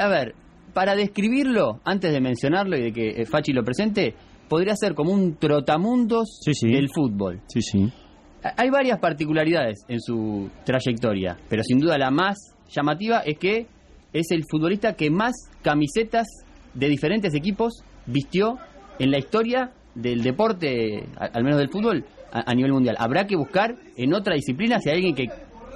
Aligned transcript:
a 0.00 0.08
ver, 0.08 0.34
para 0.74 0.94
describirlo, 0.94 1.80
antes 1.84 2.12
de 2.12 2.20
mencionarlo 2.20 2.76
y 2.76 2.82
de 2.82 2.92
que 2.92 3.08
eh, 3.10 3.26
Fachi 3.26 3.52
lo 3.52 3.62
presente, 3.64 4.14
podría 4.48 4.74
ser 4.76 4.94
como 4.94 5.12
un 5.12 5.36
trotamundos 5.36 6.40
Sí, 6.42 6.52
sí. 6.54 6.72
del 6.72 6.88
fútbol. 6.94 7.40
Sí, 7.48 7.60
sí. 7.62 7.92
Hay 8.56 8.70
varias 8.70 8.98
particularidades 8.98 9.84
en 9.88 10.00
su 10.00 10.48
trayectoria, 10.64 11.36
pero 11.48 11.62
sin 11.62 11.78
duda 11.78 11.98
la 11.98 12.10
más 12.10 12.38
llamativa 12.70 13.18
es 13.20 13.38
que 13.38 13.66
es 14.12 14.30
el 14.30 14.44
futbolista 14.50 14.94
que 14.94 15.10
más 15.10 15.32
camisetas 15.62 16.26
de 16.74 16.88
diferentes 16.88 17.34
equipos 17.34 17.84
vistió 18.06 18.56
en 18.98 19.10
la 19.10 19.18
historia 19.18 19.72
del 19.94 20.22
deporte, 20.22 21.04
al 21.16 21.44
menos 21.44 21.58
del 21.58 21.68
fútbol, 21.68 22.04
a, 22.32 22.50
a 22.50 22.54
nivel 22.54 22.72
mundial. 22.72 22.96
Habrá 22.98 23.26
que 23.26 23.36
buscar 23.36 23.76
en 23.96 24.14
otra 24.14 24.34
disciplina 24.34 24.78
si 24.80 24.88
hay 24.88 24.96
alguien 24.96 25.14
que 25.14 25.26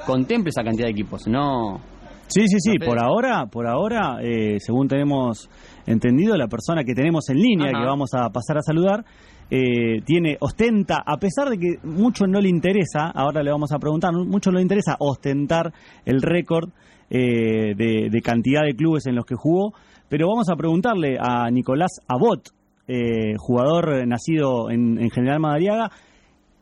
contemple 0.06 0.50
esa 0.50 0.62
cantidad 0.62 0.86
de 0.86 0.92
equipos. 0.92 1.26
No, 1.26 1.80
Sí, 2.26 2.48
sí, 2.48 2.56
sí. 2.58 2.78
Por 2.78 2.98
ahora, 2.98 3.46
por 3.46 3.66
ahora, 3.66 4.18
eh, 4.22 4.56
según 4.58 4.88
tenemos 4.88 5.48
entendido, 5.86 6.36
la 6.36 6.48
persona 6.48 6.84
que 6.84 6.94
tenemos 6.94 7.28
en 7.28 7.38
línea, 7.38 7.68
Ajá. 7.68 7.80
que 7.80 7.86
vamos 7.86 8.10
a 8.14 8.30
pasar 8.30 8.58
a 8.58 8.62
saludar, 8.62 9.04
eh, 9.50 10.00
tiene, 10.04 10.36
ostenta, 10.40 11.02
a 11.04 11.18
pesar 11.18 11.50
de 11.50 11.58
que 11.58 11.76
mucho 11.86 12.26
no 12.26 12.40
le 12.40 12.48
interesa, 12.48 13.10
ahora 13.14 13.42
le 13.42 13.50
vamos 13.50 13.72
a 13.72 13.78
preguntar, 13.78 14.12
mucho 14.12 14.50
no 14.50 14.56
le 14.56 14.62
interesa 14.62 14.96
ostentar 14.98 15.72
el 16.04 16.22
récord 16.22 16.70
eh, 17.10 17.74
de, 17.76 18.08
de 18.10 18.20
cantidad 18.22 18.62
de 18.62 18.74
clubes 18.74 19.06
en 19.06 19.14
los 19.14 19.26
que 19.26 19.34
jugó, 19.34 19.74
pero 20.08 20.28
vamos 20.28 20.48
a 20.50 20.56
preguntarle 20.56 21.18
a 21.20 21.50
Nicolás 21.50 22.00
Abot, 22.08 22.48
eh, 22.88 23.34
jugador 23.36 24.06
nacido 24.06 24.70
en, 24.70 24.98
en 24.98 25.10
General 25.10 25.40
Madariaga, 25.40 25.90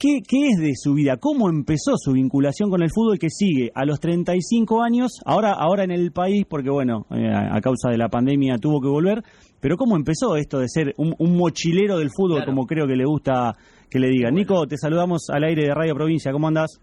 ¿Qué, 0.02 0.20
¿Qué 0.26 0.48
es 0.48 0.58
de 0.58 0.72
su 0.74 0.94
vida? 0.94 1.16
¿Cómo 1.16 1.48
empezó 1.48 1.92
su 1.96 2.10
vinculación 2.14 2.70
con 2.70 2.82
el 2.82 2.90
fútbol 2.90 3.20
que 3.20 3.30
sigue 3.30 3.70
a 3.72 3.84
los 3.84 4.00
35 4.00 4.82
años? 4.82 5.20
Ahora, 5.24 5.52
ahora 5.52 5.84
en 5.84 5.92
el 5.92 6.10
país, 6.10 6.44
porque 6.48 6.70
bueno, 6.70 7.06
eh, 7.14 7.30
a 7.32 7.60
causa 7.60 7.88
de 7.88 7.98
la 7.98 8.08
pandemia 8.08 8.56
tuvo 8.58 8.80
que 8.80 8.88
volver, 8.88 9.22
pero 9.60 9.76
¿cómo 9.76 9.94
empezó 9.94 10.34
esto 10.34 10.58
de 10.58 10.68
ser 10.68 10.92
un, 10.96 11.14
un 11.20 11.36
mochilero 11.36 11.98
del 11.98 12.10
fútbol, 12.10 12.38
Claro. 12.38 12.50
como 12.50 12.66
creo 12.66 12.88
que 12.88 12.96
le 12.96 13.04
gusta 13.04 13.54
que 13.88 14.00
le 14.00 14.08
digan? 14.08 14.34
Nico, 14.34 14.66
te 14.66 14.76
saludamos 14.76 15.30
al 15.30 15.44
aire 15.44 15.66
de 15.66 15.72
Radio 15.72 15.94
Provincia, 15.94 16.32
¿cómo 16.32 16.48
andás? 16.48 16.80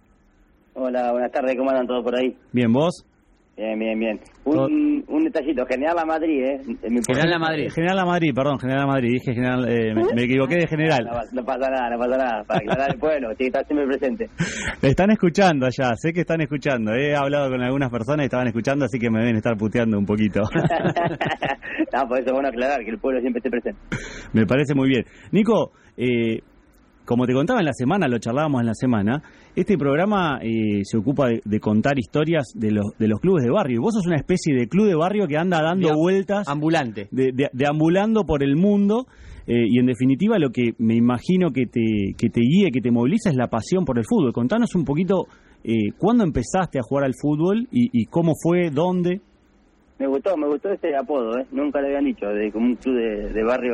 Hola, 0.75 1.11
buenas 1.11 1.31
tardes, 1.33 1.57
¿cómo 1.57 1.71
andan 1.71 1.87
todos 1.87 2.05
por 2.05 2.15
ahí? 2.15 2.37
Bien, 2.53 2.71
¿vos? 2.71 3.05
Bien, 3.59 3.77
bien, 3.77 3.99
bien. 3.99 4.19
Un, 4.45 5.03
un 5.05 5.23
detallito, 5.25 5.65
General 5.65 5.93
La 5.93 6.05
Madrid, 6.05 6.45
¿eh? 6.45 6.61
General 7.05 7.29
La 7.29 7.39
Madrid. 7.39 7.65
Eh, 7.65 7.69
General 7.69 7.97
La 7.97 8.05
Madrid, 8.05 8.31
perdón, 8.33 8.57
General 8.57 8.83
La 8.83 8.87
Madrid, 8.87 9.09
dije 9.11 9.33
General, 9.33 9.67
eh, 9.67 9.93
me, 9.93 10.03
me 10.15 10.23
equivoqué 10.23 10.55
de 10.55 10.65
General. 10.67 11.03
no 11.33 11.43
pasa 11.43 11.69
nada, 11.69 11.89
no 11.89 11.97
pasa 11.97 12.17
nada. 12.17 12.43
Para 12.45 12.59
aclarar 12.59 12.91
el 12.93 12.97
pueblo, 12.97 13.35
tiene 13.35 13.51
que 13.51 13.59
estar 13.59 13.65
siempre 13.67 13.85
presente. 13.85 14.29
Están 14.81 15.11
escuchando 15.11 15.65
allá, 15.65 15.93
sé 15.97 16.13
que 16.13 16.21
están 16.21 16.39
escuchando, 16.39 16.93
he 16.93 17.13
hablado 17.13 17.49
con 17.49 17.61
algunas 17.61 17.91
personas 17.91 18.23
y 18.23 18.25
estaban 18.27 18.47
escuchando, 18.47 18.85
así 18.85 18.97
que 18.97 19.09
me 19.09 19.19
deben 19.19 19.35
estar 19.35 19.57
puteando 19.57 19.99
un 19.99 20.05
poquito. 20.05 20.39
no, 21.93 22.07
por 22.07 22.17
eso 22.17 22.27
es 22.27 22.31
bueno 22.31 22.47
aclarar, 22.47 22.79
que 22.85 22.91
el 22.91 22.97
pueblo 22.97 23.19
siempre 23.19 23.39
esté 23.39 23.49
presente. 23.49 23.81
Me 24.31 24.45
parece 24.45 24.73
muy 24.73 24.87
bien. 24.87 25.03
Nico, 25.33 25.73
eh, 25.97 26.39
como 27.03 27.25
te 27.25 27.33
contaba 27.33 27.59
en 27.59 27.65
la 27.65 27.73
semana, 27.73 28.07
lo 28.07 28.19
charlábamos 28.19 28.61
en 28.61 28.67
la 28.67 28.75
semana, 28.75 29.21
este 29.55 29.77
programa 29.77 30.39
eh, 30.41 30.81
se 30.83 30.97
ocupa 30.97 31.27
de, 31.29 31.41
de 31.43 31.59
contar 31.59 31.97
historias 31.99 32.47
de 32.55 32.71
los, 32.71 32.85
de 32.97 33.07
los 33.07 33.19
clubes 33.19 33.43
de 33.43 33.51
barrio. 33.51 33.75
Y 33.77 33.79
vos 33.79 33.93
sos 33.93 34.07
una 34.07 34.15
especie 34.17 34.55
de 34.55 34.67
club 34.67 34.87
de 34.87 34.95
barrio 34.95 35.27
que 35.27 35.37
anda 35.37 35.61
dando 35.61 35.93
vueltas, 35.95 36.47
ambulante. 36.47 37.07
de, 37.11 37.31
de- 37.33 37.49
deambulando 37.53 38.23
por 38.25 38.43
el 38.43 38.55
mundo. 38.55 39.05
eh, 39.47 39.65
y 39.67 39.79
en 39.79 39.87
definitiva 39.87 40.37
lo 40.39 40.51
que 40.51 40.73
me 40.77 40.95
imagino 40.95 41.51
que 41.51 41.65
te, 41.65 42.13
que 42.17 42.29
te 42.29 42.41
guía, 42.41 42.67
que 42.71 42.81
te 42.81 42.91
moviliza 42.91 43.29
es 43.29 43.35
la 43.35 43.47
pasión 43.47 43.83
por 43.85 43.97
el 43.97 44.05
fútbol. 44.05 44.31
Contanos 44.31 44.75
un 44.75 44.85
poquito 44.85 45.25
eh, 45.63 45.91
cuándo 45.97 46.23
empezaste 46.23 46.79
a 46.79 46.83
jugar 46.83 47.03
al 47.05 47.13
fútbol 47.19 47.67
y, 47.71 47.89
y 47.91 48.05
cómo 48.05 48.33
fue, 48.41 48.69
dónde. 48.69 49.19
Me 49.97 50.07
gustó, 50.07 50.37
me 50.37 50.47
gustó 50.47 50.69
ese 50.71 50.95
apodo, 50.95 51.37
¿eh? 51.37 51.45
Nunca 51.51 51.81
le 51.81 51.87
habían 51.87 52.05
dicho, 52.05 52.27
de 52.27 52.49
como 52.53 52.67
un 52.67 52.75
club 52.75 52.95
de, 52.95 53.33
de 53.33 53.43
barrio 53.43 53.73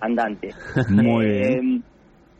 andante. 0.00 0.48
Muy 0.90 1.24
Eh, 1.24 1.48
bien. 1.60 1.82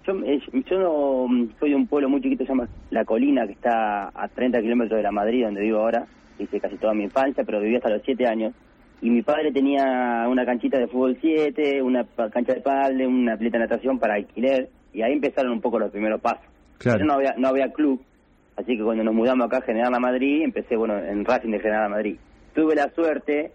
Yo, 0.07 0.13
eh, 0.25 0.41
yo 0.71 0.79
no 0.79 1.49
soy 1.59 1.71
de 1.71 1.77
un 1.77 1.87
pueblo 1.87 2.09
muy 2.09 2.21
chiquito, 2.21 2.45
se 2.45 2.51
llama 2.51 2.69
La 2.91 3.05
Colina, 3.05 3.47
que 3.47 3.53
está 3.53 4.11
a 4.15 4.29
30 4.29 4.61
kilómetros 4.61 4.99
de 4.99 5.03
la 5.03 5.13
Madrid, 5.13 5.45
donde 5.45 5.63
vivo 5.63 5.79
ahora. 5.79 6.07
Hice 6.39 6.61
casi 6.61 6.77
toda 6.77 6.95
mi 6.95 7.05
infancia, 7.05 7.45
pero 7.45 7.61
viví 7.61 7.77
hasta 7.77 7.91
los 7.91 8.03
7 8.05 8.27
años. 8.27 8.53
Y 9.01 9.11
mi 9.11 9.23
padre 9.23 9.53
tenía 9.53 10.27
una 10.29 10.45
canchita 10.45 10.79
de 10.79 10.89
fútbol 10.89 11.17
7, 11.21 11.83
una 11.83 12.05
cancha 12.31 12.55
de 12.55 12.61
pádel, 12.61 13.07
una 13.07 13.37
pileta 13.37 13.59
de 13.59 13.65
natación 13.65 13.99
para 13.99 14.15
alquiler. 14.15 14.69
Y 14.93 15.03
ahí 15.03 15.13
empezaron 15.13 15.53
un 15.53 15.61
poco 15.61 15.79
los 15.79 15.91
primeros 15.91 16.21
pasos. 16.21 16.45
Claro. 16.79 16.99
Pero 16.99 17.07
no 17.07 17.15
había, 17.15 17.35
no 17.37 17.49
había 17.49 17.73
club. 17.73 18.03
Así 18.57 18.77
que 18.77 18.85
cuando 18.85 19.05
nos 19.05 19.15
mudamos 19.15 19.47
acá 19.47 19.59
a 19.59 19.63
General 19.63 19.93
La 19.93 20.01
Madrid, 20.01 20.43
empecé 20.43 20.77
bueno 20.77 20.99
en 20.99 21.25
Racing 21.25 21.51
de 21.51 21.61
General 21.61 21.85
La 21.85 21.89
Madrid. 21.89 22.17
Tuve 22.55 22.75
la 22.75 22.89
suerte, 22.91 23.53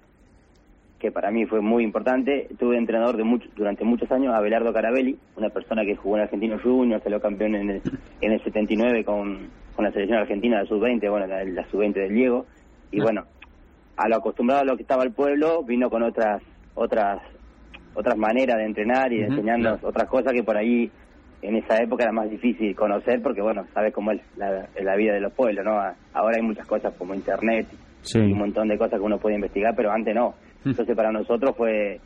que 0.99 1.11
para 1.11 1.31
mí 1.31 1.45
fue 1.45 1.61
muy 1.61 1.83
importante, 1.83 2.47
tuve 2.59 2.77
entrenador 2.77 3.15
de 3.17 3.23
mucho, 3.23 3.47
durante 3.55 3.85
muchos 3.85 4.11
años 4.11 4.33
a 4.35 4.41
Belardo 4.41 4.73
Carabelli, 4.73 5.17
una 5.37 5.49
persona 5.49 5.83
que 5.85 5.95
jugó 5.95 6.17
en 6.17 6.23
Argentino 6.23 6.59
Junior, 6.61 7.01
salió 7.01 7.21
campeón 7.21 7.55
en 7.55 7.69
el, 7.69 7.81
en 8.21 8.31
el 8.33 8.43
79 8.43 9.05
con, 9.05 9.47
con 9.75 9.85
la 9.85 9.91
selección 9.91 10.19
argentina 10.19 10.59
de 10.59 10.67
sub-20, 10.67 11.09
bueno, 11.09 11.25
la, 11.27 11.43
la 11.45 11.65
sub-20 11.69 11.93
del 11.93 12.13
Diego. 12.13 12.45
Y 12.91 12.99
bueno, 12.99 13.23
a 13.95 14.09
lo 14.09 14.17
acostumbrado 14.17 14.61
a 14.61 14.65
lo 14.65 14.75
que 14.75 14.81
estaba 14.83 15.03
el 15.03 15.11
pueblo, 15.13 15.63
vino 15.63 15.89
con 15.89 16.03
otras 16.03 16.41
otras 16.75 17.21
otras 17.95 18.17
maneras 18.17 18.57
de 18.57 18.65
entrenar 18.65 19.11
y 19.11 19.19
de 19.19 19.25
enseñarnos 19.25 19.73
claro. 19.79 19.87
otras 19.89 20.07
cosas 20.09 20.33
que 20.33 20.43
por 20.43 20.55
ahí 20.55 20.89
en 21.41 21.55
esa 21.55 21.77
época 21.81 22.03
era 22.03 22.11
más 22.13 22.29
difícil 22.29 22.75
conocer 22.75 23.21
porque 23.21 23.41
bueno 23.41 23.65
sabes 23.73 23.93
cómo 23.93 24.11
es 24.11 24.21
la, 24.37 24.67
la 24.79 24.95
vida 24.95 25.13
de 25.13 25.19
los 25.21 25.33
pueblos 25.33 25.65
no 25.65 25.71
ahora 26.13 26.35
hay 26.37 26.43
muchas 26.43 26.67
cosas 26.67 26.93
como 26.97 27.13
internet 27.13 27.67
Sí. 28.01 28.17
y 28.19 28.31
un 28.31 28.37
montón 28.37 28.69
de 28.69 28.77
cosas 28.77 28.97
que 28.97 29.05
uno 29.05 29.17
puede 29.17 29.35
investigar 29.35 29.73
pero 29.75 29.91
antes 29.91 30.15
no 30.15 30.35
entonces 30.65 30.95
para 30.95 31.11
nosotros 31.11 31.55
fue 31.57 31.99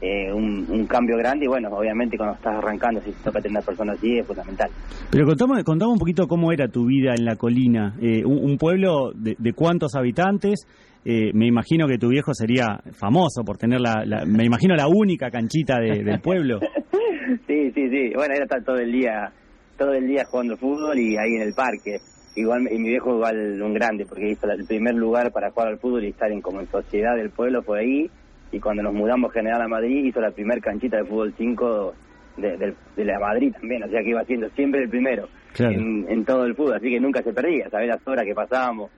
eh, 0.00 0.32
un, 0.32 0.66
un 0.68 0.86
cambio 0.86 1.16
grande 1.16 1.44
y 1.44 1.48
bueno 1.48 1.68
obviamente 1.70 2.16
cuando 2.16 2.34
estás 2.34 2.56
arrancando 2.56 3.00
si 3.02 3.12
te 3.12 3.22
toca 3.22 3.40
tener 3.40 3.58
una 3.58 3.64
persona 3.66 3.92
así 3.92 4.18
es 4.18 4.26
fundamental 4.26 4.68
Pero 5.10 5.26
contame, 5.26 5.62
contame 5.62 5.92
un 5.92 5.98
poquito 5.98 6.26
cómo 6.26 6.50
era 6.52 6.66
tu 6.68 6.86
vida 6.86 7.14
en 7.16 7.24
la 7.24 7.36
colina. 7.36 7.94
Eh, 8.00 8.24
un, 8.24 8.38
un 8.50 8.56
pueblo 8.58 9.12
de, 9.14 9.36
de 9.38 9.52
cuántos 9.52 9.94
habitantes. 9.94 10.66
Eh, 11.04 11.30
me 11.34 11.46
imagino 11.46 11.86
que 11.88 11.98
tu 11.98 12.08
viejo 12.08 12.32
sería 12.32 12.78
famoso 12.92 13.42
por 13.44 13.58
tener 13.58 13.80
la, 13.80 14.04
la- 14.06 14.24
me 14.24 14.44
imagino 14.44 14.74
la 14.74 14.86
única 14.88 15.30
canchita 15.30 15.78
de- 15.80 16.02
del 16.04 16.20
pueblo. 16.20 16.60
sí, 17.46 17.70
sí, 17.72 17.88
sí. 17.90 18.12
Bueno, 18.14 18.34
era 18.34 18.44
estar 18.44 18.62
todo 18.64 18.76
el 18.78 18.90
día, 18.92 19.30
todo 19.78 19.92
el 19.92 20.06
día 20.06 20.24
jugando 20.30 20.56
fútbol 20.56 20.98
y 20.98 21.16
ahí 21.16 21.34
en 21.36 21.42
el 21.42 21.54
parque. 21.54 21.98
Igual, 22.34 22.66
y 22.72 22.78
mi 22.78 22.88
viejo 22.88 23.14
igual 23.14 23.60
un 23.60 23.74
grande, 23.74 24.06
porque 24.06 24.30
hizo 24.30 24.50
el 24.50 24.64
primer 24.64 24.94
lugar 24.94 25.30
para 25.32 25.50
jugar 25.50 25.68
al 25.68 25.78
fútbol 25.78 26.04
y 26.04 26.08
estar 26.08 26.30
en 26.32 26.40
como 26.40 26.60
en 26.60 26.68
sociedad 26.70 27.14
del 27.14 27.30
pueblo 27.30 27.62
fue 27.62 27.80
ahí. 27.80 28.10
Y 28.52 28.58
cuando 28.60 28.82
nos 28.82 28.94
mudamos 28.94 29.32
General 29.32 29.60
a 29.62 29.68
Madrid, 29.68 30.04
hizo 30.04 30.20
la 30.20 30.30
primer 30.30 30.60
canchita 30.60 30.98
de 30.98 31.04
fútbol 31.04 31.34
5 31.36 31.94
de, 32.38 32.74
de 32.96 33.04
la 33.04 33.18
Madrid 33.18 33.52
también. 33.52 33.82
O 33.82 33.88
sea 33.88 34.02
que 34.02 34.10
iba 34.10 34.24
siendo 34.24 34.48
siempre 34.50 34.82
el 34.82 34.88
primero 34.88 35.28
Claro. 35.52 35.72
en, 35.74 36.06
en 36.08 36.24
todo 36.24 36.44
el 36.46 36.54
fútbol. 36.54 36.74
Así 36.76 36.88
que 36.90 37.00
nunca 37.00 37.22
se 37.22 37.32
perdía. 37.32 37.68
Sabés 37.70 37.88
las 37.88 38.06
horas 38.08 38.24
que 38.24 38.34
pasábamos 38.34 38.90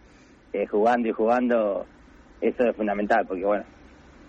eh, 0.52 0.66
jugando 0.66 1.08
y 1.08 1.12
jugando. 1.12 1.86
Eso 2.40 2.64
es 2.68 2.76
fundamental, 2.76 3.24
porque 3.26 3.44
bueno, 3.44 3.64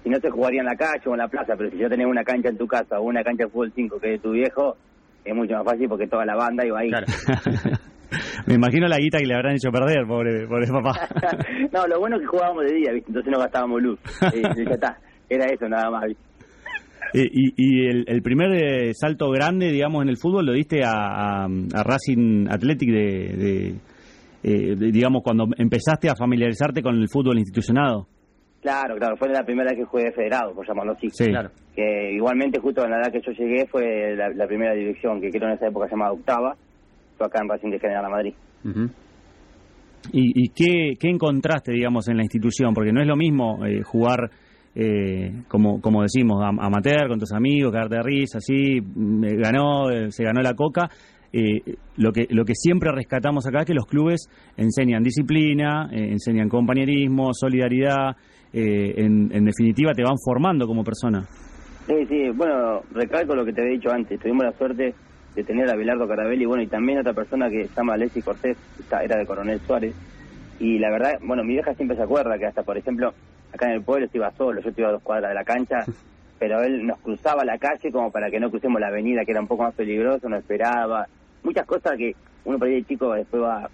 si 0.04 0.10
no 0.10 0.20
se 0.20 0.30
jugaría 0.30 0.62
en 0.62 0.68
la 0.68 0.76
calle 0.76 1.02
o 1.06 1.12
en 1.14 1.20
la 1.20 1.28
plaza, 1.28 1.54
pero 1.58 1.70
si 1.70 1.78
yo 1.78 1.90
tenés 1.90 2.08
una 2.08 2.24
cancha 2.24 2.50
en 2.50 2.58
tu 2.58 2.66
casa 2.68 3.00
o 3.00 3.04
una 3.04 3.24
cancha 3.24 3.44
de 3.46 3.50
fútbol 3.50 3.72
5 3.76 4.00
que 4.00 4.14
es 4.14 4.22
de 4.22 4.28
tu 4.28 4.32
viejo, 4.34 4.78
es 5.24 5.36
mucho 5.36 5.54
más 5.56 5.66
fácil 5.66 5.90
porque 5.90 6.08
toda 6.08 6.26
la 6.26 6.36
banda 6.36 6.66
iba 6.66 6.80
ahí. 6.80 6.90
Claro. 6.90 7.06
me 8.58 8.66
imagino 8.66 8.88
la 8.88 8.98
guita 8.98 9.18
que 9.20 9.26
le 9.26 9.36
habrán 9.36 9.56
hecho 9.56 9.72
perder, 9.72 10.06
pobre, 10.08 10.48
pobre 10.48 10.68
papá. 10.68 11.08
no, 11.74 11.88
lo 11.88 12.00
bueno 12.00 12.16
es 12.16 12.22
que 12.22 12.28
jugábamos 12.28 12.66
de 12.66 12.74
día, 12.76 12.92
¿viste? 12.94 13.10
entonces 13.10 13.32
no 13.32 13.40
gastábamos 13.40 13.82
luz. 13.82 14.00
Eh, 14.34 14.42
ya 14.42 14.72
está, 14.72 14.98
era 15.30 15.46
eso 15.46 15.68
nada 15.68 15.90
más. 15.92 16.06
¿viste? 16.08 16.24
Eh, 17.14 17.30
y 17.32 17.54
y 17.56 17.88
el, 17.88 18.04
el 18.08 18.22
primer 18.22 18.52
eh, 18.54 18.92
salto 18.94 19.30
grande, 19.30 19.72
digamos, 19.72 20.02
en 20.04 20.10
el 20.10 20.18
fútbol 20.18 20.46
lo 20.46 20.54
diste 20.54 20.84
a, 20.84 20.92
a- 20.92 21.46
a 21.46 21.84
Racing 21.84 22.48
Athletic 22.50 22.90
de, 22.90 22.98
de, 23.38 23.68
eh, 24.44 24.76
de, 24.76 24.92
digamos, 24.92 25.22
cuando 25.24 25.46
empezaste 25.58 26.10
a 26.10 26.16
familiarizarte 26.16 26.82
con 26.82 26.96
el 26.96 27.08
fútbol 27.08 27.38
institucionado. 27.38 28.08
Claro, 28.62 28.96
claro, 28.98 29.16
fue 29.18 29.30
la 29.30 29.44
primera 29.44 29.70
vez 29.70 29.80
que 29.80 29.86
jugué 29.86 30.12
federado, 30.12 30.54
por 30.56 30.68
llamarlo 30.68 30.94
así. 30.94 31.08
Sí. 31.12 31.26
Claro. 31.28 31.52
Que 31.76 32.14
igualmente 32.14 32.60
justo 32.60 32.84
en 32.84 32.90
la 32.92 32.98
edad 32.98 33.12
que 33.12 33.22
yo 33.22 33.32
llegué 33.32 33.68
fue 33.68 34.16
la, 34.16 34.30
la 34.30 34.48
primera 34.48 34.74
división, 34.74 35.22
que 35.22 35.30
creo 35.30 35.48
en 35.50 35.56
esa 35.56 35.68
época 35.68 35.86
se 35.88 35.92
llamaba 35.92 36.14
octava, 36.14 36.56
fue 37.16 37.28
acá 37.28 37.40
en 37.44 37.50
Racing 37.50 37.70
de 37.70 37.80
General 37.80 38.06
a 38.06 38.10
Madrid. 38.10 38.34
¿Y, 40.12 40.44
y 40.46 40.50
qué, 40.50 40.94
qué 41.00 41.10
encontraste, 41.10 41.72
digamos, 41.72 42.08
en 42.08 42.18
la 42.18 42.24
institución? 42.24 42.74
Porque 42.74 42.92
no 42.92 43.02
es 43.02 43.08
lo 43.08 43.16
mismo 43.16 43.66
eh, 43.66 43.82
jugar, 43.84 44.30
eh, 44.76 45.32
como, 45.48 45.82
como 45.82 46.04
decimos, 46.04 46.42
am- 46.44 46.60
amateur, 46.60 47.08
con 47.08 47.20
tus 47.20 47.32
amigos, 47.34 47.72
cagarte 47.72 47.96
de 47.98 48.04
risa, 48.04 48.38
así, 48.38 48.80
mm, 48.82 49.24
eh, 49.24 49.36
ganó, 49.38 49.90
eh, 49.90 50.12
se 50.12 50.24
ganó 50.24 50.42
la 50.42 50.54
coca. 50.54 50.90
Eh, 51.34 51.60
lo 51.98 52.12
que 52.14 52.28
lo 52.30 52.46
que 52.46 52.54
siempre 52.56 52.92
rescatamos 52.94 53.46
acá 53.46 53.62
es 53.62 53.66
que 53.66 53.74
los 53.74 53.88
clubes 53.88 54.30
enseñan 54.56 55.04
disciplina, 55.04 55.90
eh, 55.92 56.12
enseñan 56.12 56.48
compañerismo, 56.48 57.34
solidaridad, 57.34 58.16
eh, 58.54 58.94
en, 58.98 59.32
en 59.34 59.44
definitiva 59.44 59.92
te 59.94 60.04
van 60.04 60.16
formando 60.24 60.66
como 60.66 60.84
persona. 60.84 61.24
Sí, 61.88 61.94
sí, 62.08 62.30
bueno, 62.36 62.82
recalco 62.94 63.36
lo 63.36 63.44
que 63.44 63.52
te 63.52 63.62
había 63.62 63.74
dicho 63.74 63.92
antes. 63.92 64.18
Tuvimos 64.20 64.46
la 64.46 64.54
suerte 64.58 64.94
de 65.36 65.44
tener 65.44 65.70
a 65.70 65.76
Belardo 65.76 66.08
Carabelli, 66.08 66.46
bueno, 66.46 66.64
y 66.64 66.68
también 66.68 67.00
otra 67.00 67.14
persona 67.14 67.50
que 67.50 67.68
se 67.68 67.74
llama 67.76 67.94
Alessi 67.96 68.22
Cortés, 68.22 68.58
está- 68.80 69.04
era 69.04 69.18
de 69.18 69.26
Coronel 69.26 69.60
Suárez. 69.62 69.94
Y 70.60 70.80
la 70.80 70.90
verdad, 70.90 71.20
bueno, 71.22 71.44
mi 71.44 71.54
vieja 71.54 71.74
siempre 71.76 71.98
se 71.98 72.04
acuerda 72.04 72.38
que 72.38 72.46
hasta, 72.46 72.64
por 72.64 72.78
ejemplo, 72.78 73.14
acá 73.52 73.68
en 73.68 73.74
el 73.74 73.84
pueblo 73.84 74.08
se 74.08 74.18
iba 74.18 74.32
solo, 74.32 74.62
yo 74.62 74.72
iba 74.76 74.90
a 74.90 74.92
dos 74.94 75.04
cuadras 75.04 75.30
de 75.32 75.36
la 75.36 75.44
cancha, 75.44 75.80
pero 76.40 76.64
él 76.64 76.86
nos 76.88 77.00
cruzaba 77.00 77.44
la 77.44 77.58
calle 77.58 77.92
como 77.92 78.12
para 78.12 78.30
que 78.32 78.40
no 78.40 78.50
crucemos 78.50 78.80
la 78.80 78.88
avenida, 78.88 79.26
que 79.26 79.32
era 79.32 79.42
un 79.42 79.48
poco 79.48 79.64
más 79.64 79.76
peligroso, 79.76 80.30
nos 80.30 80.40
esperaba. 80.40 81.06
Muchas 81.44 81.66
cosas 81.66 81.98
que 81.98 82.16
uno 82.46 82.58
por 82.58 82.68
ahí 82.68 82.76
de 82.76 82.86
chico 82.86 83.14
después 83.14 83.44
va 83.44 83.70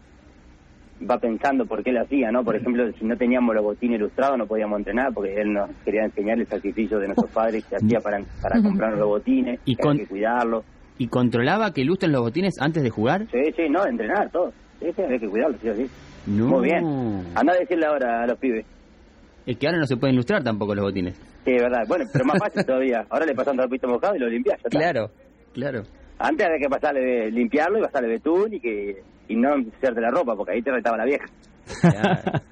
va 1.09 1.17
pensando 1.17 1.65
por 1.65 1.83
qué 1.83 1.91
lo 1.91 2.01
hacía, 2.01 2.31
¿no? 2.31 2.43
Por 2.43 2.55
ejemplo, 2.55 2.91
si 2.93 3.05
no 3.05 3.17
teníamos 3.17 3.55
los 3.55 3.63
botines 3.63 3.97
ilustrados 3.97 4.37
no 4.37 4.45
podíamos 4.45 4.77
entrenar 4.77 5.11
porque 5.13 5.33
él 5.41 5.51
nos 5.51 5.71
quería 5.83 6.03
enseñar 6.05 6.39
el 6.39 6.45
sacrificio 6.47 6.99
de 6.99 7.07
nuestros 7.07 7.31
padres 7.33 7.65
que 7.67 7.75
hacía 7.75 7.99
para, 8.01 8.19
para 8.39 8.61
comprar 8.61 8.93
los 8.95 9.07
botines, 9.07 9.59
Y 9.65 9.75
que 9.75 9.81
había 9.81 9.93
que 10.03 10.07
cuidarlos. 10.07 10.63
¿Y 11.01 11.07
controlaba 11.07 11.73
que 11.73 11.83
lustren 11.83 12.11
los 12.11 12.21
botines 12.21 12.53
antes 12.59 12.83
de 12.83 12.91
jugar? 12.91 13.25
Sí, 13.31 13.39
sí, 13.55 13.63
no, 13.67 13.83
entrenar, 13.87 14.29
todo. 14.29 14.53
Sí, 14.79 14.85
sí, 14.95 15.01
había 15.01 15.17
que 15.17 15.27
cuidarlos, 15.27 15.59
sí, 15.59 15.69
sí. 15.75 15.89
No. 16.27 16.45
Muy 16.45 16.65
bien. 16.65 16.85
Anda 17.33 17.53
a 17.53 17.55
decirle 17.55 17.87
ahora 17.87 18.21
a 18.21 18.27
los 18.27 18.37
pibes. 18.37 18.67
Es 19.47 19.57
que 19.57 19.65
ahora 19.65 19.79
no 19.79 19.87
se 19.87 19.97
pueden 19.97 20.13
ilustrar 20.13 20.43
tampoco 20.43 20.75
los 20.75 20.85
botines. 20.85 21.15
Sí, 21.43 21.53
es 21.55 21.63
verdad. 21.63 21.87
Bueno, 21.87 22.05
pero 22.13 22.23
más 22.25 22.37
fácil 22.37 22.63
todavía. 22.63 23.03
Ahora 23.09 23.25
le 23.25 23.33
pasan 23.33 23.57
trapito 23.57 23.87
mojado 23.87 24.15
y 24.15 24.19
lo 24.19 24.27
limpias. 24.27 24.61
Claro, 24.69 25.09
claro. 25.53 25.81
Antes 26.19 26.45
había 26.45 26.59
que 26.59 26.69
pasarle 26.69 27.01
de 27.01 27.31
limpiarlo 27.31 27.79
y 27.79 27.81
pasarle 27.81 28.09
betún 28.09 28.53
y 28.53 28.59
que 28.59 29.01
y 29.27 29.35
no 29.35 29.55
hacerte 29.55 30.01
la 30.01 30.11
ropa 30.11 30.35
porque 30.35 30.53
ahí 30.53 30.61
te 30.61 30.69
retaba 30.69 30.97
la 30.97 31.05
vieja. 31.05 31.25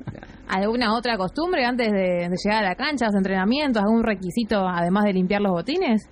¿Alguna 0.47 0.97
otra 0.97 1.17
costumbre 1.17 1.65
antes 1.65 1.91
de, 1.91 2.29
de 2.29 2.35
llegar 2.43 2.65
a 2.65 2.69
la 2.69 2.73
cancha, 2.73 3.05
los 3.05 3.15
entrenamientos, 3.15 3.83
algún 3.83 4.03
requisito 4.03 4.67
además 4.67 5.03
de 5.03 5.13
limpiar 5.13 5.41
los 5.41 5.51
botines? 5.51 6.09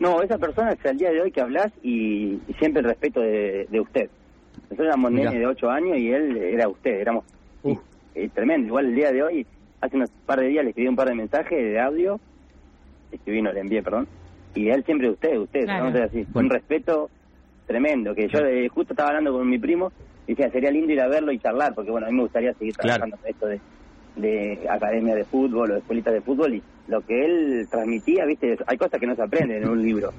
No, 0.00 0.22
esa 0.22 0.38
persona 0.38 0.72
es 0.72 0.84
al 0.86 0.96
día 0.96 1.10
de 1.10 1.20
hoy 1.20 1.30
que 1.30 1.40
hablas 1.42 1.70
y, 1.82 2.38
y 2.48 2.52
siempre 2.58 2.80
el 2.80 2.88
respeto 2.88 3.20
de, 3.20 3.66
de 3.70 3.80
usted. 3.80 4.08
Nosotros 4.62 4.86
éramos 4.88 5.10
Mirá. 5.12 5.30
nene 5.30 5.40
de 5.40 5.46
8 5.46 5.70
años 5.70 5.98
y 5.98 6.10
él 6.10 6.36
era 6.36 6.68
usted, 6.68 7.00
éramos 7.00 7.24
Uh. 7.62 7.76
eh, 8.14 8.28
tremendo. 8.34 8.68
Igual 8.68 8.86
el 8.86 8.94
día 8.94 9.12
de 9.12 9.22
hoy, 9.22 9.46
hace 9.82 9.96
unos 9.96 10.10
par 10.24 10.40
de 10.40 10.46
días 10.48 10.64
le 10.64 10.70
escribí 10.70 10.88
un 10.88 10.96
par 10.96 11.08
de 11.08 11.14
mensajes 11.14 11.58
de 11.58 11.78
audio, 11.78 12.18
escribí, 13.12 13.42
no 13.42 13.52
le 13.52 13.60
envié, 13.60 13.82
perdón, 13.82 14.08
y 14.54 14.70
él 14.70 14.82
siempre 14.84 15.10
usted, 15.10 15.36
usted, 15.38 15.64
Claro. 15.64 15.84
vamos 15.84 16.00
a 16.00 16.02
decir 16.04 16.20
así, 16.22 16.30
Bueno. 16.32 16.46
un 16.46 16.50
respeto 16.54 17.10
tremendo, 17.66 18.14
que 18.14 18.26
yo 18.28 18.38
eh, 18.40 18.68
justo 18.68 18.94
estaba 18.94 19.10
hablando 19.10 19.32
con 19.32 19.46
mi 19.48 19.58
primo 19.58 19.92
y 20.26 20.30
decía, 20.32 20.50
sería 20.50 20.70
lindo 20.70 20.90
ir 20.92 21.00
a 21.02 21.08
verlo 21.08 21.30
y 21.32 21.38
charlar, 21.38 21.74
porque 21.74 21.90
bueno, 21.90 22.06
a 22.06 22.10
mí 22.10 22.16
me 22.16 22.22
gustaría 22.22 22.54
seguir 22.54 22.74
Claro. 22.76 23.04
trabajando 23.04 23.18
en 23.26 23.30
esto 23.30 23.46
de, 23.46 23.60
de 24.16 24.68
academia 24.70 25.14
de 25.14 25.24
fútbol 25.26 25.70
o 25.70 25.74
de 25.74 25.80
escuelitas 25.80 26.14
de 26.14 26.20
fútbol 26.22 26.54
y 26.54 26.62
lo 26.90 27.00
que 27.02 27.24
él 27.24 27.66
transmitía, 27.70 28.24
viste, 28.26 28.56
hay 28.66 28.76
cosas 28.76 29.00
que 29.00 29.06
no 29.06 29.14
se 29.14 29.22
aprenden 29.22 29.62
en 29.62 29.68
un 29.68 29.82
libro. 29.82 30.10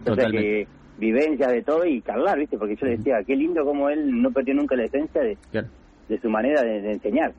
Entonces, 0.00 0.26
que 0.32 0.66
vivencias 0.98 1.52
de 1.52 1.62
todo 1.62 1.84
y 1.86 2.02
charlar, 2.02 2.38
viste, 2.38 2.58
porque 2.58 2.74
yo 2.76 2.86
le 2.86 2.96
decía, 2.96 3.14
qué 3.26 3.36
lindo 3.36 3.64
como 3.64 3.88
él 3.88 4.10
no 4.20 4.30
perdió 4.30 4.54
nunca 4.54 4.74
la 4.76 4.84
esencia 4.84 5.22
de, 5.22 5.36
Claro. 5.50 5.68
de 6.08 6.18
su 6.20 6.28
manera 6.28 6.62
de, 6.62 6.80
de 6.82 6.92
enseñar. 6.92 7.32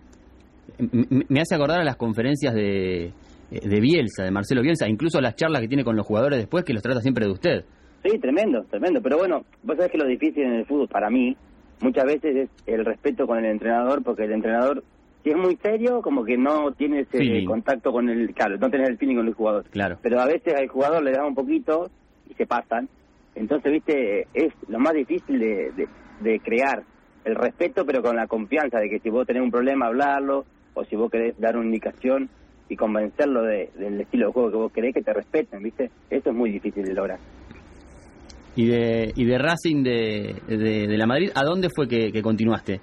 Me 1.28 1.42
hace 1.42 1.56
acordar 1.56 1.82
a 1.82 1.84
las 1.84 1.98
conferencias 1.98 2.54
de, 2.54 3.12
de 3.52 3.80
Bielsa, 3.82 4.24
de 4.24 4.32
Marcelo 4.32 4.62
Bielsa, 4.62 4.88
incluso 4.88 5.20
las 5.20 5.36
charlas 5.36 5.62
que 5.62 5.68
tiene 5.68 5.84
con 5.84 5.96
los 5.96 6.06
jugadores 6.06 6.40
después, 6.40 6.64
que 6.64 6.74
los 6.74 6.82
trata 6.84 7.02
siempre 7.02 7.26
de 7.26 7.32
usted. 7.32 7.66
Sí, 8.04 8.18
tremendo, 8.20 8.64
tremendo. 8.70 9.02
Pero 9.02 9.18
bueno, 9.18 9.44
vos 9.64 9.76
sabés 9.76 9.92
que 9.92 9.98
lo 9.98 10.06
difícil 10.08 10.44
en 10.44 10.54
el 10.54 10.66
fútbol 10.66 10.88
para 10.88 11.10
mí 11.10 11.36
muchas 11.82 12.06
veces 12.06 12.36
es 12.36 12.50
el 12.68 12.86
respeto 12.86 13.26
con 13.28 13.40
el 13.40 13.46
entrenador, 13.52 14.04
porque 14.04 14.24
el 14.24 14.32
entrenador, 14.32 14.84
si 15.24 15.30
es 15.32 15.36
muy 15.38 15.58
serio, 15.58 16.02
como 16.02 16.24
que 16.24 16.38
no 16.38 16.72
tiene 16.72 17.02
ese 17.02 17.18
Feeling. 17.18 17.46
contacto 17.46 17.92
con 17.92 18.10
el, 18.10 18.34
claro, 18.34 18.58
no 18.58 18.70
tenés 18.70 18.90
el 18.90 18.98
feeling 18.98 19.18
con 19.18 19.28
el 19.28 19.34
jugador. 19.34 19.66
Claro. 19.70 19.98
Pero 20.02 20.20
a 20.20 20.26
veces 20.26 20.54
al 20.56 20.68
jugador 20.68 21.04
le 21.04 21.12
da 21.12 21.26
un 21.26 21.36
poquito 21.36 21.90
y 22.30 22.34
se 22.36 22.46
pasan. 22.46 22.88
Entonces, 23.36 23.72
viste, 23.72 24.28
es 24.34 24.54
lo 24.68 24.80
más 24.80 24.94
difícil 24.94 25.40
de, 25.40 25.72
de, 25.76 25.88
de 26.22 26.40
crear 26.40 26.84
el 27.26 27.36
respeto, 27.36 27.86
pero 27.86 28.02
con 28.02 28.16
la 28.16 28.28
confianza 28.28 28.80
de 28.80 28.90
que 28.90 29.00
si 29.00 29.10
vos 29.10 29.28
tenés 29.28 29.44
un 29.44 29.52
problema, 29.52 29.88
hablarlo, 29.88 30.46
o 30.74 30.84
si 30.86 30.96
vos 30.96 31.12
querés 31.12 31.38
dar 31.40 31.56
una 31.58 31.66
indicación 31.66 32.30
y 32.70 32.76
convencerlo 32.76 33.42
de- 33.44 33.70
del 33.78 34.00
estilo 34.02 34.28
de 34.28 34.34
juego 34.34 34.52
que 34.52 34.58
vos 34.58 34.72
querés, 34.72 34.94
que 34.94 35.02
te 35.02 35.14
respeten, 35.14 35.62
viste. 35.64 35.90
Eso 36.10 36.30
es 36.30 36.36
muy 36.36 36.52
difícil 36.52 36.84
de 36.86 36.94
lograr. 36.94 37.20
Y 38.56 38.68
de, 38.68 39.12
y 39.16 39.26
de 39.26 39.38
Racing 39.38 39.84
de, 39.84 40.36
de, 40.48 40.88
de 40.88 40.98
la 40.98 41.06
Madrid, 41.08 41.30
¿a 41.36 41.44
dónde 41.44 41.70
fue 41.74 41.88
que, 41.88 42.12
que 42.12 42.22
continuaste? 42.22 42.80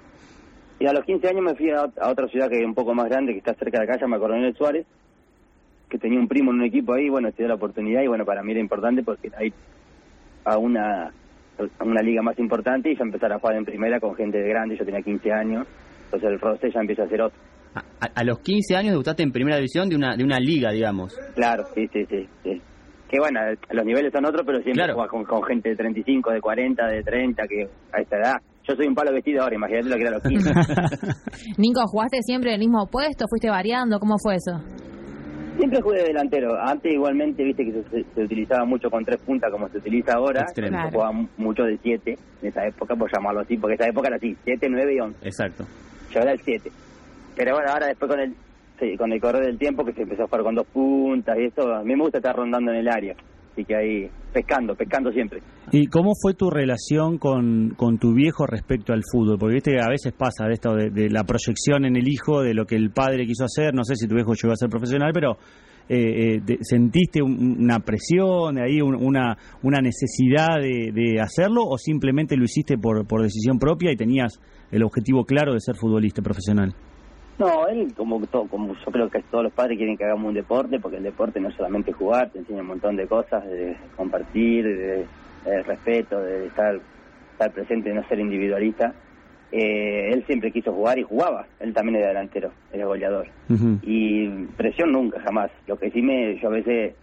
Y 0.79 0.85
a 0.85 0.93
los 0.93 1.03
15 1.05 1.27
años 1.29 1.41
me 1.43 1.55
fui 1.55 1.69
a, 1.71 1.83
ot- 1.85 1.99
a 1.99 2.09
otra 2.09 2.27
ciudad 2.27 2.49
que 2.49 2.59
es 2.59 2.65
un 2.65 2.75
poco 2.75 2.93
más 2.93 3.09
grande, 3.09 3.31
que 3.33 3.39
está 3.39 3.53
cerca 3.55 3.79
de 3.79 3.85
acá, 3.85 3.97
llama 3.99 4.19
Coronel 4.19 4.55
Suárez, 4.55 4.85
que 5.89 5.97
tenía 5.97 6.19
un 6.19 6.27
primo 6.27 6.51
en 6.51 6.57
un 6.59 6.65
equipo 6.65 6.93
ahí, 6.93 7.09
bueno, 7.09 7.29
se 7.31 7.37
dio 7.37 7.47
la 7.47 7.55
oportunidad 7.55 8.01
y 8.03 8.07
bueno, 8.07 8.25
para 8.25 8.43
mí 8.43 8.51
era 8.51 8.59
importante 8.61 9.01
porque 9.03 9.31
ahí 9.37 9.51
a 10.45 10.57
una, 10.57 11.05
a 11.07 11.83
una 11.83 12.01
liga 12.01 12.21
más 12.21 12.37
importante 12.39 12.91
y 12.91 12.95
ya 12.95 13.03
empezar 13.03 13.31
a 13.33 13.39
jugar 13.39 13.55
en 13.55 13.65
primera 13.65 13.99
con 13.99 14.15
gente 14.15 14.37
de 14.37 14.49
grande, 14.49 14.77
yo 14.77 14.85
tenía 14.85 15.01
15 15.01 15.31
años, 15.31 15.65
entonces 16.05 16.29
el 16.29 16.39
roster 16.39 16.71
ya 16.73 16.79
empieza 16.81 17.03
a 17.03 17.07
ser 17.07 17.21
otro. 17.21 17.39
A, 17.73 17.79
a- 18.05 18.11
a 18.15 18.23
los 18.23 18.39
15 18.39 18.75
años 18.75 18.91
debutaste 18.91 19.23
en 19.23 19.31
primera 19.31 19.57
división 19.57 19.89
de 19.89 19.95
una, 19.95 20.15
de 20.15 20.23
una 20.23 20.39
liga, 20.39 20.71
digamos. 20.71 21.17
Claro, 21.35 21.63
sí, 21.73 21.87
sí, 21.91 22.05
sí. 22.09 22.27
sí. 22.43 22.61
Que 23.09 23.19
bueno, 23.19 23.39
los 23.71 23.85
niveles 23.85 24.11
son 24.11 24.25
otros, 24.25 24.43
pero 24.45 24.57
siempre 24.59 24.83
Claro. 24.83 24.95
juegas 24.95 25.11
con, 25.11 25.23
con 25.23 25.43
gente 25.43 25.69
de 25.69 25.75
35, 25.77 26.31
de 26.31 26.41
40, 26.41 26.87
de 26.87 27.03
30, 27.03 27.43
que 27.47 27.67
a 27.93 28.01
esta 28.01 28.17
edad. 28.17 28.35
Yo 28.67 28.75
soy 28.75 28.87
un 28.87 28.95
palo 28.95 29.13
vestido 29.13 29.41
ahora, 29.43 29.55
imagínate 29.55 29.89
lo 29.89 29.95
que 29.95 30.01
era 30.01 30.09
a 30.09 30.13
los 30.13 30.23
15. 30.23 30.49
Nico, 31.57 31.81
¿jugaste 31.87 32.17
siempre 32.21 32.49
en 32.49 32.55
el 32.55 32.59
mismo 32.59 32.85
puesto? 32.87 33.25
¿Fuiste 33.29 33.49
variando? 33.49 33.99
¿Cómo 33.99 34.15
fue 34.21 34.35
eso? 34.35 34.59
Siempre 35.57 35.81
jugué 35.81 35.99
de 35.99 36.07
delantero. 36.09 36.49
Antes 36.61 36.93
igualmente, 36.93 37.43
viste 37.43 37.63
que 37.65 37.71
se, 37.71 38.03
se 38.13 38.21
utilizaba 38.23 38.65
mucho 38.65 38.89
con 38.89 39.03
tres 39.05 39.21
puntas 39.23 39.49
como 39.51 39.67
se 39.69 39.77
utiliza 39.79 40.13
ahora. 40.13 40.41
Extremo. 40.41 40.67
Se 40.67 40.71
Claro. 40.81 40.91
jugaba 40.91 41.11
mu- 41.13 41.27
mucho 41.37 41.63
de 41.63 41.77
siete 41.81 42.15
en 42.41 42.47
esa 42.49 42.65
época, 42.67 42.95
por 42.95 43.11
llamarlo 43.11 43.39
así, 43.41 43.57
porque 43.57 43.75
esa 43.75 43.87
época 43.87 44.07
era 44.09 44.17
así, 44.17 44.35
siete, 44.43 44.67
nueve 44.69 44.93
y 44.95 44.99
once. 44.99 45.17
Exacto. 45.25 45.65
Yo 46.11 46.19
era 46.19 46.33
el 46.33 46.39
siete. 46.41 46.71
Pero 47.35 47.53
bueno, 47.55 47.71
ahora 47.71 47.87
después 47.87 48.11
con 48.11 48.19
el 48.19 48.35
sí, 48.79 48.95
con 48.97 49.11
el 49.11 49.19
correr 49.19 49.45
del 49.45 49.57
tiempo 49.57 49.83
que 49.83 49.93
se 49.93 50.03
empezó 50.03 50.23
a 50.23 50.27
jugar 50.27 50.43
con 50.43 50.55
dos 50.55 50.67
puntas 50.67 51.37
y 51.39 51.45
eso, 51.45 51.73
a 51.73 51.83
mí 51.83 51.95
me 51.95 52.03
gusta 52.03 52.17
estar 52.19 52.35
rondando 52.35 52.71
en 52.71 52.77
el 52.77 52.87
área. 52.89 53.15
Así 53.57 53.65
que 53.65 53.75
ahí, 53.75 54.07
pescando, 54.31 54.75
pescando 54.75 55.11
siempre. 55.11 55.39
¿Y 55.71 55.87
cómo 55.87 56.11
fue 56.21 56.35
tu 56.35 56.51
relación 56.51 57.17
con, 57.17 57.71
con 57.75 57.97
tu 57.97 58.13
viejo 58.13 58.45
respecto 58.45 58.93
al 58.93 59.01
fútbol? 59.11 59.39
Porque 59.39 59.55
viste 59.55 59.71
que 59.71 59.81
a 59.81 59.89
veces 59.89 60.13
pasa 60.13 60.45
de 60.45 60.53
esto 60.53 60.75
de, 60.75 61.09
la 61.09 61.23
proyección 61.23 61.83
en 61.85 61.95
el 61.95 62.07
hijo, 62.07 62.43
de 62.43 62.53
lo 62.53 62.65
que 62.65 62.75
el 62.75 62.91
padre 62.91 63.25
quiso 63.25 63.45
hacer. 63.45 63.73
No 63.73 63.83
sé 63.83 63.95
si 63.95 64.07
tu 64.07 64.13
viejo 64.13 64.33
llegó 64.35 64.53
a 64.53 64.55
ser 64.57 64.69
profesional, 64.69 65.09
pero 65.11 65.37
eh, 65.89 66.39
eh, 66.47 66.57
¿sentiste 66.61 67.23
un- 67.23 67.57
una 67.63 67.79
presión, 67.79 68.59
ahí 68.59 68.79
un- 68.79 68.93
una, 69.03 69.35
una 69.63 69.81
necesidad 69.81 70.57
de, 70.61 70.91
de 70.93 71.19
hacerlo 71.19 71.61
o 71.67 71.79
simplemente 71.79 72.37
lo 72.37 72.43
hiciste 72.43 72.77
por, 72.77 73.07
por 73.07 73.23
decisión 73.23 73.57
propia 73.57 73.91
y 73.91 73.95
tenías 73.95 74.39
el 74.69 74.83
objetivo 74.83 75.23
claro 75.25 75.53
de 75.53 75.61
ser 75.61 75.75
futbolista 75.75 76.21
profesional? 76.21 76.75
No, 77.39 77.67
él 77.67 77.93
como 77.95 78.25
todo, 78.25 78.47
como 78.47 78.73
yo 78.73 78.91
creo 78.91 79.09
que 79.09 79.21
todos 79.23 79.43
los 79.43 79.53
padres 79.53 79.77
quieren 79.77 79.95
que 79.95 80.05
hagamos 80.05 80.29
un 80.29 80.33
deporte, 80.33 80.79
porque 80.79 80.97
el 80.97 81.03
deporte 81.03 81.39
no 81.39 81.49
es 81.49 81.55
solamente 81.55 81.91
jugar, 81.91 82.29
te 82.31 82.39
enseña 82.39 82.61
un 82.61 82.67
montón 82.67 82.95
de 82.95 83.05
cosas, 83.05 83.45
de 83.45 83.77
compartir, 83.95 84.65
de, 84.65 85.05
de 85.45 85.63
respeto, 85.63 86.19
de 86.19 86.47
estar, 86.47 86.79
estar 87.33 87.51
presente, 87.51 87.89
de 87.89 87.95
no 87.95 88.07
ser 88.07 88.19
individualista. 88.19 88.93
Eh, 89.51 90.11
él 90.11 90.25
siempre 90.25 90.51
quiso 90.51 90.73
jugar 90.73 90.97
y 90.97 91.03
jugaba, 91.03 91.45
él 91.59 91.73
también 91.73 91.97
era 91.97 92.07
delantero, 92.07 92.51
era 92.73 92.85
goleador. 92.85 93.27
Y 93.83 94.27
presión 94.57 94.91
nunca, 94.91 95.21
jamás. 95.21 95.51
Lo 95.67 95.77
que 95.77 95.91
sí 95.91 96.01
me, 96.01 96.37
yo 96.39 96.49
a 96.49 96.51
veces 96.51 96.95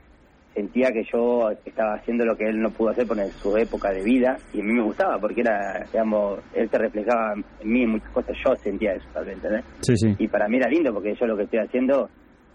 sentía 0.54 0.88
que 0.92 1.02
yo 1.12 1.50
estaba 1.64 1.94
haciendo 1.96 2.25
lo 2.25 2.37
que 2.37 2.44
él 2.44 2.61
no 2.61 2.70
pudo 2.73 2.90
hacer 2.90 3.06
por 3.06 3.18
su 3.42 3.56
época 3.56 3.90
de 3.92 4.02
vida 4.02 4.40
y 4.52 4.61
a 4.61 4.64
mí 4.64 4.73
me 4.73 4.82
gustaba 4.82 5.18
porque 5.18 5.40
era, 5.40 5.88
digamos, 5.92 6.40
él 6.52 6.70
se 6.70 6.78
reflejaba 6.78 7.34
en 7.58 7.68
mí 7.73 7.82
en 7.82 7.90
muchas 7.90 8.11
cosas, 8.12 8.37
yo 8.46 8.54
sentía 8.62 8.92
eso, 8.92 9.08
tal 9.12 9.25
vez, 9.25 9.34
¿entendés? 9.34 9.64
Sí, 9.82 9.96
sí. 9.96 10.14
y 10.16 10.28
para 10.28 10.49
mí 10.49 10.56
era 10.58 10.68
lindo 10.68 10.92
porque 10.94 11.14
yo 11.18 11.26
lo 11.26 11.37
que 11.37 11.42
estoy 11.44 11.58
haciendo 11.58 12.11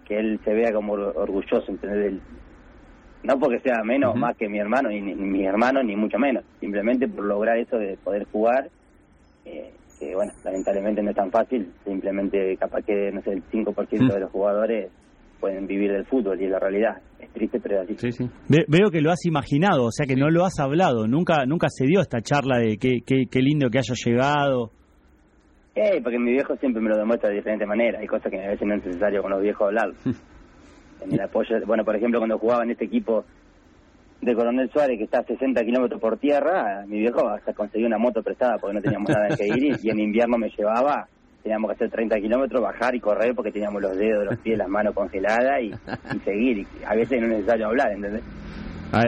que 0.06 0.18
él 0.18 0.39
se 0.46 0.53
vea 0.53 0.72
como 0.72 0.94
or- 0.94 1.13
orgulloso 1.15 1.65
entender 1.72 2.00
él 2.06 2.24
no 3.22 3.38
porque 3.38 3.60
sea 3.60 3.84
menos 3.84 4.12
Ujú. 4.12 4.20
más 4.20 4.38
que 4.38 4.48
mi 4.48 4.60
hermano 4.60 4.88
ni, 4.89 5.01
ni 5.01 5.13
mi 5.15 5.46
hermano 5.46 5.84
ni 5.84 5.96
mucho 5.96 6.18
menos 6.18 6.46
simplemente 6.60 7.08
por 7.10 7.25
lograr 7.25 7.58
eso 7.58 7.77
de 7.77 7.98
poder 7.98 8.25
jugar 8.32 8.70
eh, 9.46 9.75
que 10.00 10.15
bueno 10.15 10.32
lamentablemente 10.44 11.03
no 11.03 11.10
es 11.10 11.15
tan 11.18 11.29
fácil 11.32 11.74
simplemente 11.84 12.56
capaz 12.58 12.82
que 12.84 13.12
no 13.12 13.22
sé 13.22 13.32
el 13.32 13.44
5% 13.51 14.06
Mm. 14.06 14.08
de 14.08 14.20
los 14.22 14.32
jugadores 14.32 14.94
pueden 15.39 15.67
vivir 15.67 15.91
del 15.91 16.05
fútbol 16.05 16.39
y 16.41 16.46
es 16.46 16.51
la 16.51 16.60
realidad 16.60 16.98
es 17.19 17.29
triste 17.31 17.60
pero 17.62 17.81
es 17.81 17.89
así 17.89 17.96
Sí, 17.98 18.12
sí. 18.12 18.29
Ve- 18.48 18.65
veo 18.67 18.89
que 18.91 19.01
lo 19.01 19.12
has 19.12 19.25
imaginado, 19.25 19.86
o 19.86 19.91
sea 19.91 20.05
que 20.05 20.15
no 20.15 20.29
lo 20.29 20.46
has 20.46 20.60
hablado. 20.60 21.08
Nunca 21.08 21.46
nunca 21.46 21.67
se 21.69 21.86
dio 21.86 22.01
esta 22.01 22.22
charla 22.22 22.58
de 22.60 22.77
qué, 22.77 23.00
qué, 23.05 23.25
qué 23.29 23.39
lindo 23.41 23.69
que 23.69 23.79
haya 23.79 23.93
llegado. 24.05 24.72
Eh, 25.75 26.01
porque 26.03 26.19
mi 26.19 26.31
viejo 26.31 26.55
siempre 26.58 26.81
me 26.81 26.89
lo 26.89 26.98
demuestra 26.98 27.29
de 27.29 27.36
diferente 27.38 27.65
manera. 27.65 28.00
Hay 28.00 28.08
cosas 28.08 28.31
que 28.31 28.39
a 28.43 28.50
veces 28.50 28.67
no 28.67 28.75
es 28.75 28.86
necesario 28.86 29.22
con 29.22 29.31
los 29.31 29.41
viejos 29.41 29.67
hablar. 29.67 29.89
en 31.01 31.13
el 31.13 31.22
apoyo, 31.22 31.55
bueno, 31.65 31.86
por 31.86 31.96
ejemplo, 31.96 32.19
cuando 32.19 32.38
jugaba 32.38 32.63
en 32.63 32.72
este 32.72 32.86
equipo 32.86 33.24
de 34.22 34.36
Coronel 34.36 34.69
Suárez, 34.72 34.98
que 34.98 35.05
está 35.05 35.19
a 35.19 35.24
60 35.24 35.62
kilómetros 35.63 36.01
por 36.01 36.17
tierra, 36.17 36.84
mi 36.88 37.00
viejo 37.00 37.29
hasta 37.29 37.53
conseguía 37.53 37.88
una 37.88 37.98
moto 37.98 38.22
prestada 38.22 38.58
porque 38.60 38.74
no 38.75 38.81
teníamos 38.81 39.10
nada 39.10 39.27
en 39.29 39.36
que 39.38 39.48
ir 39.48 39.63
y, 39.63 39.88
y 39.88 39.89
en 39.91 40.00
invierno 40.00 40.38
me 40.38 40.50
llevaba, 40.50 41.08
teníamos 41.43 41.69
que 41.69 41.75
hacer 41.75 41.89
30 41.91 42.17
kilómetros, 42.19 42.62
bajar 42.62 42.96
y 42.96 43.00
correr 43.00 43.34
porque 43.36 43.51
teníamos 43.51 43.81
los 43.81 43.96
dedos, 43.98 44.25
los 44.25 44.38
pies, 44.39 44.58
las 44.58 44.67
manos 44.69 44.93
congeladas 44.93 45.62
y, 45.62 45.67
y 46.15 46.19
seguir. 46.25 46.58
Y 46.60 46.65
a 46.86 46.96
veces 46.96 47.19
no 47.19 47.27
es 47.27 47.34
necesario 47.34 47.67
hablar, 47.67 47.91
¿entendés? 47.93 48.24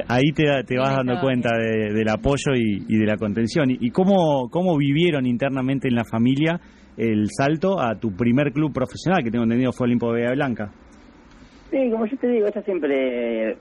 Ahí 0.07 0.31
te, 0.35 0.43
te 0.67 0.77
vas 0.77 0.95
dando 0.97 1.19
cuenta 1.19 1.49
de- 1.57 1.91
del 1.93 2.07
apoyo 2.09 2.53
y, 2.55 2.85
y 2.87 2.97
de 2.99 3.05
la 3.05 3.17
contención. 3.17 3.71
¿Y, 3.71 3.77
y 3.81 3.89
cómo, 3.89 4.47
cómo 4.51 4.77
vivieron 4.77 5.25
internamente 5.25 5.87
en 5.87 5.95
la 5.95 6.03
familia 6.03 6.59
el 6.97 7.27
salto 7.31 7.79
a 7.81 7.95
tu 7.95 8.15
primer 8.15 8.51
club 8.51 8.71
profesional, 8.73 9.23
que 9.23 9.31
tengo 9.31 9.43
entendido 9.43 9.71
fue 9.71 9.85
Olimpo 9.87 10.13
de 10.13 10.21
Bahía 10.21 10.35
Blanca. 10.35 10.69
Sí, 11.71 11.89
como 11.89 12.05
yo 12.05 12.15
te 12.17 12.27
digo, 12.27 12.47
ella 12.47 12.61
siempre 12.63 13.57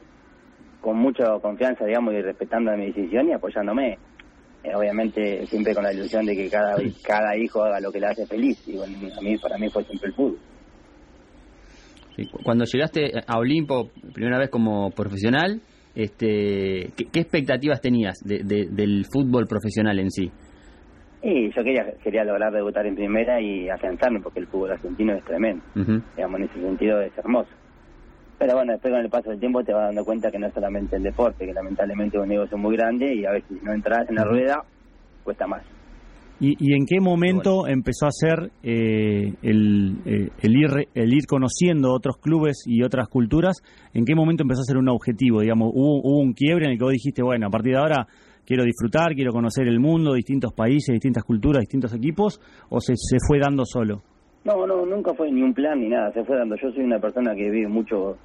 con 0.80 0.96
mucha 0.98 1.24
confianza, 1.40 1.86
digamos, 1.86 2.12
y 2.12 2.20
respetando 2.22 2.76
mi 2.76 2.86
decisión 2.86 3.28
y 3.28 3.32
apoyándome. 3.32 3.98
Eh, 4.62 4.74
obviamente 4.74 5.46
siempre 5.46 5.74
con 5.74 5.84
la 5.84 5.92
ilusión 5.92 6.24
de 6.26 6.36
que 6.36 6.50
cada 6.50 6.76
cada 7.02 7.36
hijo 7.36 7.62
haga 7.64 7.80
lo 7.80 7.90
que 7.90 8.00
le 8.00 8.06
hace 8.08 8.26
feliz. 8.26 8.62
Y 8.68 8.76
bueno, 8.76 8.96
a 9.16 9.20
mí, 9.22 9.36
para 9.38 9.56
mí 9.58 9.68
fue 9.70 9.84
siempre 9.84 10.08
el 10.08 10.14
fútbol. 10.14 10.38
Sí, 12.16 12.28
Cuando 12.44 12.64
llegaste 12.64 13.12
a 13.26 13.38
Olimpo, 13.38 13.90
primera 14.12 14.38
vez 14.38 14.50
como 14.50 14.90
profesional, 14.90 15.60
este, 15.94 16.90
¿qué, 16.96 17.04
qué 17.12 17.20
expectativas 17.20 17.80
tenías 17.80 18.18
de- 18.24 18.42
de- 18.44 18.66
del 18.70 19.06
fútbol 19.10 19.46
profesional 19.46 19.98
en 19.98 20.10
sí? 20.10 20.30
Y 21.22 21.48
yo 21.54 21.62
quería 21.62 21.84
quería 22.02 22.24
lograr 22.24 22.52
debutar 22.52 22.86
en 22.86 22.94
primera 22.94 23.40
y 23.40 23.68
afianzarme 23.68 24.20
porque 24.20 24.40
el 24.40 24.46
fútbol 24.46 24.72
argentino 24.72 25.14
es 25.14 25.24
tremendo. 25.24 25.62
Digamos, 26.16 26.40
en 26.40 26.46
ese 26.46 26.60
sentido 26.60 27.00
es 27.02 27.16
hermoso. 27.18 27.50
Pero 28.40 28.54
bueno, 28.54 28.72
después 28.72 28.90
con 28.90 29.02
el 29.02 29.10
paso 29.10 29.28
del 29.28 29.38
tiempo 29.38 29.62
te 29.62 29.74
vas 29.74 29.88
dando 29.88 30.02
cuenta 30.02 30.30
que 30.30 30.38
no 30.38 30.46
es 30.46 30.54
solamente 30.54 30.96
el 30.96 31.02
deporte, 31.02 31.44
que 31.44 31.52
lamentablemente 31.52 32.16
es 32.16 32.22
un 32.22 32.28
negocio 32.30 32.56
muy 32.56 32.74
grande 32.74 33.14
y 33.14 33.26
a 33.26 33.32
veces 33.32 33.50
si 33.50 33.62
no 33.62 33.74
entras 33.74 34.08
en 34.08 34.14
la 34.14 34.24
rueda, 34.24 34.64
cuesta 35.22 35.46
más. 35.46 35.62
¿Y, 36.40 36.56
y 36.58 36.72
en 36.74 36.86
qué 36.86 37.00
momento 37.00 37.68
empezó 37.68 38.06
a 38.06 38.10
ser 38.10 38.50
eh, 38.62 39.34
el, 39.42 39.98
eh, 40.06 40.30
el, 40.40 40.56
ir, 40.56 40.88
el 40.94 41.12
ir 41.12 41.26
conociendo 41.26 41.92
otros 41.92 42.16
clubes 42.16 42.62
y 42.64 42.82
otras 42.82 43.08
culturas? 43.08 43.58
¿En 43.92 44.06
qué 44.06 44.14
momento 44.14 44.42
empezó 44.42 44.62
a 44.62 44.64
ser 44.64 44.78
un 44.78 44.88
objetivo? 44.88 45.42
Digamos, 45.42 45.70
¿hubo, 45.74 46.00
hubo 46.00 46.22
un 46.22 46.32
quiebre 46.32 46.64
en 46.64 46.72
el 46.72 46.78
que 46.78 46.84
vos 46.84 46.94
dijiste, 46.94 47.22
bueno, 47.22 47.48
a 47.48 47.50
partir 47.50 47.74
de 47.74 47.78
ahora 47.78 48.06
quiero 48.46 48.64
disfrutar, 48.64 49.14
quiero 49.14 49.32
conocer 49.32 49.68
el 49.68 49.80
mundo, 49.80 50.14
distintos 50.14 50.54
países, 50.54 50.94
distintas 50.94 51.24
culturas, 51.24 51.60
distintos 51.60 51.92
equipos, 51.92 52.40
o 52.70 52.80
se, 52.80 52.94
se 52.96 53.18
fue 53.20 53.38
dando 53.38 53.66
solo? 53.66 54.02
No, 54.44 54.66
no, 54.66 54.86
nunca 54.86 55.14
fue 55.14 55.30
ni 55.30 55.42
un 55.42 55.52
plan 55.52 55.80
ni 55.80 55.88
nada, 55.88 56.12
se 56.12 56.24
fue 56.24 56.36
dando. 56.36 56.56
Yo 56.56 56.72
soy 56.72 56.84
una 56.84 56.98
persona 56.98 57.34
que 57.34 57.50
vive 57.50 57.68
mucho 57.68 58.18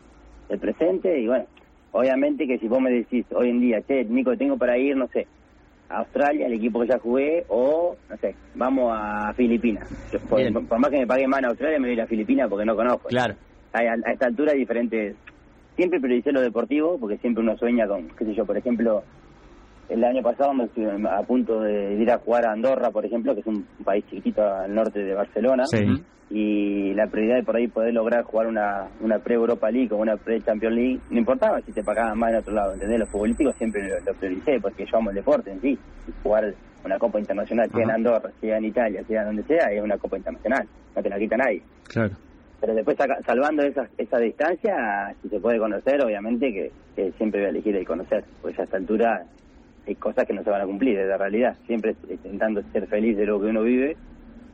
el 0.47 0.59
presente 0.59 1.19
y 1.19 1.27
bueno, 1.27 1.45
obviamente 1.91 2.47
que 2.47 2.57
si 2.57 2.67
vos 2.67 2.79
me 2.79 2.91
decís 2.91 3.25
hoy 3.31 3.49
en 3.49 3.59
día, 3.59 3.81
che, 3.81 4.05
Nico, 4.05 4.37
tengo 4.37 4.57
para 4.57 4.77
ir, 4.77 4.95
no 4.95 5.07
sé, 5.07 5.27
a 5.89 5.99
Australia, 5.99 6.47
el 6.47 6.53
equipo 6.53 6.81
que 6.81 6.87
ya 6.87 6.99
jugué, 6.99 7.45
o, 7.49 7.97
no 8.09 8.17
sé, 8.17 8.37
vamos 8.53 8.93
a 8.95 9.33
Filipinas. 9.35 9.87
Yo, 10.11 10.19
por, 10.21 10.39
más 10.79 10.89
que 10.89 10.99
me 10.99 11.07
pague 11.07 11.27
más 11.27 11.39
en 11.39 11.45
Australia, 11.45 11.79
me 11.79 11.87
voy 11.87 11.91
a 11.91 11.93
ir 11.93 12.01
a 12.01 12.07
Filipinas 12.07 12.49
porque 12.49 12.65
no 12.65 12.75
conozco. 12.75 13.09
Claro. 13.09 13.35
a, 13.73 13.79
a 13.79 14.11
esta 14.11 14.27
altura 14.27 14.53
hay 14.53 14.59
diferentes. 14.59 15.17
Siempre 15.75 15.99
prioricé 15.99 16.31
lo 16.31 16.41
deportivo, 16.41 16.97
porque 16.97 17.17
siempre 17.17 17.43
uno 17.43 17.57
sueña 17.57 17.85
con, 17.87 18.07
qué 18.09 18.23
sé 18.23 18.33
yo, 18.33 18.45
por 18.45 18.57
ejemplo, 18.57 19.03
el 19.89 20.03
año 20.03 20.21
pasado 20.21 20.53
me 20.53 20.65
estuve 20.65 20.91
a 21.09 21.21
punto 21.23 21.59
de 21.61 21.95
ir 21.95 22.09
a 22.11 22.17
jugar 22.17 22.45
a 22.45 22.51
Andorra, 22.53 22.89
por 22.91 23.05
ejemplo, 23.05 23.33
que 23.33 23.41
es 23.41 23.47
un 23.47 23.65
país 23.83 24.03
chiquito 24.09 24.41
al 24.43 24.73
norte 24.73 25.03
de 25.03 25.13
Barcelona. 25.13 25.65
Sí. 25.67 25.85
Y 26.29 26.93
la 26.95 27.05
prioridad 27.05 27.35
de 27.35 27.43
por 27.43 27.55
ahí 27.55 27.67
poder 27.67 27.93
lograr 27.93 28.23
jugar 28.23 28.47
una, 28.47 28.87
una 28.99 29.19
pre-Europa 29.19 29.69
League 29.69 29.93
o 29.93 29.97
una 29.97 30.17
pre-Champions 30.17 30.75
League, 30.75 30.99
no 31.11 31.19
importaba 31.19 31.61
si 31.61 31.71
te 31.71 31.83
pagaban 31.83 32.17
más 32.17 32.31
en 32.31 32.37
otro 32.37 32.53
lado, 32.53 32.73
¿entendés? 32.73 32.99
Los 32.99 33.09
futbolísticos 33.09 33.55
siempre 33.57 33.87
lo, 33.87 33.99
lo 34.03 34.13
prioricé, 34.17 34.59
porque 34.59 34.85
yo 34.91 34.97
amo 34.97 35.11
el 35.11 35.17
deporte 35.17 35.51
en 35.51 35.61
sí. 35.61 35.77
Jugar 36.23 36.51
una 36.83 36.97
Copa 36.97 37.19
Internacional, 37.19 37.69
sea 37.69 37.83
en. 37.83 37.91
Andorra, 37.91 38.31
sea 38.41 38.57
en 38.57 38.65
Italia, 38.65 39.03
sea 39.07 39.23
donde 39.23 39.43
sea, 39.43 39.71
es 39.71 39.81
una 39.83 39.97
Copa 39.97 40.17
Internacional. 40.17 40.67
No 40.95 41.01
te 41.03 41.09
la 41.09 41.19
quita 41.19 41.37
nadie 41.37 41.61
Claro. 41.87 42.15
pero 42.59 42.73
después 42.73 42.97
salvando 43.25 43.61
esa, 43.63 43.87
esa 43.97 44.17
distancia, 44.17 45.13
si 45.21 45.29
se 45.29 45.39
puede 45.39 45.59
conocer, 45.59 46.03
obviamente 46.03 46.51
que, 46.51 46.71
que 46.95 47.11
siempre 47.13 47.41
voy 47.41 47.47
a 47.47 47.49
elegir 47.51 47.75
el 47.75 47.85
conocer, 47.85 48.23
pues 48.41 48.57
a 48.59 48.63
esta 48.63 48.77
altura 48.77 49.23
hay 49.87 49.95
cosas 49.95 50.25
que 50.25 50.33
no 50.33 50.43
se 50.43 50.49
van 50.49 50.61
a 50.61 50.65
cumplir, 50.65 50.97
es 50.97 51.07
la 51.07 51.17
realidad, 51.17 51.55
siempre 51.67 51.95
intentando 52.09 52.61
ser 52.73 52.87
feliz 52.87 53.17
de 53.17 53.25
lo 53.25 53.39
que 53.39 53.47
uno 53.47 53.63
vive, 53.63 53.95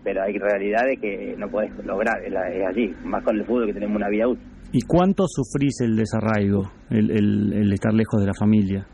pero 0.03 0.23
hay 0.23 0.38
realidades 0.38 1.00
que 1.00 1.35
no 1.38 1.47
puedes 1.50 1.71
lograr, 1.85 2.21
es, 2.23 2.31
la- 2.31 2.50
es 2.50 2.67
así, 2.67 2.93
más 3.05 3.23
con 3.23 3.38
el 3.38 3.45
fútbol 3.45 3.67
que 3.67 3.73
tenemos 3.73 3.95
una 3.95 4.09
vida 4.09 4.27
útil. 4.27 4.43
¿Y 4.73 4.81
cuánto 4.83 5.25
sufrís 5.27 5.81
el 5.81 5.95
desarraigo, 5.95 6.63
el, 6.89 7.11
el- 7.11 7.53
el 7.53 7.73
estar 7.73 7.93
lejos 7.93 8.19
de 8.21 8.27
la 8.27 8.33
familia? 8.33 8.85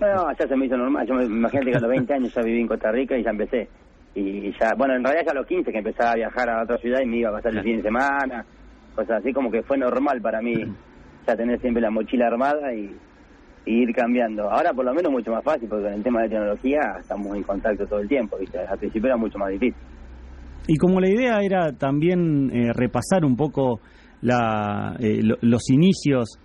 No, 0.00 0.06
no, 0.14 0.22
ya 0.38 0.46
se 0.46 0.56
me 0.56 0.66
hizo 0.66 0.76
normal, 0.76 1.06
yo 1.06 1.14
me, 1.14 1.24
imagínate 1.24 1.70
que 1.70 1.76
a 1.76 1.80
los 1.80 1.90
20 1.90 2.14
años 2.14 2.34
ya 2.34 2.42
viví 2.42 2.60
en 2.60 2.66
Costa 2.68 2.90
Rica 2.92 3.16
y 3.16 3.24
ya 3.24 3.30
empecé, 3.30 3.68
y 4.14 4.50
ya, 4.58 4.72
bueno, 4.76 4.94
en 4.94 5.02
realidad 5.04 5.24
ya 5.26 5.32
a 5.32 5.34
los 5.36 5.46
15 5.46 5.70
que 5.72 5.78
empezaba 5.78 6.12
a 6.12 6.16
viajar 6.16 6.48
a 6.50 6.62
otra 6.62 6.76
ciudad 6.78 7.00
y 7.02 7.06
me 7.06 7.18
iba 7.18 7.30
a 7.30 7.32
pasar 7.34 7.54
el 7.56 7.62
fin 7.62 7.76
de 7.78 7.82
semana, 7.82 8.44
cosas 8.94 9.20
así 9.20 9.32
como 9.32 9.50
que 9.50 9.62
fue 9.62 9.78
normal 9.78 10.20
para 10.22 10.40
mí 10.40 10.54
ya 11.26 11.34
tener 11.36 11.60
siempre 11.60 11.82
la 11.82 11.90
mochila 11.90 12.26
armada 12.28 12.72
y, 12.74 12.94
y 13.66 13.82
ir 13.82 13.92
cambiando. 13.94 14.48
Ahora 14.50 14.72
por 14.72 14.84
lo 14.84 14.94
menos 14.94 15.12
mucho 15.12 15.30
más 15.32 15.44
fácil 15.44 15.68
porque 15.68 15.84
con 15.84 15.92
el 15.92 16.02
tema 16.02 16.22
de 16.22 16.28
tecnología 16.28 16.80
estamos 17.00 17.36
en 17.36 17.42
contacto 17.42 17.84
todo 17.86 17.98
el 18.00 18.08
tiempo, 18.08 18.36
¿viste? 18.38 18.58
Al 18.60 18.78
principio 18.78 19.08
era 19.08 19.16
mucho 19.16 19.38
más 19.38 19.50
difícil. 19.50 19.74
Y 20.68 20.76
como 20.78 21.00
la 21.00 21.08
idea 21.10 21.40
era 21.42 21.72
también 21.72 22.50
eh, 22.52 22.72
repasar 22.72 23.24
un 23.24 23.36
poco 23.36 23.80
la, 24.22 24.96
eh, 24.98 25.20
lo- 25.22 25.36
los 25.42 25.68
inicios 25.70 26.38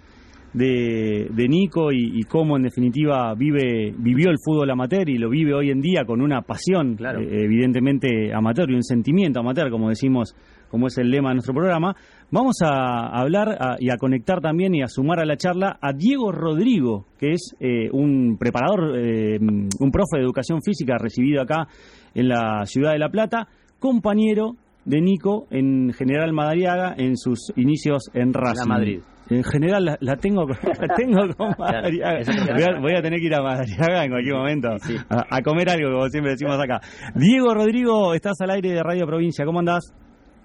de, 0.54 1.28
de 1.34 1.48
Nico 1.48 1.92
y, 1.92 2.20
y 2.20 2.24
cómo 2.24 2.58
en 2.58 2.64
definitiva 2.64 3.34
vive 3.36 3.94
vivió 3.98 4.30
el 4.30 4.38
fútbol 4.44 4.70
amateur 4.70 5.10
y 5.10 5.18
lo 5.18 5.30
vive 5.30 5.54
hoy 5.54 5.70
en 5.72 5.80
día 5.82 6.04
con 6.06 6.22
una 6.22 6.42
pasión 6.42 6.96
Claro. 6.96 7.22
eh, 7.22 7.46
evidentemente 7.46 8.34
amateur 8.34 8.70
y 8.70 8.76
un 8.76 8.84
sentimiento 8.84 9.40
amateur 9.40 9.70
como 9.72 9.88
decimos 9.90 10.36
como 10.70 10.88
es 10.88 10.98
el 10.98 11.10
lema 11.10 11.30
de 11.30 11.36
nuestro 11.36 11.54
programa 11.54 11.96
vamos 12.32 12.58
a 12.64 13.08
hablar 13.08 13.50
a- 13.60 13.76
y 13.80 13.90
a 13.92 13.98
conectar 13.98 14.42
también 14.42 14.76
y 14.76 14.82
a 14.82 14.88
sumar 14.88 15.20
a 15.20 15.26
la 15.26 15.38
charla 15.38 15.78
a 15.82 15.94
Diego 15.94 16.32
Rodrigo 16.34 17.06
que 17.18 17.32
es 17.32 17.56
eh, 17.62 17.90
un 17.94 18.38
preparador 18.38 18.98
eh, 18.98 19.40
un 19.40 19.92
profe 19.92 20.18
de 20.18 20.24
educación 20.24 20.60
física 20.62 20.98
recibido 20.98 21.42
acá 21.42 21.68
en 22.14 22.28
la 22.28 22.66
ciudad 22.66 22.92
de 22.92 23.00
La 23.00 23.10
Plata 23.10 23.48
compañero 23.80 24.56
de 24.84 25.00
Nico 25.00 25.48
en 25.50 25.94
General 25.94 26.34
Madariaga 26.34 26.94
en 26.98 27.16
sus 27.16 27.54
inicios 27.56 28.10
en 28.14 28.34
Racing. 28.34 28.68
Madrid. 28.68 29.00
En 29.32 29.44
general 29.44 29.86
la, 29.86 29.98
la 30.02 30.16
tengo 30.18 30.46
con- 30.46 30.58
la 30.88 30.96
tengo 30.96 31.22
con 31.38 31.56
Madariaga. 31.58 32.20
Voy 32.54 32.64
a, 32.64 32.80
voy 32.82 32.96
a 32.96 33.02
tener 33.02 33.20
que 33.20 33.26
ir 33.28 33.34
a 33.36 33.42
Madariaga 33.42 34.04
en 34.04 34.12
cualquier 34.12 34.36
momento 34.36 34.68
Sí. 34.80 34.96
a, 35.10 35.26
a 35.38 35.42
comer 35.42 35.70
algo, 35.70 35.90
como 35.92 36.08
siempre 36.10 36.32
decimos 36.34 36.60
acá. 36.60 36.82
Diego 37.16 37.54
Rodrigo, 37.54 38.14
estás 38.14 38.40
al 38.42 38.50
aire 38.52 38.72
de 38.74 38.84
Radio 38.84 39.06
Provincia. 39.08 39.46
¿Cómo 39.46 39.60
andás? 39.60 39.94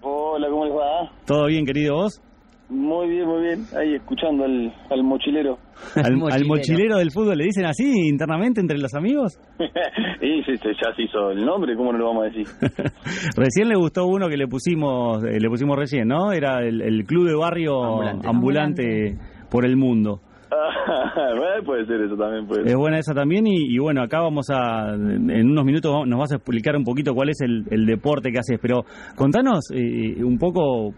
Hola, 0.03 0.49
¿cómo 0.49 0.65
les 0.67 0.75
va? 0.75 1.11
¿Todo 1.27 1.47
bien, 1.47 1.65
querido 1.67 1.97
vos? 1.97 2.23
Muy 2.69 3.09
bien, 3.09 3.27
muy 3.29 3.43
bien. 3.43 3.61
Ahí 3.79 3.95
escuchando 3.95 4.45
al, 4.45 4.75
al 4.91 5.03
mochilero. 5.05 5.59
Al, 5.95 6.05
al 6.07 6.17
Mochilero. 6.17 6.47
mochilero 6.49 6.97
del 6.99 7.13
fútbol 7.13 7.39
le 7.39 7.45
dicen 7.45 7.65
así 7.65 8.09
internamente 8.09 8.61
entre 8.61 8.79
los 8.79 8.93
amigos. 8.95 9.39
y 9.59 10.43
sí, 10.43 10.57
sí, 10.57 10.69
ya 10.83 10.95
se 10.97 11.03
hizo 11.03 11.31
el 11.31 11.45
nombre, 11.45 11.77
¿cómo 11.77 11.93
no 11.93 11.99
lo 11.99 12.07
vamos 12.07 12.25
a 12.25 12.27
decir? 12.27 12.47
recién 13.37 13.69
le 13.69 13.77
gustó 13.77 14.07
uno 14.07 14.29
que 14.29 14.37
le 14.37 14.49
pusimos, 14.49 15.23
eh, 15.25 15.39
le 15.39 15.49
pusimos 15.49 15.77
recién, 15.77 16.09
¿no? 16.09 16.33
Era 16.33 16.59
el, 16.67 16.81
el 16.83 17.05
club 17.05 17.29
de 17.29 17.35
barrio 17.37 17.83
Ambulante. 18.03 18.29
ambulante 18.29 19.19
por 19.51 19.65
el 19.65 19.77
mundo. 19.77 20.21
Bueno, 20.51 21.63
puede 21.67 21.87
ser 21.87 22.01
eso 22.03 22.17
también, 22.17 22.47
Es 22.67 22.75
buena 22.77 22.99
esa 22.99 23.15
también 23.15 23.47
y, 23.47 23.79
bueno, 23.79 24.03
acá 24.03 24.21
vamos 24.21 24.47
a, 24.51 24.95
en 24.95 25.51
unos 25.51 25.65
minutos 25.65 26.07
nos 26.07 26.19
vas 26.19 26.33
a 26.33 26.37
explicar 26.37 26.77
un 26.77 26.85
poquito 26.85 27.15
cuál 27.15 27.31
es 27.31 27.41
el, 27.41 27.65
el 27.71 27.87
deporte 27.87 28.31
que 28.31 28.39
haces, 28.39 28.59
pero 28.61 28.85
contanos 29.17 29.71
eh, 29.75 30.23
un 30.23 30.39
poco 30.39 30.95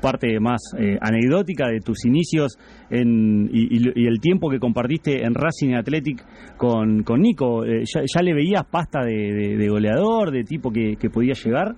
parte 0.00 0.38
más 0.40 0.60
eh, 0.78 0.98
anecdótica 1.00 1.68
de 1.68 1.80
tus 1.80 2.04
inicios 2.04 2.58
en, 2.90 3.48
y, 3.52 3.76
y- 3.78 3.92
y 3.94 4.06
el 4.06 4.20
tiempo 4.20 4.50
que 4.50 4.58
compartiste 4.58 5.24
en 5.24 5.34
Racing 5.34 5.74
Athletic 5.74 6.24
con, 6.56 7.02
con 7.02 7.20
Nico. 7.20 7.64
Eh, 7.64 7.84
ya, 7.84 8.02
ya 8.02 8.22
le 8.22 8.34
veías 8.34 8.64
pasta 8.70 9.00
de, 9.04 9.12
de- 9.32 9.56
de 9.56 9.68
goleador, 9.68 10.30
de 10.30 10.44
tipo 10.44 10.70
que, 10.70 10.96
que 10.96 11.10
podía 11.10 11.32
llegar? 11.34 11.74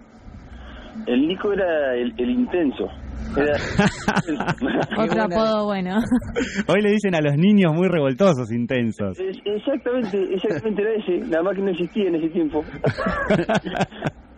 El 1.06 1.26
Nico 1.28 1.52
era 1.52 1.94
el, 1.94 2.12
el 2.18 2.30
intenso. 2.30 2.88
Era... 3.36 3.54
Otro 4.98 5.22
apodo 5.22 5.64
bueno. 5.66 5.96
Hoy 6.68 6.82
le 6.82 6.90
dicen 6.90 7.14
a 7.14 7.20
los 7.20 7.34
niños 7.36 7.72
muy 7.74 7.88
revoltosos, 7.88 8.50
intensos. 8.52 9.18
Es- 9.18 9.38
exactamente, 9.44 10.18
exactamente 10.34 10.82
era 10.82 10.92
ese, 10.94 11.18
nada 11.28 11.42
más 11.42 11.54
que 11.56 11.62
no 11.62 11.70
existía 11.70 12.08
en 12.08 12.14
ese 12.16 12.28
tiempo. 12.28 12.64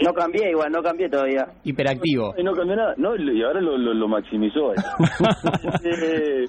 No 0.04 0.12
cambié 0.12 0.50
igual, 0.50 0.72
no 0.72 0.82
cambié 0.82 1.08
todavía. 1.08 1.46
Hiperactivo. 1.62 2.34
Y 2.36 2.42
no 2.42 2.52
cambió 2.52 2.74
nada. 2.76 2.94
No, 2.98 3.14
y 3.16 3.42
ahora 3.42 3.60
lo, 3.60 3.78
lo, 3.78 3.94
lo 3.94 4.08
maximizó. 4.08 4.72
eh. 4.72 4.76
Eh, 5.84 6.44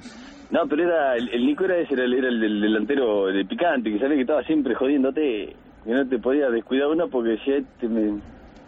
no, 0.49 0.61
pero 0.67 0.83
era 0.83 1.15
el, 1.15 1.29
el 1.29 1.45
Nico 1.45 1.63
era 1.65 1.77
ese, 1.77 1.93
era 1.93 2.03
el, 2.05 2.13
era 2.15 2.27
el 2.29 2.39
del 2.41 2.59
delantero 2.59 3.27
de 3.27 3.45
picante, 3.45 3.91
que 3.91 3.99
sabía 3.99 4.15
que 4.15 4.21
estaba 4.21 4.43
siempre 4.43 4.73
jodiéndote, 4.75 5.55
que 5.85 5.91
no 5.91 6.07
te 6.07 6.17
podía 6.17 6.49
descuidar 6.49 6.87
una 6.87 7.05
porque 7.07 7.37
si 7.45 7.51
te 7.79 7.87
me, 7.87 8.19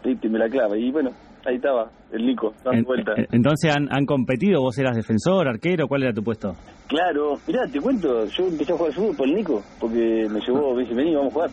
te, 0.02 0.14
te 0.14 0.28
me 0.28 0.38
la 0.38 0.48
clava. 0.48 0.76
Y 0.78 0.90
bueno, 0.92 1.10
ahí 1.48 1.56
estaba 1.56 1.90
el 2.12 2.26
Nico, 2.26 2.52
dando 2.64 2.78
En- 2.78 2.84
vuelta. 2.84 3.12
en- 3.16 3.26
entonces 3.32 3.74
han, 3.74 3.88
han 3.90 4.06
competido, 4.06 4.60
vos 4.62 4.78
eras 4.78 4.96
defensor, 4.96 5.48
arquero, 5.48 5.86
¿cuál 5.88 6.02
era 6.04 6.12
tu 6.12 6.22
puesto? 6.22 6.54
Claro, 6.86 7.36
mirá, 7.46 7.66
te 7.70 7.80
cuento, 7.80 8.24
yo 8.26 8.46
empecé 8.46 8.72
a 8.72 8.76
jugar 8.76 8.90
al 8.92 8.96
fútbol 8.96 9.16
por 9.16 9.28
el 9.28 9.34
Nico, 9.34 9.62
porque 9.80 10.26
me 10.30 10.40
llevó, 10.40 10.74
me 10.74 10.82
dice, 10.82 10.94
vení, 10.94 11.14
vamos 11.14 11.30
a 11.32 11.34
jugar. 11.34 11.50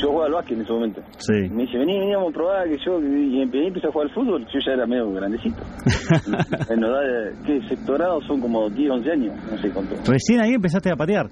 Yo 0.00 0.08
jugaba 0.08 0.26
al 0.26 0.32
básquet 0.32 0.56
en 0.56 0.62
ese 0.64 0.72
momento. 0.72 1.00
Sí. 1.18 1.34
Me 1.50 1.62
dice, 1.64 1.76
vení, 1.78 1.98
vení, 1.98 2.14
vamos 2.14 2.30
a 2.30 2.34
probar, 2.34 2.68
que 2.68 2.78
yo, 2.84 2.98
y 2.98 3.44
empe- 3.44 3.66
empecé 3.66 3.86
a 3.88 3.92
jugar 3.92 4.08
al 4.08 4.14
fútbol, 4.14 4.40
yo 4.46 4.58
ya 4.64 4.72
era 4.72 4.86
medio 4.86 5.12
grandecito. 5.12 5.62
en 6.70 6.82
edad, 6.84 7.32
¿qué? 7.44 7.60
Sectorado 7.68 8.20
son 8.22 8.40
como 8.40 8.70
10, 8.70 8.90
11 8.90 9.10
años, 9.10 9.34
no 9.50 9.58
sé 9.58 9.70
cuánto. 9.70 9.94
Recién 10.10 10.40
ahí 10.42 10.54
empezaste 10.54 10.90
a 10.90 10.96
patear. 10.96 11.26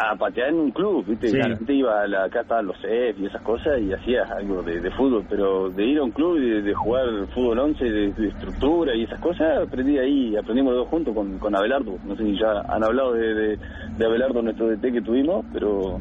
A 0.00 0.16
patear 0.16 0.48
en 0.48 0.60
un 0.60 0.70
club, 0.70 1.04
¿viste? 1.06 1.28
Sí. 1.28 1.36
La 1.38 1.48
gente 1.56 1.74
iba, 1.74 2.02
a 2.02 2.06
la, 2.06 2.24
acá 2.24 2.40
estaban 2.42 2.66
los 2.66 2.76
CEF 2.80 3.18
y 3.20 3.26
esas 3.26 3.42
cosas 3.42 3.80
y 3.80 3.92
hacías 3.92 4.30
algo 4.30 4.62
de, 4.62 4.80
de 4.80 4.90
fútbol, 4.92 5.24
pero 5.28 5.68
de 5.70 5.84
ir 5.84 5.98
a 5.98 6.04
un 6.04 6.10
club 6.12 6.38
y 6.38 6.48
de, 6.50 6.62
de 6.62 6.74
jugar 6.74 7.04
fútbol 7.34 7.58
11, 7.58 7.84
de, 7.84 8.12
de 8.12 8.28
estructura 8.28 8.94
y 8.94 9.04
esas 9.04 9.20
cosas, 9.20 9.58
aprendí 9.66 9.98
ahí, 9.98 10.36
aprendimos 10.36 10.72
los 10.74 10.82
dos 10.84 10.88
juntos 10.88 11.14
con, 11.14 11.38
con 11.38 11.54
Abelardo. 11.56 11.96
No 12.06 12.16
sé 12.16 12.24
si 12.24 12.38
ya 12.38 12.60
han 12.68 12.84
hablado 12.84 13.12
de, 13.12 13.58
Abelardo, 14.04 14.42
nuestro 14.42 14.68
DT 14.68 14.92
que 14.92 15.02
tuvimos, 15.02 15.44
pero... 15.52 15.98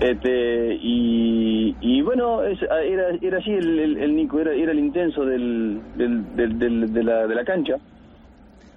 Este, 0.00 0.76
y, 0.80 1.74
y 1.80 2.02
bueno, 2.02 2.44
es- 2.44 2.62
era, 2.62 3.08
era 3.20 3.38
así 3.38 3.50
el, 3.50 3.78
el, 3.80 3.96
el 3.98 4.14
Nico, 4.14 4.38
era, 4.38 4.52
era 4.54 4.70
el 4.70 4.78
intenso 4.78 5.24
del, 5.24 5.80
del, 5.96 6.36
del- 6.36 6.58
del- 6.58 6.92
de, 6.92 7.02
la, 7.02 7.26
de 7.26 7.34
la 7.34 7.44
cancha. 7.44 7.74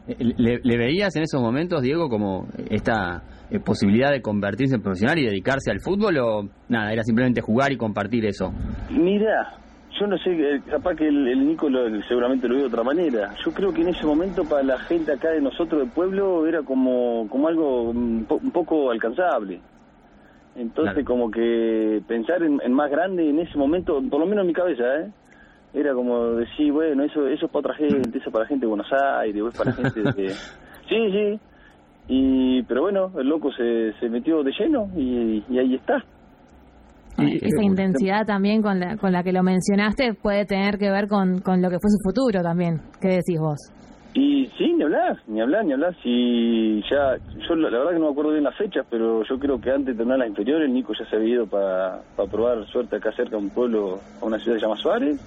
Eh, 0.08 0.16
¿Le, 0.38 0.60
le 0.64 0.78
veías 0.78 1.16
en 1.16 1.22
esos 1.22 1.40
momentos, 1.40 1.84
Diego, 1.84 2.10
como 2.10 2.48
esta 2.72 3.22
eh, 3.52 3.60
posibilidad 3.60 4.12
de 4.12 4.22
convertirse 4.22 4.76
en 4.76 4.82
profesional 4.82 5.20
y 5.20 5.26
dedicarse 5.26 5.70
al 5.72 5.80
fútbol 5.82 6.18
o 6.18 6.44
nada, 6.70 6.92
era 6.92 7.04
simplemente 7.04 7.42
jugar 7.42 7.72
y 7.72 7.78
compartir 7.78 8.26
eso? 8.26 8.52
Mira, 8.90 9.54
yo 10.00 10.08
no 10.08 10.18
sé, 10.18 10.32
eh, 10.32 10.62
capaz 10.70 10.96
que 10.96 11.08
el, 11.08 11.28
el 11.28 11.46
Nico 11.48 11.70
lo- 11.70 12.02
seguramente 12.08 12.48
lo 12.48 12.56
vio 12.56 12.64
de 12.64 12.70
otra 12.70 12.84
manera. 12.84 13.34
Yo 13.46 13.52
creo 13.52 13.72
que 13.74 13.82
en 13.82 13.90
ese 13.90 14.06
momento 14.06 14.44
para 14.46 14.64
la 14.64 14.80
gente 14.80 15.12
acá 15.14 15.30
de 15.32 15.42
nosotros 15.42 15.82
del 15.82 15.92
pueblo 15.92 16.48
era 16.48 16.64
como, 16.64 17.28
como 17.30 17.48
algo 17.48 17.90
un, 17.92 18.26
po- 18.28 18.40
un 18.42 18.52
poco 18.52 18.90
alcanzable. 18.92 19.60
Entonces 20.56 20.94
Claro. 20.94 21.06
como 21.06 21.32
que 21.32 22.02
pensar 22.08 22.44
en, 22.44 22.60
en 22.64 22.74
más 22.74 22.90
grande 22.92 23.30
en 23.30 23.40
ese 23.40 23.58
momento, 23.58 24.02
por 24.10 24.20
lo 24.20 24.26
menos 24.26 24.42
en 24.42 24.48
mi 24.48 24.54
cabeza, 24.54 24.84
¿eh? 25.00 25.12
Era 25.74 25.94
como 25.94 26.32
decir, 26.36 26.74
bueno, 26.74 27.04
eso 27.04 27.26
eso 27.28 27.46
es 27.46 27.52
para 27.52 27.70
otra 27.72 27.76
gente, 27.76 28.18
eso 28.18 28.28
es 28.28 28.34
para 28.34 28.46
gente 28.46 28.66
de 28.66 28.70
Buenos 28.70 28.92
Aires, 28.92 29.42
o 29.42 29.48
es 29.48 29.56
para 29.56 29.74
gente 29.74 30.02
de... 30.02 30.34
Sí, 30.90 30.98
sí. 31.12 31.40
Y, 32.14 32.62
pero 32.64 32.82
bueno, 32.82 33.10
el 33.18 33.28
loco 33.30 33.54
se, 33.54 33.94
se 34.00 34.10
metió 34.10 34.44
de 34.44 34.52
lleno 34.52 34.90
y, 34.98 35.42
y 35.50 35.60
ahí 35.60 35.76
está. 35.76 36.04
Y- 37.18 37.38
Esa 37.38 37.64
intensidad 37.64 38.26
también 38.26 38.62
con 38.62 38.82
la, 38.82 38.98
con 38.98 39.14
la 39.14 39.24
que 39.24 39.32
lo 39.32 39.44
mencionaste 39.44 40.14
puede 40.16 40.46
tener 40.46 40.78
que 40.78 40.92
ver 40.92 41.08
con, 41.08 41.40
con 41.40 41.62
lo 41.62 41.70
que 41.70 41.78
fue 41.80 41.90
su 41.90 42.00
futuro 42.04 42.42
también. 42.42 42.82
¿Qué 43.00 43.08
decís 43.08 43.40
vos? 43.40 43.58
Y 44.14 44.48
sí, 44.58 44.74
ni 44.74 44.84
hablar, 44.84 45.18
ni 45.28 45.40
hablar, 45.40 45.64
ni 45.64 45.72
hablar. 45.72 45.96
Si 46.04 46.82
ya, 46.92 47.16
yo 47.48 47.56
la 47.56 47.70
la 47.70 47.78
verdad 47.78 47.94
que 47.94 48.00
no 48.00 48.06
me 48.08 48.12
acuerdo 48.12 48.32
bien 48.32 48.44
las 48.44 48.58
fechas, 48.58 48.86
pero 48.90 49.24
yo 49.24 49.40
creo 49.40 49.62
que 49.62 49.72
antes 49.72 49.88
de 49.88 49.94
terminar 49.96 50.20
las 50.20 50.28
inferiores, 50.28 50.70
Nico 50.70 50.92
ya 51.00 51.06
se 51.10 51.16
había 51.16 51.36
ido 51.36 51.48
para 51.48 52.02
probar 52.30 52.66
suerte 52.68 52.98
acá 52.98 53.14
cerca 53.14 53.38
de 53.38 53.44
un 53.44 53.50
pueblo, 53.52 54.00
a 54.22 54.26
una 54.26 54.38
ciudad 54.38 54.56
que 54.58 54.60
se 54.60 54.66
llama 54.68 54.82
Suárez. 54.82 55.18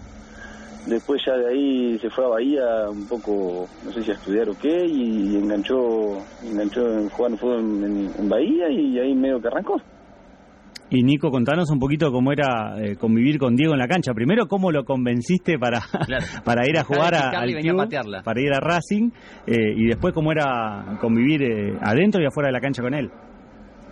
Después 0.87 1.23
ya 1.27 1.35
de 1.37 1.49
ahí 1.49 1.99
se 1.99 2.11
fue 2.11 2.25
a 2.27 2.29
Bahía 2.29 2.91
un 2.91 3.07
poco, 3.09 3.67
no 3.85 3.93
sé 3.93 4.03
si 4.03 4.11
a 4.11 4.15
estudiar 4.15 4.49
o 4.51 4.59
qué, 4.61 4.85
y 4.87 5.35
enganchó, 5.37 6.19
enganchó 6.43 6.87
en 6.87 7.09
jugar 7.09 7.39
fútbol 7.39 7.61
en, 7.85 8.29
Bahía 8.29 8.69
y 8.71 8.99
ahí 8.99 9.15
medio 9.15 9.41
que 9.41 9.49
arrancó. 9.49 9.81
Y 10.91 11.03
Nico, 11.03 11.31
contanos 11.31 11.71
un 11.71 11.79
poquito 11.79 12.13
cómo 12.13 12.31
era 12.31 12.77
eh, 12.79 12.97
convivir 12.97 13.39
con 13.39 13.57
Diego 13.57 13.73
en 13.73 13.79
la 13.79 13.89
cancha. 13.89 14.13
Primero, 14.13 14.47
cómo 14.47 14.71
lo 14.71 14.85
convenciste 14.85 15.59
para, 15.59 15.81
Claro. 16.07 16.25
para 16.45 16.69
ir 16.69 16.79
a 16.79 16.85
jugar 16.85 17.15
a, 17.15 17.31
al 17.31 17.57
a 17.57 17.61
club, 17.61 17.77
patearla. 17.79 18.23
para 18.23 18.41
ir 18.43 18.53
a 18.53 18.61
Racing, 18.61 19.11
eh, 19.47 19.75
y 19.77 19.87
después 19.87 20.13
cómo 20.13 20.31
era 20.31 20.99
convivir 21.01 21.43
eh, 21.43 21.79
adentro 21.81 22.23
y 22.23 22.27
afuera 22.27 22.49
de 22.49 22.53
la 22.53 22.61
cancha 22.61 22.83
con 22.83 22.95
él. 22.95 23.11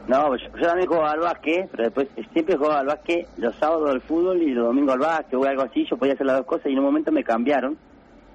No, 0.09 0.37
yo, 0.37 0.49
yo 0.57 0.67
también 0.67 0.89
jugaba 0.89 1.13
al 1.13 1.21
básquet, 1.21 1.69
pero 1.71 1.85
después 1.85 2.09
siempre 2.33 2.57
jugaba 2.57 2.81
al 2.81 2.87
básquet 2.87 3.29
los 3.37 3.55
sábados 3.57 3.91
al 3.91 4.01
fútbol 4.01 4.43
y 4.43 4.51
los 4.51 4.67
domingos 4.67 4.95
al 4.95 5.01
básquet 5.01 5.35
o 5.35 5.45
algo 5.45 5.63
así. 5.63 5.87
Yo 5.89 5.97
podía 5.97 6.15
hacer 6.15 6.27
las 6.27 6.39
dos 6.39 6.47
cosas 6.47 6.67
y 6.67 6.73
en 6.73 6.79
un 6.79 6.85
momento 6.85 7.13
me 7.13 7.25
cambiaron. 7.25 7.77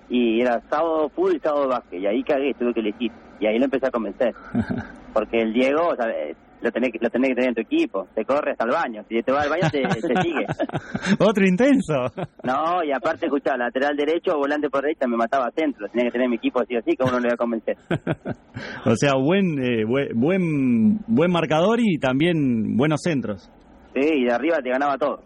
Y 0.09 0.39
era 0.41 0.61
sábado 0.69 1.09
fútbol 1.09 1.35
y 1.35 1.39
sábado 1.39 1.67
básquet. 1.67 2.01
Y 2.01 2.07
ahí 2.07 2.23
cagué, 2.23 2.53
tuve 2.53 2.73
que 2.73 2.79
elegir. 2.79 3.11
Y 3.39 3.45
ahí 3.45 3.59
lo 3.59 3.65
empecé 3.65 3.87
a 3.87 3.91
convencer. 3.91 4.33
Porque 5.13 5.41
el 5.41 5.53
Diego, 5.53 5.87
o 5.89 5.95
sea, 5.95 6.09
eh, 6.09 6.35
lo 6.61 6.71
tenés, 6.71 6.91
que, 6.91 6.99
lo 6.99 7.09
tenés 7.09 7.29
que 7.29 7.35
tener 7.35 7.49
en 7.49 7.55
tu 7.55 7.61
equipo. 7.61 8.07
Te 8.15 8.25
corre 8.25 8.51
hasta 8.51 8.65
el 8.65 8.71
baño. 8.71 9.03
Si 9.07 9.21
te 9.21 9.31
va 9.31 9.41
al 9.41 9.49
baño, 9.49 9.69
te, 9.71 9.81
te 9.81 10.21
sigue. 10.21 10.45
Otro 11.19 11.45
intenso. 11.45 12.11
No, 12.43 12.83
y 12.83 12.91
aparte, 12.91 13.27
escuchá, 13.27 13.55
lateral 13.55 13.95
derecho 13.95 14.33
o 14.35 14.39
volante 14.39 14.69
por 14.69 14.81
derecha 14.81 15.07
me 15.07 15.17
mataba 15.17 15.45
a 15.45 15.51
centro. 15.51 15.85
Lo 15.85 15.91
tenía 15.91 16.05
que 16.05 16.11
tener 16.11 16.25
en 16.25 16.31
mi 16.31 16.37
equipo 16.37 16.61
así 16.61 16.75
o 16.75 16.79
así, 16.79 16.95
que 16.95 17.03
uno 17.03 17.19
lo 17.19 17.25
iba 17.25 17.33
a 17.33 17.37
convencer. 17.37 17.77
o 18.85 18.95
sea, 18.95 19.13
buen, 19.15 19.59
eh, 19.59 19.85
buen, 19.85 20.09
buen, 20.15 20.99
buen 21.07 21.31
marcador 21.31 21.79
y 21.79 21.99
también 21.99 22.75
buenos 22.75 23.01
centros. 23.03 23.49
Sí, 23.93 24.01
y 24.01 24.25
de 24.25 24.33
arriba 24.33 24.57
te 24.63 24.69
ganaba 24.69 24.97
todo. 24.97 25.21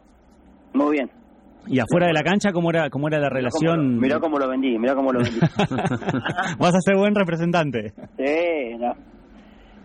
Muy 0.74 0.98
bien. 0.98 1.10
Y 1.68 1.80
afuera 1.80 2.08
de 2.08 2.14
la 2.14 2.24
cancha, 2.24 2.52
¿cómo 2.52 2.72
era, 2.72 2.90
cómo 2.90 3.08
era 3.08 3.20
la 3.20 3.30
relación? 3.30 4.00
Mirá 4.00 4.20
cómo 4.20 4.40
lo 4.40 4.50
vendí, 4.50 4.78
mirá 4.80 4.96
cómo 4.96 5.12
lo 5.12 5.20
vendí. 5.20 5.40
Vas 6.60 6.76
a 6.76 6.82
ser 6.82 6.96
buen 6.98 7.14
representante. 7.14 7.94
Sí, 8.18 8.78
no. 8.80 9.11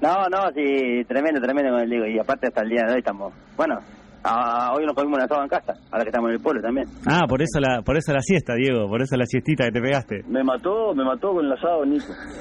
No, 0.02 0.28
no, 0.30 0.50
sí, 0.54 1.04
tremendo, 1.08 1.40
tremendo 1.40 1.72
con 1.72 1.80
el 1.82 1.88
Diego. 1.90 2.06
Y 2.06 2.18
aparte 2.18 2.48
hasta 2.48 2.62
el 2.62 2.68
día 2.70 2.82
de 2.86 2.92
hoy 2.92 2.98
estamos... 2.98 3.32
Bueno, 3.56 3.78
a- 4.22 4.72
hoy 4.74 4.84
nos 4.84 4.94
comimos 4.94 5.18
un 5.18 5.24
asado 5.24 5.42
en 5.42 5.48
casa, 5.48 5.72
ahora 5.90 6.04
que 6.04 6.10
estamos 6.10 6.28
en 6.30 6.34
el 6.36 6.40
pueblo 6.42 6.60
también. 6.60 6.86
Ah, 7.06 7.24
por 7.28 7.40
eso 7.40 7.60
la, 7.60 7.80
por 7.82 7.96
eso 7.96 8.12
la 8.12 8.20
siesta, 8.20 8.54
Diego, 8.54 8.88
por 8.88 9.00
eso 9.00 9.16
la 9.16 9.24
siestita 9.26 9.64
que 9.64 9.70
te 9.72 9.80
pegaste. 9.80 10.22
Me 10.28 10.42
mató, 10.44 10.94
me 10.94 11.04
mató 11.04 11.32
con 11.32 11.44
el 11.46 11.52
asado, 11.52 11.84
Nico. 11.86 12.12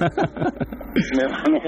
me, 1.16 1.52
me 1.52 1.60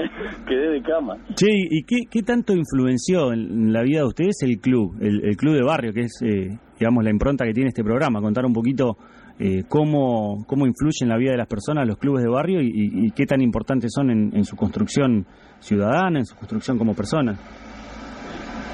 quedé 0.47 0.69
de 0.73 0.81
cama. 0.81 1.15
Che, 1.35 1.47
¿y 1.49 1.83
qué, 1.83 2.01
qué 2.09 2.21
tanto 2.23 2.53
influenció 2.53 3.31
en 3.33 3.71
la 3.73 3.81
vida 3.83 3.99
de 3.99 4.05
ustedes 4.07 4.37
el 4.43 4.59
club, 4.59 4.95
el, 5.01 5.25
el 5.25 5.37
club 5.37 5.55
de 5.55 5.63
barrio, 5.65 5.93
que 5.93 6.01
es, 6.01 6.19
eh, 6.23 6.49
digamos, 6.79 7.03
la 7.03 7.09
impronta 7.11 7.45
que 7.45 7.53
tiene 7.53 7.69
este 7.69 7.83
programa? 7.83 8.21
Contar 8.21 8.45
un 8.45 8.53
poquito 8.53 8.97
eh, 9.39 9.63
cómo, 9.67 10.43
cómo 10.45 10.65
influye 10.67 11.03
en 11.03 11.09
la 11.09 11.17
vida 11.17 11.31
de 11.31 11.37
las 11.37 11.47
personas 11.47 11.87
los 11.87 11.97
clubes 11.97 12.23
de 12.23 12.29
barrio 12.29 12.59
y, 12.61 13.11
qué 13.11 13.25
tan 13.25 13.41
importantes 13.41 13.91
son 13.93 14.11
en, 14.11 14.35
en 14.35 14.43
su 14.43 14.55
construcción 14.55 15.25
ciudadana, 15.59 16.19
en 16.19 16.25
su 16.25 16.35
construcción 16.35 16.77
como 16.77 16.93
personas. 16.93 17.39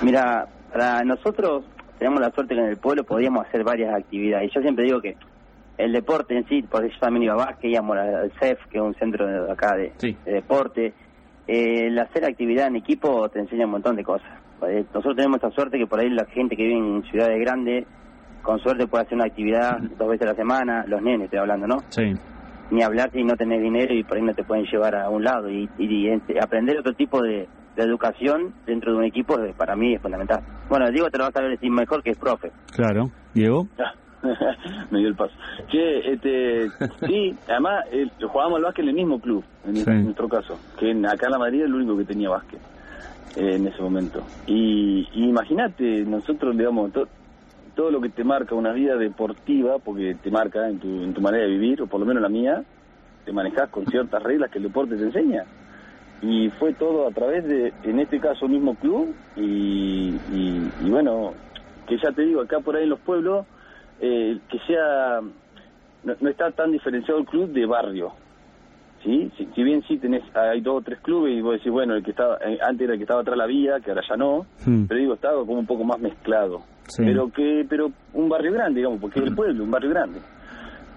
Mira, 0.04 0.48
para 0.74 1.02
nosotros 1.04 1.66
tenemos 1.98 2.20
la 2.20 2.32
suerte 2.32 2.56
que 2.56 2.62
en 2.62 2.68
el 2.70 2.78
pueblo 2.78 3.04
podíamos 3.04 3.46
hacer 3.48 3.64
varias 3.64 3.94
actividades. 3.96 4.50
Y 4.52 4.56
yo 4.56 4.62
siempre 4.62 4.86
digo 4.86 5.00
que 5.02 5.16
el 5.78 5.92
deporte 5.92 6.38
en 6.38 6.46
sí, 6.48 6.64
porque 6.70 6.90
yo 6.90 7.00
también 7.00 7.24
iba 7.24 7.34
a 7.34 7.46
básquet, 7.46 7.72
íbamos 7.72 7.98
al 7.98 8.32
CEF, 8.40 8.60
que 8.70 8.78
es 8.78 8.84
un 8.84 8.94
centro 8.96 9.26
de 9.26 9.52
acá 9.52 9.76
de, 9.76 9.94
Sí. 9.98 10.16
de 10.26 10.34
deporte. 10.34 10.94
Eh, 11.48 11.88
el 11.88 12.00
hacer 12.00 12.26
actividad 12.26 12.68
en 12.68 12.78
equipo 12.78 13.30
te 13.30 13.40
enseña 13.40 13.66
un 13.66 13.72
montón 13.72 13.96
de 13.96 14.04
cosas. 14.04 14.30
Eh, 14.68 14.84
nosotros 14.94 15.16
tenemos 15.16 15.38
esa 15.38 15.52
suerte 15.52 15.78
que 15.78 15.86
por 15.86 16.00
ahí 16.00 16.10
la 16.10 16.26
gente 16.26 16.56
que 16.56 16.64
vive 16.64 16.78
en 16.78 17.04
ciudades 17.04 17.40
grandes, 17.40 17.86
con 18.46 18.60
suerte 18.60 18.86
puede 18.88 19.04
hacer 19.04 19.16
una 19.16 19.26
actividad 19.26 19.80
dos 19.98 20.08
veces 20.08 20.28
a 20.28 20.32
la 20.32 20.36
semana, 20.36 20.86
los 20.88 21.02
nenes 21.02 21.26
estoy 21.26 21.40
hablando, 21.40 21.66
¿no? 21.68 21.78
Sí. 21.90 22.14
ni 22.72 22.82
hablar 22.84 23.10
si 23.12 23.24
no 23.24 23.36
tenés 23.36 23.62
dinero 23.62 23.94
y 23.94 24.04
por 24.04 24.18
ahí 24.18 24.24
no 24.24 24.34
te 24.34 24.44
pueden 24.44 24.66
llevar 24.66 24.96
a 24.96 25.10
un 25.10 25.24
lado 25.24 25.50
y, 25.50 25.70
y- 25.78 26.10
aprender 26.40 26.78
otro 26.80 26.94
tipo 26.94 27.22
de, 27.22 27.48
de 27.76 27.84
educación 27.84 28.54
dentro 28.66 28.92
de 28.92 28.98
un 29.00 29.04
equipo 29.06 29.36
para 29.58 29.76
mí 29.76 29.94
es 29.96 30.02
fundamental. 30.02 30.42
Bueno, 30.70 30.90
Diego 30.92 31.10
te 31.10 31.18
lo 31.18 31.26
vas 31.26 31.36
a 31.36 31.42
decir 31.42 31.70
mejor 31.72 32.02
que 32.04 32.12
es 32.12 32.18
profe. 32.18 32.52
Claro. 32.72 33.12
Diego. 33.34 33.68
me 34.90 35.00
dio 35.00 35.08
el 35.10 35.16
paso. 35.16 35.34
Che, 35.70 36.14
este, 36.14 36.70
sí, 37.08 37.38
además 37.48 37.86
eh, 37.92 38.08
jugábamos 38.22 38.58
al 38.58 38.64
básquet 38.64 38.84
en 38.84 38.90
el 38.90 38.96
mismo 38.96 39.20
club, 39.20 39.44
en, 39.64 39.76
Sí. 39.84 39.92
en 39.92 40.04
nuestro 40.06 40.28
caso, 40.28 40.60
que 40.80 40.90
en- 40.92 41.06
acá 41.06 41.28
en 41.28 41.32
la 41.34 41.40
Madrid 41.40 41.60
era 41.60 41.68
el 41.68 41.76
único 41.76 41.98
que 41.98 42.06
tenía 42.06 42.30
básquet 42.30 42.60
eh, 43.36 43.56
en 43.56 43.68
ese 43.68 43.82
momento. 43.82 44.28
Y, 44.48 45.08
y 45.14 45.30
imagínate, 45.30 46.04
nosotros, 46.06 46.58
digamos, 46.58 46.92
to- 46.92 47.08
todo 47.76 47.92
lo 47.92 48.02
que 48.02 48.10
te 48.10 48.24
marca 48.24 48.56
una 48.56 48.74
vida 48.74 48.96
deportiva, 48.96 49.78
porque 49.80 50.16
te 50.16 50.32
marca 50.32 50.68
en 50.70 50.80
tu, 50.80 50.88
en 50.88 51.14
tu 51.14 51.22
manera 51.22 51.44
de 51.44 51.52
vivir, 51.52 51.82
o 51.82 51.88
por 51.88 52.00
lo 52.00 52.06
menos 52.06 52.22
la 52.22 52.30
mía, 52.30 52.64
te 53.26 53.32
manejas 53.32 53.70
con 53.70 53.86
ciertas 53.88 54.24
reglas 54.24 54.50
que 54.50 54.58
el 54.58 54.66
deporte 54.66 54.96
te 54.96 55.04
enseña. 55.04 55.44
Y 56.22 56.50
fue 56.52 56.74
todo 56.74 57.08
a 57.08 57.12
través 57.12 57.46
de, 57.46 57.74
en 57.84 58.00
este 58.00 58.20
caso, 58.20 58.48
mismo 58.48 58.76
club, 58.76 59.14
y, 59.36 60.10
y, 60.34 60.72
y 60.84 60.90
bueno, 60.90 61.34
que 61.88 61.98
ya 61.98 62.12
te 62.12 62.24
digo, 62.24 62.42
acá 62.42 62.60
por 62.62 62.76
ahí 62.76 62.84
en 62.84 62.90
los 62.90 63.00
pueblos, 63.00 63.46
eh, 64.00 64.40
que 64.50 64.60
sea, 64.60 65.22
no, 66.04 66.14
no 66.20 66.30
está 66.30 66.52
tan 66.52 66.72
diferenciado 66.72 67.20
el 67.20 67.26
club 67.26 67.52
de 67.52 67.66
barrio. 67.66 68.14
¿sí? 69.04 69.32
Si, 69.38 69.46
si 69.54 69.64
bien 69.64 69.84
sí 69.88 69.98
tenés, 69.98 70.24
hay 70.36 70.62
dos 70.62 70.78
o 70.78 70.82
tres 70.82 71.00
clubes 71.00 71.38
y 71.38 71.42
vos 71.42 71.54
decís, 71.54 71.72
bueno, 71.72 71.96
el 71.96 72.04
que 72.04 72.12
estaba, 72.12 72.38
eh, 72.38 72.58
antes 72.62 72.86
era 72.86 72.94
el 72.94 73.00
que 73.00 73.04
estaba 73.04 73.22
atrás 73.22 73.34
de 73.36 73.38
la 73.38 73.46
vía, 73.46 73.80
que 73.80 73.92
ahora 73.92 74.02
ya 74.08 74.16
no, 74.18 74.46
pero 74.88 75.00
digo, 75.00 75.14
estaba 75.14 75.46
como 75.46 75.60
un 75.60 75.66
poco 75.66 75.84
más 75.84 76.00
mezclado. 76.00 76.62
Sí. 76.88 77.04
Pero 77.04 77.30
que, 77.32 77.66
pero 77.68 77.92
un 78.14 78.30
barrio 78.30 78.54
grande, 78.54 78.80
digamos, 78.80 79.00
porque 79.00 79.20
es 79.20 79.26
el 79.26 79.36
pueblo, 79.36 79.64
un 79.64 79.72
barrio 79.72 79.90
grande. 79.90 80.20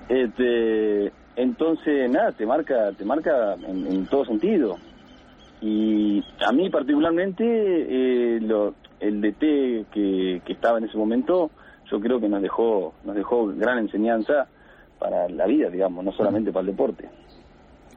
Este, 0.09 1.12
entonces, 1.37 2.11
nada, 2.11 2.33
te 2.33 2.46
marca, 2.46 2.92
te 2.96 3.05
marca 3.05 3.55
en, 3.55 3.87
en 3.87 4.07
todo 4.07 4.24
sentido. 4.24 4.77
Y 5.61 6.22
a 6.46 6.53
mí 6.53 6.70
particularmente, 6.70 7.44
eh, 7.44 8.40
lo, 8.40 8.74
el 9.01 9.20
DT 9.20 9.90
que, 9.92 10.42
que 10.44 10.53
estaba 10.53 10.79
en 10.79 10.85
ese 10.85 10.96
momento, 10.96 11.51
yo 11.90 12.01
creo 12.01 12.20
que 12.20 12.29
nos 12.29 12.42
dejó, 12.42 12.94
nos 13.05 13.16
dejó 13.16 13.46
gran 13.46 13.79
enseñanza 13.79 14.48
para 14.98 15.29
la 15.29 15.46
vida, 15.46 15.68
digamos, 15.70 16.05
no 16.05 16.12
solamente 16.12 16.53
para 16.53 16.62
el 16.62 16.72
deporte. 16.72 17.09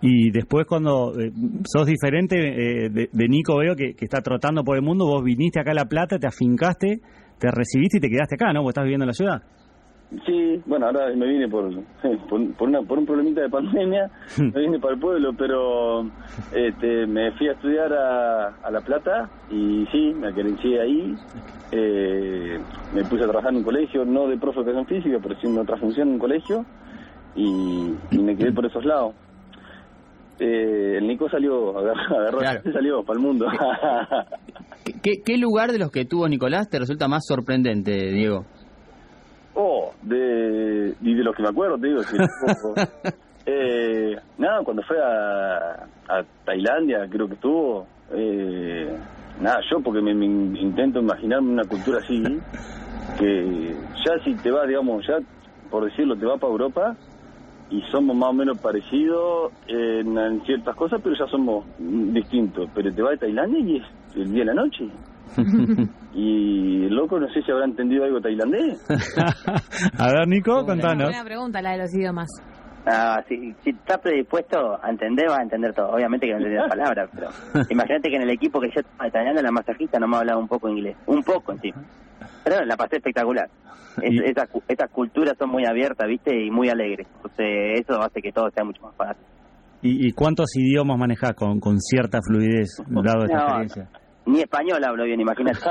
Y 0.02 0.32
después 0.32 0.66
cuando 0.66 1.14
eh, 1.20 1.32
sos 1.66 1.86
diferente 1.86 2.36
eh, 2.36 2.90
de, 2.90 3.10
de 3.12 3.28
Nico, 3.28 3.58
veo 3.58 3.76
que, 3.76 3.94
que 3.94 4.06
está 4.06 4.22
trotando 4.22 4.64
por 4.64 4.76
el 4.76 4.82
mundo, 4.82 5.06
vos 5.06 5.24
viniste 5.24 5.60
acá 5.60 5.72
a 5.72 5.76
La 5.76 5.86
Plata, 5.86 6.18
te 6.18 6.28
afincaste, 6.28 7.02
te 7.42 7.50
recibiste 7.52 7.98
y 7.98 8.00
te 8.00 8.10
quedaste 8.10 8.36
acá, 8.36 8.54
¿no? 8.54 8.62
Vos 8.62 8.70
estás 8.70 8.84
viviendo 8.84 9.04
en 9.06 9.08
la 9.08 9.14
ciudad. 9.14 9.42
Sí, 10.26 10.62
bueno, 10.66 10.88
ahora 10.88 11.08
me 11.16 11.26
vine 11.26 11.48
por 11.48 11.70
por, 12.30 12.54
por, 12.56 12.68
una, 12.68 12.82
por 12.82 13.00
un 13.00 13.06
problemita 13.06 13.42
de 13.42 13.50
pandemia, 13.50 14.10
me 14.38 14.60
vine 14.62 14.78
para 14.80 14.94
el 14.94 15.00
pueblo, 15.00 15.32
pero 15.38 16.04
este, 16.54 17.08
me 17.08 17.32
fui 17.38 17.48
a 17.48 17.54
estudiar 17.54 17.92
a, 17.94 18.48
a 18.62 18.72
La 18.72 18.82
Plata 18.82 19.30
y 19.50 19.86
sí, 19.92 20.14
me 20.14 20.28
aquerencié 20.28 20.82
ahí. 20.82 21.16
Eh, 21.72 22.60
me 22.94 23.04
puse 23.06 23.24
a 23.24 23.28
trabajar 23.28 23.52
en 23.52 23.58
un 23.60 23.64
colegio, 23.64 24.04
no 24.06 24.28
de 24.28 24.38
profe 24.38 24.60
de 24.64 24.72
educación 24.72 24.88
física, 25.02 25.18
pero 25.24 25.40
sí 25.40 25.48
en 25.48 25.58
otra 25.58 25.78
función 25.78 26.10
en 26.10 26.14
un 26.16 26.20
colegio 26.20 26.66
y, 27.34 27.94
y 28.12 28.18
me 28.20 28.36
quedé 28.36 28.52
por 28.52 28.66
esos 28.66 28.84
lados. 28.84 29.16
Eh, 30.40 30.98
el 30.98 31.08
Nico 31.08 31.30
salió, 31.30 31.78
agarró, 31.78 32.02
agarró 32.20 32.38
Claro. 32.40 32.62
salió 32.74 33.04
para 33.06 33.18
el 33.18 33.26
mundo. 33.26 33.46
¿Qué- 34.84 35.22
¿Qué, 35.26 35.38
lugar 35.38 35.72
de 35.72 35.80
los 35.80 35.92
que 35.92 36.06
tuvo 36.06 36.28
Nicolás 36.28 36.70
te 36.70 36.80
resulta 36.80 37.08
más 37.08 37.24
sorprendente, 37.28 37.92
Diego? 38.12 38.46
Oh, 39.56 39.92
de, 40.02 40.96
y 41.02 41.14
de 41.14 41.24
los 41.24 41.36
que 41.36 41.44
me 41.44 41.50
acuerdo, 41.50 41.78
te 41.78 41.88
digo. 41.88 42.04
sí. 42.04 42.18
eh, 43.46 44.16
nada, 44.38 44.64
cuando 44.64 44.84
fue 44.84 44.98
a, 45.00 45.88
a 46.08 46.24
Tailandia, 46.46 47.08
creo 47.10 47.28
que 47.28 47.36
estuvo. 47.36 47.88
Eh, 48.14 48.98
nada, 49.40 49.60
yo 49.72 49.82
porque 49.82 50.02
me, 50.02 50.14
me 50.14 50.26
intento 50.60 51.00
imaginarme 51.00 51.52
una 51.52 51.66
cultura 51.66 52.00
así, 52.00 52.22
que 53.20 53.76
ya 54.06 54.24
si 54.24 54.36
te 54.36 54.52
vas, 54.52 54.68
digamos, 54.68 55.06
ya 55.08 55.18
por 55.70 55.86
decirlo, 55.86 56.16
te 56.18 56.26
vas 56.26 56.40
para 56.40 56.52
Europa 56.52 56.98
y 57.72 57.82
somos 57.90 58.16
más 58.16 58.30
o 58.30 58.34
menos 58.34 58.58
parecidos 58.60 59.54
en, 59.68 60.18
en 60.18 60.42
ciertas 60.44 60.76
cosas, 60.76 61.00
pero 61.02 61.16
ya 61.18 61.26
somos 61.28 61.66
distintos. 61.80 62.70
Pero 62.76 62.94
te 62.94 63.02
vas 63.02 63.16
a 63.16 63.20
Tailandia 63.20 63.60
y 63.60 63.78
es 63.78 63.84
el 64.16 64.32
día 64.34 64.44
y 64.44 64.46
la 64.46 64.54
noche. 64.54 64.90
y 66.14 66.86
el 66.86 66.94
loco, 66.94 67.20
no 67.20 67.28
sé 67.30 67.42
si 67.42 67.52
habrá 67.52 67.66
entendido 67.66 68.04
algo 68.04 68.20
tailandés. 68.20 68.86
a 69.98 70.08
ver, 70.08 70.28
Nico, 70.28 70.58
Una 70.58 70.66
contanos. 70.66 71.06
Buena 71.06 71.24
pregunta 71.24 71.62
la 71.62 71.72
de 71.72 71.78
los 71.78 71.96
idiomas. 71.96 72.28
Ah, 72.86 73.22
si, 73.28 73.54
si 73.64 73.70
estás 73.72 74.00
predispuesto 74.00 74.80
a 74.84 74.90
entender, 74.90 75.28
vas 75.28 75.40
a 75.40 75.44
entender 75.44 75.74
todo. 75.74 75.90
Obviamente 75.92 76.26
que 76.26 76.32
no 76.34 76.38
entendés 76.40 76.62
las 76.62 76.70
palabras, 76.70 77.10
pero 77.14 77.30
imagínate 77.70 78.10
que 78.10 78.16
en 78.16 78.22
el 78.24 78.30
equipo 78.32 78.60
que 78.60 78.70
yo 78.74 78.82
estaba 78.82 79.08
italiano, 79.08 79.42
la 79.42 79.52
masajista 79.52 80.00
no 80.00 80.08
me 80.08 80.18
hablaba 80.18 80.40
un 80.40 80.48
poco 80.48 80.68
inglés. 80.70 80.96
Un 81.06 81.22
poco, 81.24 81.56
sí. 81.62 81.72
Pero 82.44 82.66
la 82.66 82.76
pasé 82.78 82.98
espectacular. 82.98 83.48
Es- 84.02 84.12
Y- 84.14 84.24
esas, 84.70 84.90
culturas 84.90 85.36
son 85.38 85.50
muy 85.50 85.66
abiertas, 85.66 86.08
¿viste? 86.08 86.34
Y 86.46 86.50
muy 86.50 86.70
alegres. 86.70 87.08
Entonces, 87.18 87.82
eso 87.82 88.02
hace 88.02 88.22
que 88.22 88.32
todo 88.32 88.50
sea 88.52 88.64
mucho 88.64 88.82
más 88.84 88.96
fácil. 88.96 89.24
¿Y, 89.84 90.08
y 90.08 90.12
cuántos 90.12 90.56
idiomas 90.56 90.98
manejás 90.98 91.34
con, 91.34 91.60
con 91.60 91.80
cierta 91.80 92.20
fluidez, 92.22 92.70
dado 92.88 93.26
esta 93.26 93.38
No, 93.38 93.44
experiencia? 93.44 93.88
Ni 94.28 94.40
español 94.42 94.84
hablo 94.84 95.04
bien, 95.06 95.20
imagínate. 95.20 95.60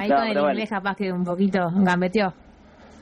Ahí 0.00 0.08
No, 0.08 0.16
con 0.16 0.24
el 0.26 0.28
pero 0.28 0.40
bueno. 0.42 0.50
inglés 0.52 0.70
capaz 0.70 0.96
que 0.96 1.12
un 1.12 1.24
poquito 1.24 1.68
gambeteó. 1.74 2.32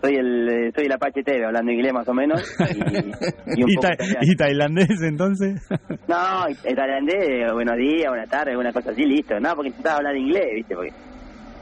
Soy 0.01 0.15
el 0.17 0.49
eh, 0.49 0.73
soy 0.75 0.87
el 0.87 0.93
Apache 0.93 1.23
TV, 1.23 1.45
hablando 1.45 1.73
inglés 1.73 1.93
más 1.93 2.09
o 2.09 2.15
menos. 2.15 2.43
Y, 2.75 3.61
y 3.61 3.63
un 3.65 3.71
¿Y, 3.71 3.75
poco 3.77 3.87
ta- 3.89 3.95
italiano. 3.95 4.19
y 4.23 4.37
tailandés 4.37 5.03
entonces? 5.03 5.69
No, 6.09 6.47
el 6.65 6.75
tailandés, 6.77 7.53
buenos 7.53 7.77
días, 7.77 8.09
buenas 8.09 8.29
tardes, 8.29 8.57
una 8.57 8.73
cosa 8.73 8.91
así, 8.91 9.03
listo. 9.03 9.39
No, 9.41 9.55
porque 9.55 9.69
intentaba 9.69 9.97
hablar 9.99 10.17
inglés, 10.17 10.47
¿viste? 10.55 10.75
Porque... 10.75 10.93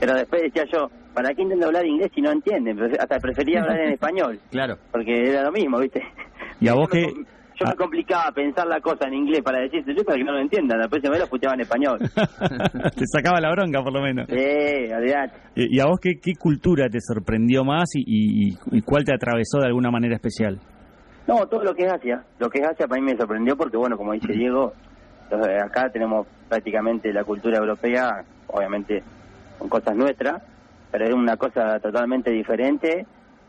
Pero 0.00 0.14
después 0.14 0.42
decía 0.42 0.64
yo, 0.72 0.88
¿para 1.12 1.30
qué 1.34 1.42
intento 1.42 1.66
hablar 1.66 1.84
inglés 1.84 2.10
si 2.14 2.20
no 2.20 2.30
entienden? 2.30 2.78
Hasta 3.00 3.18
prefería 3.18 3.60
hablar 3.62 3.80
en 3.80 3.92
español, 3.94 4.38
Claro. 4.50 4.76
porque 4.92 5.30
era 5.30 5.42
lo 5.42 5.50
mismo, 5.52 5.80
¿viste? 5.80 6.02
¿Y 6.60 6.68
a 6.68 6.74
vos 6.74 6.88
qué? 6.88 7.06
Yo 7.58 7.66
Ah. 7.66 7.70
me 7.70 7.76
complicaba 7.76 8.30
pensar 8.32 8.66
la 8.68 8.80
cosa 8.80 9.08
en 9.08 9.14
inglés 9.14 9.42
para 9.42 9.60
decirse 9.60 9.92
yo 9.94 10.04
para 10.04 10.16
que 10.16 10.24
no 10.24 10.32
lo 10.32 10.38
entiendan. 10.40 10.78
Después 10.78 11.02
se 11.02 11.10
me 11.10 11.18
lo 11.18 11.24
escuchaba 11.24 11.54
en 11.54 11.60
español. 11.62 11.98
Te 12.96 13.04
sacaba 13.06 13.40
la 13.40 13.50
bronca, 13.50 13.82
por 13.82 13.92
lo 13.92 14.00
menos. 14.00 14.26
Sí, 14.28 14.92
olvidate. 14.92 15.32
¿Y 15.56 15.76
y 15.76 15.80
a 15.80 15.86
vos 15.86 15.98
qué, 16.00 16.20
qué 16.22 16.34
cultura 16.38 16.88
te 16.88 17.00
sorprendió 17.00 17.64
más 17.64 17.88
y, 17.94 18.02
y- 18.50 18.58
y 18.70 18.82
cuál 18.82 19.04
te 19.04 19.12
atravesó 19.14 19.58
de 19.58 19.66
alguna 19.66 19.90
manera 19.90 20.14
especial? 20.14 20.58
No, 21.26 21.46
todo 21.46 21.64
lo 21.64 21.74
que 21.74 21.84
es 21.84 21.92
Asia. 21.92 22.22
Lo 22.38 22.48
que 22.48 22.60
es 22.60 22.66
Asia 22.68 22.86
para 22.86 23.00
mí 23.00 23.06
me 23.10 23.16
sorprendió 23.18 23.56
porque, 23.56 23.76
bueno, 23.76 23.96
como 23.96 24.12
dice 24.12 24.32
Diego, 24.32 24.72
acá 25.64 25.90
tenemos 25.92 26.26
prácticamente 26.48 27.12
la 27.12 27.24
cultura 27.24 27.58
europea, 27.58 28.22
obviamente 28.46 29.02
con 29.58 29.68
cosas 29.68 29.94
nuestras, 29.96 30.42
pero 30.90 31.04
es 31.06 31.12
una 31.12 31.36
cosa 31.36 31.78
totalmente 31.80 32.30
diferente, 32.30 33.04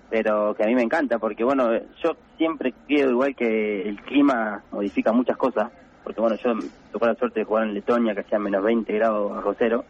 pero 0.10 0.54
que 0.56 0.64
a 0.64 0.68
mí 0.68 0.76
me 0.76 0.82
encanta 0.84 1.20
porque, 1.20 1.44
bueno, 1.44 1.72
yo 2.04 2.12
siempre 2.38 2.74
creo 2.88 3.12
igual 3.12 3.36
que 3.36 3.82
el 3.88 4.02
clima 4.02 4.64
modifica 4.72 5.12
muchas 5.12 5.38
cosas, 5.38 5.72
porque, 6.04 6.22
bueno, 6.22 6.36
yo 6.38 6.54
tuve 6.92 7.08
la 7.08 7.16
suerte 7.16 7.42
de 7.42 7.46
jugar 7.46 7.66
en 7.68 7.74
Letonia, 7.74 8.14
que 8.14 8.22
hacía 8.22 8.40
menos 8.40 8.64
20 8.64 8.92
grados 8.94 9.32
bajo 9.36 9.54
cero, 9.60 9.86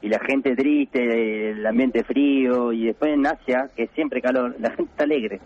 y 0.00 0.08
la 0.08 0.18
gente 0.18 0.56
triste, 0.56 1.50
el 1.50 1.64
ambiente 1.64 2.02
frío, 2.02 2.72
y 2.72 2.86
después 2.86 3.12
en 3.12 3.26
Asia, 3.26 3.68
que 3.76 3.86
siempre 3.88 4.20
calor, 4.20 4.56
la 4.58 4.70
gente 4.70 4.90
está 4.90 5.04
alegre. 5.04 5.40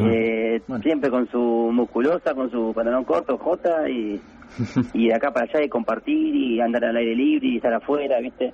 Eh, 0.00 0.60
Bueno. 0.66 0.82
Siempre 0.82 1.10
con 1.10 1.28
su 1.28 1.38
musculosa, 1.72 2.34
con 2.34 2.50
su 2.50 2.72
pantalón 2.74 3.04
corto, 3.04 3.38
jota, 3.38 3.88
y, 3.88 4.20
y 4.94 5.08
de 5.08 5.14
acá 5.14 5.30
para 5.32 5.46
allá 5.46 5.64
y 5.64 5.68
compartir 5.68 6.34
y 6.34 6.60
andar 6.60 6.84
al 6.84 6.96
aire 6.96 7.14
libre 7.14 7.48
y 7.48 7.56
estar 7.56 7.72
afuera, 7.74 8.18
¿viste? 8.20 8.52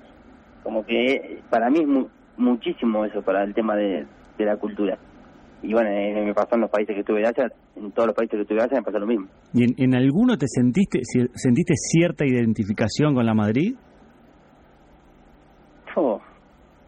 Como 0.63 0.85
que 0.85 1.39
para 1.49 1.69
mí 1.69 1.79
es 1.79 1.87
mu- 1.87 2.07
muchísimo 2.37 3.05
eso 3.05 3.21
para 3.21 3.43
el 3.43 3.53
tema 3.53 3.75
de, 3.75 4.05
de 4.43 4.51
la 4.51 4.57
cultura. 4.57 4.97
Y 5.61 5.73
bueno, 5.73 5.89
eh, 5.89 6.23
me 6.25 6.33
pasó 6.33 6.55
en 6.55 6.61
los 6.61 6.69
países 6.69 6.93
que 6.95 7.01
estuve 7.01 7.19
de 7.19 7.27
Asia, 7.27 7.51
en 7.75 7.91
todos 7.91 8.07
los 8.07 8.15
países 8.15 8.37
que 8.37 8.41
estuve 8.41 8.59
de 8.59 8.63
Asia 8.63 8.77
me 8.77 8.83
pasó 8.83 8.99
lo 8.99 9.07
mismo. 9.07 9.27
¿Y 9.53 9.63
en, 9.63 9.75
en 9.77 9.95
alguno 9.95 10.37
te 10.37 10.47
sentiste 10.47 10.99
sentiste 11.03 11.73
cierta 11.75 12.25
identificación 12.25 13.13
con 13.13 13.25
la 13.25 13.33
Madrid? 13.33 13.75
Oh, 15.95 16.21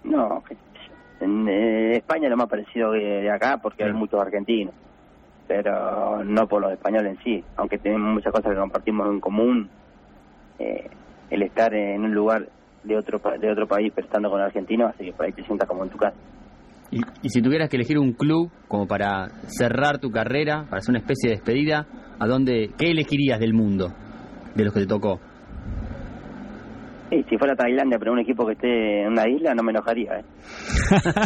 no, 0.06 0.42
en 1.20 1.48
eh, 1.50 1.98
España 1.98 2.26
es 2.26 2.30
lo 2.32 2.38
más 2.38 2.48
parecido 2.48 2.94
que 2.94 3.00
de 3.00 3.30
acá 3.30 3.60
porque 3.62 3.84
hay 3.84 3.92
muchos 3.92 4.22
argentinos, 4.22 4.74
pero 5.48 6.24
no 6.24 6.48
por 6.48 6.62
los 6.62 6.72
españoles 6.72 7.18
en 7.18 7.24
sí, 7.24 7.44
aunque 7.58 7.78
tenemos 7.78 8.14
muchas 8.14 8.32
cosas 8.32 8.54
que 8.54 8.60
compartimos 8.60 9.08
en 9.10 9.20
común. 9.20 9.70
eh, 10.60 10.90
el 11.30 11.44
estar 11.44 11.74
en 11.74 12.04
un 12.04 12.14
lugar 12.14 12.48
de 12.84 12.98
otro 12.98 13.20
de 13.40 13.52
otro 13.52 13.68
país 13.68 13.92
pero 13.96 14.06
estando 14.06 14.30
con 14.30 14.42
argentinos 14.42 14.90
hace 14.94 15.06
que 15.06 15.14
por 15.14 15.26
ahí 15.26 15.32
te 15.32 15.44
sientas 15.44 15.68
como 15.68 15.84
en 15.84 15.90
tu 15.90 15.98
casa. 15.98 16.18
Y, 16.92 17.00
y 17.22 17.30
si 17.30 17.42
tuvieras 17.42 17.70
que 17.70 17.78
elegir 17.78 17.98
un 17.98 18.12
club 18.14 18.52
como 18.68 18.86
para 18.86 19.28
cerrar 19.48 20.00
tu 20.00 20.10
carrera, 20.12 20.66
para 20.66 20.80
hacer 20.80 20.92
una 20.92 21.00
especie 21.00 21.30
de 21.30 21.36
despedida, 21.38 21.88
¿a 22.20 22.28
dónde, 22.28 22.72
qué 22.78 22.92
elegirías 22.92 23.40
del 23.40 23.54
mundo, 23.54 23.88
de 24.56 24.66
los 24.66 24.74
que 24.74 24.82
te 24.82 24.88
tocó? 24.88 25.20
Si 27.30 27.38
fuera 27.38 27.56
Tailandia, 27.56 27.98
pero 28.00 28.14
un 28.14 28.20
equipo 28.20 28.46
que 28.46 28.54
esté 28.54 29.02
en 29.04 29.10
una 29.14 29.28
isla, 29.30 29.54
no 29.54 29.64
me 29.64 29.72
enojaría. 29.72 30.20
¿eh? 30.20 30.24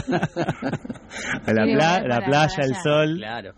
la, 1.48 1.64
pla- 1.66 2.26
playa, 2.26 2.64
el 2.64 2.76
sol, 2.76 3.16
Claro. 3.18 3.52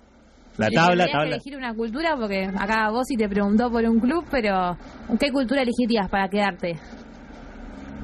la 0.58 0.68
tabla, 0.70 1.06
tendrías 1.06 1.08
que 1.08 1.12
tabla. 1.14 1.36
elegir 1.36 1.58
una 1.58 1.74
cultura 1.74 2.16
porque 2.18 2.46
acá 2.46 2.90
vos 2.92 3.04
sí 3.08 3.16
te 3.18 3.28
preguntó 3.30 3.70
por 3.72 3.84
un 3.84 4.00
club, 4.00 4.26
pero 4.32 4.78
¿qué 5.20 5.32
cultura 5.32 5.62
elegirías 5.62 6.10
para 6.10 6.28
quedarte? 6.30 6.74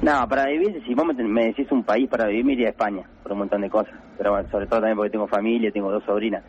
No, 0.02 0.26
para 0.28 0.46
vivir, 0.46 0.82
si 0.86 0.94
vos 0.94 1.04
me, 1.06 1.22
me 1.24 1.46
decís 1.46 1.66
un 1.70 1.84
país 1.84 2.08
para 2.08 2.26
vivir, 2.28 2.44
me 2.44 2.52
iría 2.54 2.68
a 2.68 2.70
España, 2.70 3.02
por 3.24 3.32
un 3.32 3.38
montón 3.38 3.62
de 3.62 3.70
cosas. 3.70 3.94
Pero 4.16 4.30
bueno, 4.30 4.48
sobre 4.50 4.66
todo 4.66 4.78
también 4.80 4.96
porque 4.96 5.10
tengo 5.10 5.26
familia, 5.26 5.72
tengo 5.72 5.90
dos 5.90 6.04
sobrinas. 6.04 6.44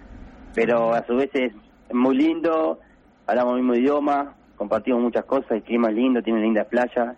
Pero 0.54 0.94
a 0.94 1.04
su 1.08 1.16
vez 1.16 1.32
es 1.34 1.52
muy 1.92 2.16
lindo, 2.16 2.80
hablamos 3.26 3.54
el 3.56 3.62
mismo 3.64 3.76
idioma, 3.76 4.36
compartimos 4.58 5.02
muchas 5.02 5.26
cosas, 5.26 5.50
el 5.52 5.64
clima 5.64 5.90
es 5.90 5.96
lindo, 5.96 6.22
tiene 6.22 6.42
lindas 6.42 6.68
playas. 6.68 7.18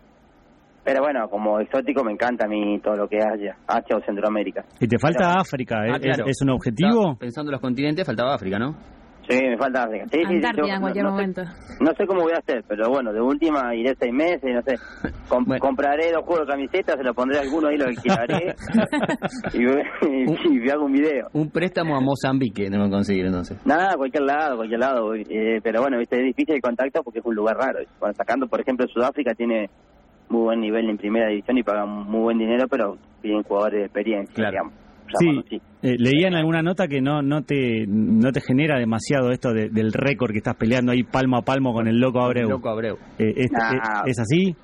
Pero 0.85 1.01
bueno, 1.01 1.27
como 1.29 1.59
exótico 1.59 2.01
me 2.05 2.13
encanta 2.13 2.45
a 2.45 2.47
mí 2.47 2.79
todo 2.79 2.95
lo 2.95 3.09
que 3.09 3.17
es 3.17 3.25
Asia, 3.25 3.57
Asia 3.67 3.97
o 3.97 4.01
Centroamérica. 4.05 4.63
Y 4.79 4.87
te 4.87 4.97
falta 4.97 5.27
Pero- 5.31 5.41
África, 5.41 5.75
¿eh? 5.85 5.91
Ah, 5.93 5.99
claro. 5.99 6.23
¿Es, 6.25 6.37
es 6.37 6.41
un 6.43 6.51
objetivo? 6.51 7.17
Pensando 7.19 7.49
en 7.49 7.53
los 7.53 7.61
continentes, 7.61 8.05
faltaba 8.05 8.35
África, 8.35 8.57
¿no? 8.57 8.75
Sí, 9.29 9.35
me 9.43 9.57
falta 9.57 9.83
África. 9.83 10.05
Sí, 10.11 10.19
sí, 10.27 10.39
sí, 10.41 10.47
yo 10.55 10.65
en 10.65 10.81
cualquier 10.81 11.03
no, 11.05 11.11
no 11.11 11.17
sé- 11.17 11.21
momento. 11.23 11.43
no 11.81 11.91
sé 11.97 12.07
cómo 12.07 12.21
voy 12.21 12.31
a 12.33 12.37
hacer, 12.37 12.63
pero 12.67 12.89
bueno, 12.89 13.11
de 13.11 13.19
última 13.21 13.75
iré 13.75 13.93
seis 13.99 14.13
meses, 14.13 14.41
no 14.43 14.61
sé. 14.61 14.75
Com- 15.27 15.43
Bueno. 15.45 15.59
Compraré 15.59 16.11
dos 16.13 16.23
juegos 16.23 16.47
de 16.47 16.53
camisetas, 16.53 16.95
se 16.95 17.03
los 17.03 17.15
pondré 17.15 17.37
a 17.39 17.41
alguno 17.41 17.67
ahí, 17.67 17.77
lo 17.77 17.85
alquilaré. 17.85 18.55
y, 19.53 19.63
y, 20.57 20.65
y 20.65 20.69
hago 20.69 20.85
un 20.85 20.93
video. 20.93 21.27
Un 21.33 21.49
préstamo 21.51 21.95
a 21.97 21.99
Mozambique 22.01 22.63
tenemos 22.65 22.87
que 22.87 22.91
conseguir 22.93 23.25
entonces. 23.25 23.57
Nada, 23.65 23.95
cualquier 23.97 24.23
lado, 24.23 24.55
cualquier 24.57 24.79
lado. 24.79 25.13
eh, 25.15 25.59
pero 25.61 25.81
bueno, 25.81 25.97
viste, 25.97 26.17
es 26.17 26.23
difícil 26.25 26.55
el 26.55 26.61
contacto 26.61 27.01
porque 27.03 27.19
es 27.19 27.25
un 27.25 27.35
lugar 27.35 27.57
raro. 27.57 27.79
Sacando, 28.15 28.47
por 28.47 28.61
ejemplo, 28.61 28.85
Sudáfrica 28.87 29.33
tiene 29.33 29.69
muy 30.29 30.41
buen 30.43 30.59
nivel 30.61 30.89
en 30.89 30.97
primera 30.97 31.27
división 31.29 31.57
y 31.57 31.63
pagan 31.63 31.89
muy 31.89 32.21
buen 32.21 32.37
dinero, 32.37 32.65
pero 32.69 32.97
piden 33.21 33.43
jugadores 33.43 33.79
de 33.79 33.85
experiencia, 33.85 34.33
Claro. 34.35 34.51
digamos. 34.51 34.73
Sí, 35.19 35.25
Llamarlo 35.25 35.43
así. 35.47 35.61
eh, 35.83 35.95
leía 35.97 36.27
en 36.27 36.35
alguna 36.35 36.61
nota 36.61 36.87
que 36.87 37.01
no 37.01 37.21
no 37.21 37.41
te 37.43 37.85
no 37.87 38.31
te 38.31 38.41
genera 38.41 38.77
demasiado 38.79 39.31
esto 39.31 39.53
de- 39.53 39.69
del 39.69 39.93
récord 39.93 40.31
que 40.31 40.37
estás 40.39 40.55
peleando 40.55 40.91
ahí 40.91 41.03
palmo 41.03 41.37
a 41.37 41.41
palmo 41.41 41.73
con 41.73 41.87
el 41.87 41.99
loco 41.99 42.19
Abreu. 42.21 42.49
Loco 42.49 42.69
Abreu. 42.69 42.97
Eh, 43.19 43.33
¿es, 43.35 43.51
Nah. 43.51 44.03
es- 44.05 44.11
es 44.11 44.19
así? 44.19 44.55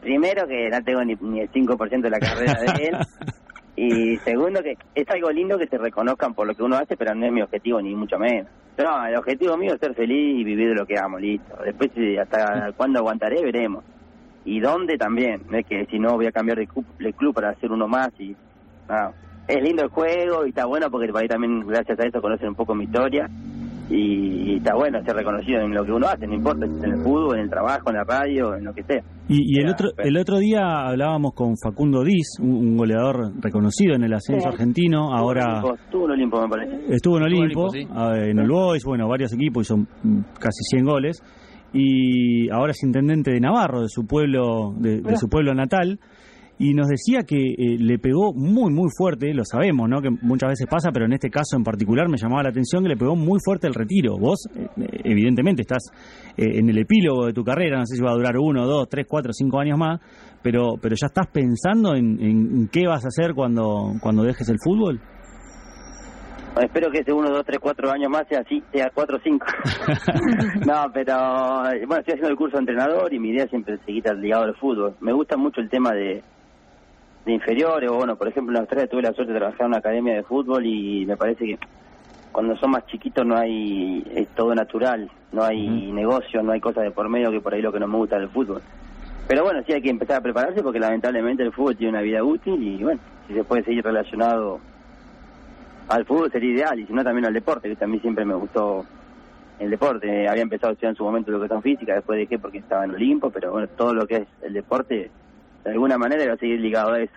Primero 0.00 0.46
que 0.46 0.68
no 0.70 0.82
tengo 0.82 1.04
ni, 1.04 1.14
ni 1.20 1.40
el 1.40 1.48
5% 1.50 2.02
de 2.02 2.10
la 2.10 2.18
carrera 2.18 2.60
de 2.60 2.84
él. 2.88 2.96
y 3.76 4.16
segundo 4.18 4.60
que 4.62 4.74
es 4.94 5.08
algo 5.10 5.30
lindo 5.30 5.58
que 5.58 5.66
te 5.66 5.78
reconozcan 5.78 6.34
por 6.34 6.46
lo 6.46 6.54
que 6.54 6.62
uno 6.62 6.76
hace, 6.76 6.96
pero 6.96 7.14
no 7.14 7.26
es 7.26 7.32
mi 7.32 7.42
objetivo 7.42 7.80
ni 7.80 7.94
mucho 7.94 8.18
menos. 8.18 8.46
No, 8.76 9.06
el 9.06 9.16
objetivo 9.16 9.56
mío 9.56 9.74
es 9.74 9.80
ser 9.80 9.94
feliz 9.94 10.40
y 10.40 10.44
vivir 10.44 10.68
de 10.70 10.74
lo 10.74 10.84
que 10.86 10.98
amo, 10.98 11.18
listo. 11.18 11.54
Después 11.64 11.90
hasta 12.20 12.72
cuándo 12.76 12.98
aguantaré, 13.00 13.42
veremos. 13.42 13.84
Y 14.44 14.60
dónde 14.60 14.96
también, 14.98 15.40
no 15.48 15.56
es 15.56 15.64
que 15.66 15.86
si 15.86 15.98
no 15.98 16.14
voy 16.16 16.26
a 16.26 16.32
cambiar 16.32 16.58
de 16.58 16.66
club, 16.66 16.84
de 16.98 17.12
club 17.14 17.34
para 17.34 17.50
hacer 17.50 17.70
uno 17.72 17.88
más 17.88 18.10
y... 18.18 18.36
No, 18.88 19.12
es 19.48 19.62
lindo 19.62 19.82
el 19.84 19.90
juego 19.90 20.44
y 20.46 20.50
está 20.50 20.66
bueno 20.66 20.88
porque 20.90 21.08
por 21.12 21.20
ahí 21.22 21.28
también 21.28 21.60
gracias 21.66 21.98
a 22.00 22.06
eso 22.06 22.20
conocen 22.20 22.48
un 22.48 22.54
poco 22.54 22.74
mi 22.74 22.84
historia 22.84 23.28
y, 23.90 24.52
y 24.52 24.56
está 24.56 24.74
bueno 24.74 24.98
ser 25.04 25.14
reconocido 25.14 25.60
en 25.60 25.74
lo 25.74 25.84
que 25.84 25.92
uno 25.92 26.06
hace, 26.06 26.26
no 26.26 26.34
importa 26.34 26.66
si 26.66 26.72
es 26.72 26.84
en 26.84 26.92
el 26.92 27.02
fútbol, 27.02 27.36
en 27.36 27.42
el 27.44 27.50
trabajo, 27.50 27.90
en 27.90 27.96
la 27.96 28.04
radio, 28.04 28.54
en 28.56 28.64
lo 28.64 28.72
que 28.72 28.82
sea. 28.82 29.02
Y, 29.28 29.56
y 29.56 29.60
el 29.60 29.68
otro 29.68 29.90
el 29.98 30.16
otro 30.16 30.38
día 30.38 30.86
hablábamos 30.86 31.34
con 31.34 31.54
Facundo 31.62 32.02
Diz, 32.02 32.38
un, 32.40 32.50
un 32.50 32.76
goleador 32.78 33.32
reconocido 33.42 33.94
en 33.94 34.04
el 34.04 34.14
ascenso 34.14 34.48
Sí. 34.48 34.54
argentino, 34.54 35.14
ahora 35.14 35.56
Estuvo- 35.58 35.74
Estuvo 35.74 36.04
en 36.06 36.10
Olimpo, 36.12 36.40
me 36.42 36.48
parece. 36.48 36.74
estuvo 36.76 36.86
en 36.88 36.94
Estuvo 36.94 37.16
en 37.18 37.22
Olimpo, 37.24 37.68
sí. 37.70 37.86
ah, 37.90 38.14
en 38.16 38.38
el 38.38 38.48
Boys, 38.48 38.84
bueno, 38.84 39.06
varios 39.06 39.32
equipos, 39.34 39.64
hizo 39.66 39.76
mm, 39.76 40.20
casi 40.40 40.62
100 40.70 40.84
goles 40.86 41.22
y 41.72 42.48
ahora 42.50 42.70
es 42.70 42.82
intendente 42.84 43.32
de 43.32 43.40
Navarro, 43.40 43.82
de 43.82 43.88
su 43.88 44.06
pueblo 44.06 44.72
de, 44.78 45.00
de 45.02 45.16
su 45.16 45.28
pueblo 45.28 45.54
natal. 45.54 45.98
Y 46.56 46.72
nos 46.72 46.88
decía 46.88 47.24
que 47.26 47.36
eh, 47.36 47.76
le 47.78 47.98
pegó 47.98 48.32
muy, 48.32 48.72
muy 48.72 48.88
fuerte, 48.96 49.34
lo 49.34 49.44
sabemos, 49.44 49.88
¿no? 49.88 50.00
Que 50.00 50.10
muchas 50.22 50.50
veces 50.50 50.66
pasa, 50.70 50.90
pero 50.92 51.06
en 51.06 51.12
este 51.12 51.28
caso 51.28 51.56
en 51.56 51.64
particular 51.64 52.08
me 52.08 52.16
llamaba 52.16 52.44
la 52.44 52.50
atención 52.50 52.84
que 52.84 52.90
le 52.90 52.96
pegó 52.96 53.16
muy 53.16 53.40
fuerte 53.44 53.66
el 53.66 53.74
retiro. 53.74 54.16
Vos, 54.18 54.48
eh, 54.54 54.68
evidentemente, 55.04 55.62
estás 55.62 55.82
eh, 56.36 56.58
en 56.58 56.68
el 56.68 56.78
epílogo 56.78 57.26
de 57.26 57.32
tu 57.32 57.42
carrera, 57.42 57.78
no 57.78 57.86
sé 57.86 57.96
si 57.96 58.02
va 58.02 58.12
a 58.12 58.14
durar 58.14 58.36
uno, 58.38 58.66
dos, 58.66 58.88
tres, 58.88 59.04
cuatro, 59.08 59.32
cinco 59.32 59.58
años 59.58 59.78
más, 59.78 60.00
pero, 60.42 60.74
pero 60.80 60.94
ya 60.94 61.08
estás 61.08 61.26
pensando 61.26 61.96
en, 61.96 62.22
en 62.22 62.68
qué 62.68 62.86
vas 62.86 63.04
a 63.04 63.08
hacer 63.08 63.34
cuando, 63.34 63.94
cuando 64.00 64.22
dejes 64.22 64.48
el 64.48 64.58
fútbol. 64.62 65.00
Espero 66.62 66.88
que 66.92 67.00
ese 67.00 67.12
1, 67.12 67.30
2, 67.30 67.42
3, 67.44 67.58
4 67.60 67.90
años 67.90 68.10
más 68.10 68.28
sea 68.28 68.40
así, 68.40 68.62
sea 68.72 68.88
4 68.94 69.16
o 69.16 69.20
5. 69.20 69.46
no, 70.66 70.84
pero 70.92 71.16
bueno, 71.88 71.98
estoy 71.98 72.14
haciendo 72.14 72.28
el 72.28 72.36
curso 72.36 72.56
de 72.56 72.60
entrenador 72.60 73.12
y 73.12 73.18
mi 73.18 73.30
idea 73.30 73.48
siempre 73.48 73.74
es 73.74 73.80
seguir 73.84 74.04
ligado 74.18 74.44
al 74.44 74.54
fútbol. 74.54 74.94
Me 75.00 75.12
gusta 75.12 75.36
mucho 75.36 75.60
el 75.60 75.68
tema 75.68 75.90
de, 75.90 76.22
de 77.24 77.32
inferiores, 77.32 77.90
o 77.90 77.94
bueno, 77.94 78.16
por 78.16 78.28
ejemplo 78.28 78.54
en 78.54 78.60
Australia 78.60 78.88
tuve 78.88 79.02
la 79.02 79.12
suerte 79.12 79.32
de 79.32 79.38
trabajar 79.38 79.62
en 79.62 79.68
una 79.68 79.78
academia 79.78 80.14
de 80.14 80.22
fútbol 80.22 80.66
y 80.66 81.06
me 81.06 81.16
parece 81.16 81.46
que 81.46 81.58
cuando 82.32 82.56
son 82.56 82.72
más 82.72 82.84
chiquitos 82.86 83.24
no 83.24 83.36
hay, 83.36 84.04
es 84.14 84.28
todo 84.28 84.54
natural, 84.54 85.08
no 85.32 85.44
hay 85.44 85.92
negocio, 85.92 86.42
no 86.42 86.52
hay 86.52 86.60
cosas 86.60 86.84
de 86.84 86.90
por 86.90 87.08
medio 87.08 87.30
que 87.30 87.40
por 87.40 87.54
ahí 87.54 87.62
lo 87.62 87.72
que 87.72 87.80
no 87.80 87.86
me 87.86 87.96
gusta 87.96 88.18
del 88.18 88.28
fútbol. 88.28 88.60
Pero 89.26 89.44
bueno, 89.44 89.62
sí 89.66 89.72
hay 89.72 89.80
que 89.80 89.88
empezar 89.88 90.16
a 90.16 90.20
prepararse 90.20 90.62
porque 90.62 90.80
lamentablemente 90.80 91.42
el 91.42 91.52
fútbol 91.52 91.76
tiene 91.76 91.90
una 91.90 92.02
vida 92.02 92.22
útil 92.22 92.62
y 92.62 92.82
bueno, 92.82 93.00
si 93.26 93.34
se 93.34 93.44
puede 93.44 93.62
seguir 93.64 93.84
relacionado 93.84 94.60
al 95.88 96.04
fútbol 96.04 96.30
sería 96.30 96.50
ideal 96.50 96.80
y 96.80 96.86
si 96.86 96.92
no 96.92 97.04
también 97.04 97.26
al 97.26 97.34
deporte, 97.34 97.68
que 97.68 97.76
también 97.76 98.02
siempre 98.02 98.24
me 98.24 98.34
gustó 98.34 98.84
el 99.58 99.70
deporte. 99.70 100.28
Había 100.28 100.42
empezado 100.42 100.70
a 100.70 100.72
estudiar 100.72 100.90
en 100.90 100.96
su 100.96 101.04
momento 101.04 101.30
educación 101.30 101.62
física, 101.62 101.94
después 101.94 102.18
dejé 102.18 102.38
porque 102.38 102.58
estaba 102.58 102.84
en 102.84 102.92
Olimpo, 102.92 103.30
pero 103.30 103.52
bueno, 103.52 103.68
todo 103.68 103.94
lo 103.94 104.06
que 104.06 104.16
es 104.16 104.26
el 104.42 104.52
deporte, 104.52 105.10
de 105.64 105.70
alguna 105.72 105.96
manera 105.98 106.24
va 106.28 106.34
a 106.34 106.36
seguir 106.38 106.60
ligado 106.60 106.92
a 106.92 107.00
eso. 107.02 107.12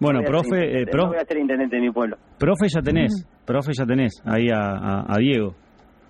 Bueno, 0.00 0.20
No 0.20 0.26
profe, 0.26 0.56
eh, 0.56 0.64
intendente, 0.66 0.90
prof- 0.92 1.04
no 1.06 1.12
voy 1.12 1.18
a 1.20 1.24
ser 1.24 1.38
intendente 1.38 1.76
de 1.76 1.82
mi 1.82 1.90
pueblo. 1.90 2.16
profe 2.38 2.66
ya 2.68 2.80
tenés, 2.80 3.26
profe 3.44 3.72
ya 3.76 3.84
tenés 3.84 4.12
ahí 4.24 4.48
a, 4.48 4.60
a- 4.60 5.04
a 5.08 5.18
Diego. 5.18 5.54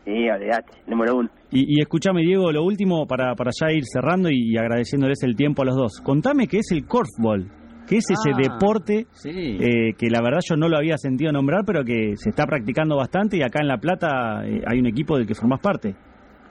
Sí, 0.04 0.28
olvidate, 0.30 0.70
número 0.86 1.16
uno. 1.16 1.28
Y, 1.50 1.76
y 1.78 1.80
escúchame, 1.80 2.22
Diego, 2.22 2.50
lo 2.52 2.64
último 2.64 3.06
para, 3.06 3.34
para 3.34 3.50
ya 3.58 3.70
ir 3.72 3.82
cerrando 3.84 4.28
y, 4.30 4.56
agradeciéndoles 4.56 5.22
el 5.22 5.34
tiempo 5.36 5.62
a 5.62 5.66
los 5.66 5.76
dos. 5.76 6.00
Contame 6.02 6.46
qué 6.46 6.58
es 6.58 6.70
el 6.72 6.86
korfball, 6.86 7.50
qué 7.86 7.96
es 7.96 8.04
ese 8.10 8.30
Ah, 8.34 8.38
deporte 8.38 9.06
Sí. 9.12 9.30
eh, 9.60 9.92
que 9.98 10.08
la 10.10 10.20
verdad 10.22 10.40
yo 10.48 10.56
no 10.56 10.68
lo 10.68 10.76
había 10.78 10.96
sentido 10.98 11.30
nombrar, 11.32 11.62
pero 11.66 11.84
que 11.84 12.12
se 12.16 12.30
está 12.30 12.44
practicando 12.46 12.96
bastante 12.96 13.36
y 13.38 13.42
acá 13.42 13.60
en 13.60 13.68
La 13.68 13.78
Plata 13.78 14.46
eh, 14.46 14.62
hay 14.66 14.78
un 14.78 14.86
equipo 14.86 15.16
del 15.16 15.26
que 15.26 15.34
formás 15.34 15.60
parte. 15.60 15.94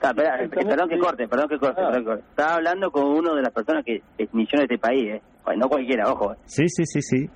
Ah, 0.01 0.09
espera, 0.09 0.43
eh, 0.43 0.49
perdón 0.49 0.89
que 0.89 0.99
corte, 0.99 1.27
perdón 1.27 1.49
que 1.49 1.57
corte, 1.57 1.81
Ah. 1.81 1.85
perdón 1.87 2.01
que 2.03 2.05
corte. 2.09 2.23
Estaba 2.29 2.53
hablando 2.55 2.91
con 2.91 3.03
uno 3.05 3.35
de 3.35 3.41
las 3.41 3.51
personas 3.53 3.83
que 3.85 4.01
inició 4.33 4.59
en 4.59 4.63
este 4.63 4.77
país, 4.77 5.03
¿eh? 5.15 5.21
No 5.57 5.67
cualquiera, 5.69 6.11
ojo. 6.11 6.33
eh. 6.33 6.37
Sí, 6.45 6.67
sí, 6.67 6.85
sí, 6.85 7.01
sí. 7.01 7.29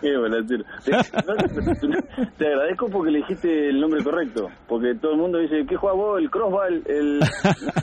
Qué. 0.00 0.10
Te, 0.84 0.90
no, 0.90 1.98
te 2.36 2.46
agradezco 2.46 2.86
porque 2.90 3.10
le 3.12 3.18
dijiste 3.18 3.68
el 3.70 3.80
nombre 3.80 4.02
correcto. 4.04 4.48
Porque 4.68 4.94
todo 4.96 5.12
el 5.12 5.18
mundo 5.18 5.38
dice, 5.38 5.64
¿qué 5.66 5.76
juega 5.76 5.96
vos? 5.96 6.18
El 6.20 6.30
crossball, 6.30 6.82
el... 6.86 7.20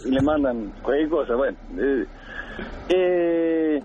y 0.06 0.12
le 0.12 0.21
mandan 0.21 0.71
cualquier 0.84 1.10
cosa. 1.10 1.36
Bueno, 1.36 1.58
eh, 1.79 2.06
eh, 2.89 3.82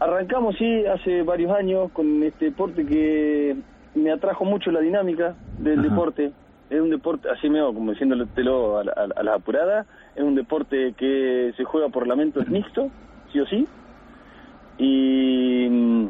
arrancamos, 0.00 0.56
sí, 0.58 0.86
hace 0.86 1.22
varios 1.22 1.52
años 1.52 1.90
con 1.92 2.22
este 2.22 2.46
deporte 2.46 2.86
que 2.86 3.56
me 3.94 4.12
atrajo 4.12 4.44
mucho 4.44 4.70
la 4.70 4.80
dinámica 4.80 5.34
del 5.58 5.80
Ajá. 5.80 5.88
deporte. 5.88 6.32
Es 6.70 6.80
un 6.80 6.90
deporte, 6.90 7.28
así 7.30 7.48
me 7.48 7.60
hago, 7.60 7.72
como 7.72 7.92
diciéndotelo 7.92 8.78
a, 8.78 8.84
la- 8.84 8.92
a, 9.16 9.22
las 9.22 9.34
apuradas, 9.36 9.86
es 10.14 10.22
un 10.22 10.34
deporte 10.34 10.92
que 10.98 11.52
se 11.56 11.64
juega 11.64 11.88
por 11.88 12.06
lamento 12.06 12.40
mixto, 12.48 12.90
sí 13.32 13.40
o 13.40 13.46
sí. 13.46 13.66
Y 14.78 15.66
mm, 15.68 16.08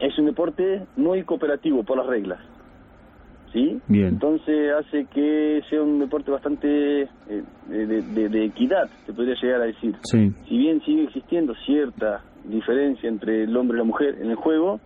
es 0.00 0.18
un 0.18 0.26
deporte 0.26 0.86
muy 0.96 1.22
cooperativo 1.24 1.82
por 1.84 1.98
las 1.98 2.06
reglas. 2.06 2.40
¿Sí? 3.52 3.78
Bien. 3.86 4.06
Entonces 4.08 4.72
hace 4.72 5.04
que 5.12 5.60
sea 5.68 5.82
un 5.82 5.98
deporte 5.98 6.30
bastante 6.30 7.02
eh, 7.02 7.08
de, 7.68 7.86
de- 8.02 8.28
de 8.30 8.44
equidad, 8.46 8.88
te 9.04 9.12
podría 9.12 9.34
llegar 9.42 9.60
a 9.60 9.64
decir. 9.66 9.94
Sí. 10.04 10.32
Si 10.48 10.56
bien 10.56 10.80
sigue 10.82 11.02
existiendo 11.04 11.54
cierta 11.66 12.22
diferencia 12.44 13.08
entre 13.10 13.44
el 13.44 13.54
hombre 13.56 13.76
y 13.76 13.80
la 13.80 13.84
mujer 13.84 14.16
en 14.22 14.30
el 14.30 14.36
juego, 14.36 14.80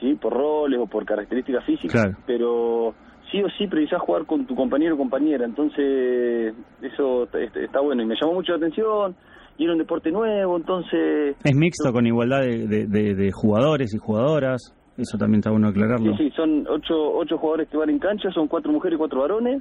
¿sí? 0.00 0.14
Por 0.16 0.32
roles 0.32 0.80
o 0.80 0.86
por 0.88 1.04
características 1.04 1.64
físicas, 1.64 2.02
Claro. 2.02 2.16
pero 2.26 2.94
sí 3.34 3.42
o 3.42 3.48
sí 3.58 3.66
precisás 3.66 4.00
jugar 4.00 4.26
con 4.26 4.46
tu 4.46 4.54
compañero 4.54 4.94
o 4.94 4.98
compañera, 4.98 5.44
entonces 5.44 6.54
eso 6.82 7.24
está, 7.24 7.40
está 7.40 7.80
bueno 7.80 8.02
y 8.02 8.06
me 8.06 8.14
llamó 8.20 8.34
mucho 8.34 8.52
la 8.52 8.58
atención 8.58 9.16
y 9.58 9.64
era 9.64 9.72
un 9.72 9.78
deporte 9.78 10.10
nuevo, 10.12 10.56
entonces 10.56 11.36
Es 11.42 11.56
mixto 11.56 11.92
con 11.92 12.06
igualdad 12.06 12.40
de, 12.42 12.66
de- 12.66 12.86
de- 12.86 13.14
de 13.14 13.30
jugadores 13.32 13.94
y 13.94 13.98
jugadoras. 13.98 14.74
Eso 14.96 15.18
también 15.18 15.40
está 15.40 15.50
bueno 15.50 15.66
aclararlo. 15.68 16.16
Sí, 16.16 16.24
sí, 16.28 16.30
son 16.36 16.66
ocho, 16.68 16.94
ocho 17.16 17.36
jugadores 17.36 17.68
que 17.68 17.76
van 17.76 17.90
en 17.90 17.98
cancha, 17.98 18.30
son 18.30 18.46
cuatro 18.46 18.70
mujeres 18.70 18.94
y 18.94 18.98
cuatro 18.98 19.20
varones. 19.22 19.60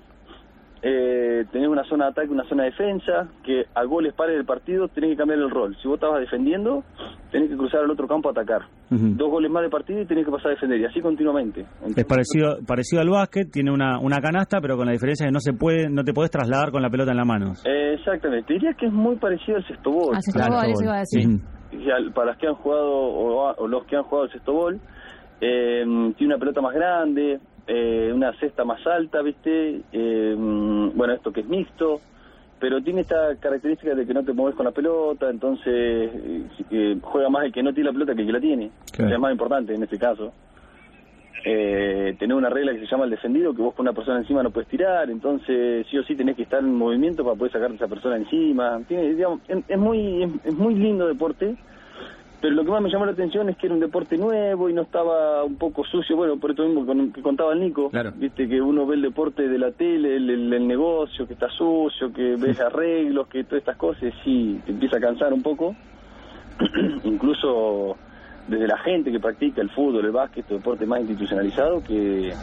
Eh, 0.85 1.45
tenés 1.53 1.69
una 1.69 1.85
zona 1.85 2.05
de 2.05 2.11
ataque, 2.11 2.29
una 2.29 2.43
zona 2.43 2.63
de 2.63 2.71
defensa, 2.71 3.29
que 3.45 3.63
a 3.73 3.83
goles 3.85 4.13
pares 4.13 4.35
del 4.35 4.45
partido 4.45 4.89
tenés 4.89 5.11
que 5.11 5.15
cambiar 5.15 5.39
el 5.39 5.49
rol. 5.49 5.73
Si 5.81 5.87
vos 5.87 5.95
estabas 5.95 6.19
defendiendo, 6.19 6.83
tenés 7.31 7.49
que 7.49 7.55
cruzar 7.55 7.81
al 7.85 7.91
otro 7.91 8.05
campo 8.05 8.27
a 8.27 8.31
atacar. 8.31 8.63
Dos 8.89 9.31
goles 9.31 9.49
más 9.49 9.63
de 9.63 9.69
partido 9.69 10.01
y 10.01 10.05
tenés 10.05 10.25
que 10.25 10.31
pasar 10.31 10.47
a 10.47 10.55
defender, 10.55 10.79
y 10.81 10.85
así 10.85 10.99
continuamente. 10.99 11.65
Es 11.95 12.05
parecido 12.05 12.57
parecido 12.67 13.01
al 13.01 13.09
básquet, 13.09 13.49
tiene 13.49 13.71
una, 13.71 13.97
una 13.97 14.17
canasta, 14.19 14.59
pero 14.61 14.75
con 14.75 14.85
la 14.85 14.91
diferencia 14.91 15.25
de 15.25 15.29
que 15.29 15.33
no 15.33 15.39
se 15.39 15.53
puede, 15.53 15.89
no 15.89 16.03
te 16.03 16.13
podés 16.13 16.29
trasladar 16.31 16.71
con 16.71 16.81
la 16.81 16.89
pelota 16.89 17.11
en 17.11 17.17
la 17.17 17.25
mano. 17.25 17.53
eh, 17.65 17.93
exactamente, 17.97 18.47
Te 18.47 18.53
diría 18.55 18.73
que 18.73 18.87
es 18.87 18.93
muy 18.93 19.15
parecido 19.15 19.57
al 19.57 19.65
sextobol. 19.65 20.15
Al 20.15 20.21
Claro, 20.33 20.59
sextobol, 20.59 20.65
eso 20.65 20.73
gol. 20.75 20.83
iba 20.83 20.95
a 20.95 20.99
decir. 20.99 21.27
Ujú. 21.27 21.81
Y 21.81 21.89
al- 21.91 22.11
para 22.13 22.27
los 22.31 22.37
que 22.37 22.47
han 22.47 22.55
jugado 22.55 22.91
o, 22.91 23.53
o 23.55 23.67
los 23.69 23.85
que 23.85 23.95
han 23.95 24.03
jugado 24.03 24.25
el 24.25 24.31
sextobol, 24.33 24.79
eh, 25.41 25.83
tiene 26.17 26.33
una 26.35 26.37
pelota 26.37 26.61
más 26.61 26.73
grande, 26.75 27.39
eh, 27.67 28.11
una 28.13 28.33
cesta 28.39 28.65
más 28.65 28.85
alta, 28.85 29.21
¿viste? 29.21 29.81
Eh, 29.91 30.35
bueno, 30.37 31.13
esto 31.13 31.31
que 31.31 31.41
es 31.41 31.47
mixto, 31.47 32.01
pero 32.59 32.81
tiene 32.81 33.01
esta 33.01 33.35
característica 33.39 33.93
de 33.95 34.05
que 34.05 34.13
no 34.13 34.23
te 34.23 34.33
mueves 34.33 34.55
con 34.55 34.65
la 34.65 34.71
pelota, 34.71 35.29
entonces 35.29 36.11
eh, 36.71 36.97
juega 37.01 37.29
más 37.29 37.45
el 37.45 37.51
que 37.51 37.63
no 37.63 37.73
tiene 37.73 37.89
la 37.89 37.93
pelota 37.93 38.15
que 38.15 38.21
el 38.21 38.27
que 38.27 38.33
la 38.33 38.39
tiene. 38.39 38.71
Claro. 38.91 39.09
Sea, 39.09 39.15
es 39.15 39.21
más 39.21 39.31
importante 39.31 39.73
en 39.73 39.83
este 39.83 39.97
caso. 39.97 40.33
Eh, 41.45 42.15
tener 42.17 42.37
una 42.37 42.49
regla 42.49 42.71
que 42.71 42.79
se 42.79 42.85
llama 42.85 43.03
el 43.03 43.09
defendido, 43.09 43.53
que 43.53 43.61
vos 43.61 43.73
con 43.73 43.83
una 43.83 43.91
persona 43.91 44.19
encima 44.19 44.41
no 44.41 44.51
puedes 44.51 44.69
tirar, 44.69 45.09
entonces 45.09 45.85
sí 45.91 45.97
o 45.97 46.03
sí 46.03 46.15
tenés 46.15 46.37
que 46.37 46.43
estar 46.43 46.59
en 46.59 46.73
movimiento 46.73 47.21
para 47.25 47.35
poder 47.35 47.51
sacarte 47.51 47.73
a 47.73 47.75
esa 47.75 47.87
persona 47.89 48.15
encima. 48.15 48.79
Tiene, 48.87 49.13
digamos, 49.13 49.41
es, 49.49 49.57
es 49.67 49.77
muy 49.77 50.23
es, 50.23 50.31
es 50.45 50.55
muy 50.55 50.75
lindo 50.75 51.05
deporte, 51.05 51.57
pero 52.43 52.55
lo 52.55 52.65
que 52.65 52.71
más 52.71 52.81
me 52.81 52.89
llamó 52.89 53.05
la 53.05 53.13
atención 53.13 53.47
es 53.47 53.55
que 53.55 53.67
era 53.67 53.73
un 53.73 53.79
deporte 53.79 54.17
nuevo 54.17 54.67
y 54.69 54.73
no 54.73 54.81
estaba 54.81 55.45
un 55.45 55.55
poco 55.55 55.85
sucio, 55.85 56.17
bueno, 56.17 56.35
por 56.35 56.51
esto 56.51 56.65
mismo 56.65 56.85
con- 56.85 57.13
que 57.13 57.21
contaba 57.21 57.53
el 57.53 57.61
Nico, 57.61 57.89
Claro. 57.89 58.11
viste 58.17 58.49
que 58.49 58.61
uno 58.61 58.85
ve 58.85 58.95
el 58.95 59.01
deporte 59.01 59.47
de 59.47 59.57
la 59.57 59.71
tele, 59.71 60.17
el, 60.17 60.29
el- 60.29 60.51
el 60.51 60.67
negocio, 60.67 61.25
que 61.25 61.35
está 61.35 61.47
sucio, 61.51 62.11
que 62.11 62.35
ves 62.35 62.59
arreglos, 62.59 63.29
que 63.29 63.45
todas 63.45 63.59
estas 63.61 63.77
cosas, 63.77 64.13
sí, 64.25 64.59
te 64.65 64.73
empieza 64.73 64.97
a 64.97 64.99
cansar 64.99 65.31
un 65.31 65.41
poco, 65.41 65.73
incluso 67.05 67.95
desde 68.49 68.67
la 68.67 68.77
gente 68.79 69.09
que 69.09 69.21
practica 69.21 69.61
el 69.61 69.69
fútbol, 69.69 70.03
el 70.03 70.11
básquet, 70.11 70.39
este 70.43 70.55
deporte 70.55 70.85
más 70.85 70.99
institucionalizado, 70.99 71.81
que 71.81 72.35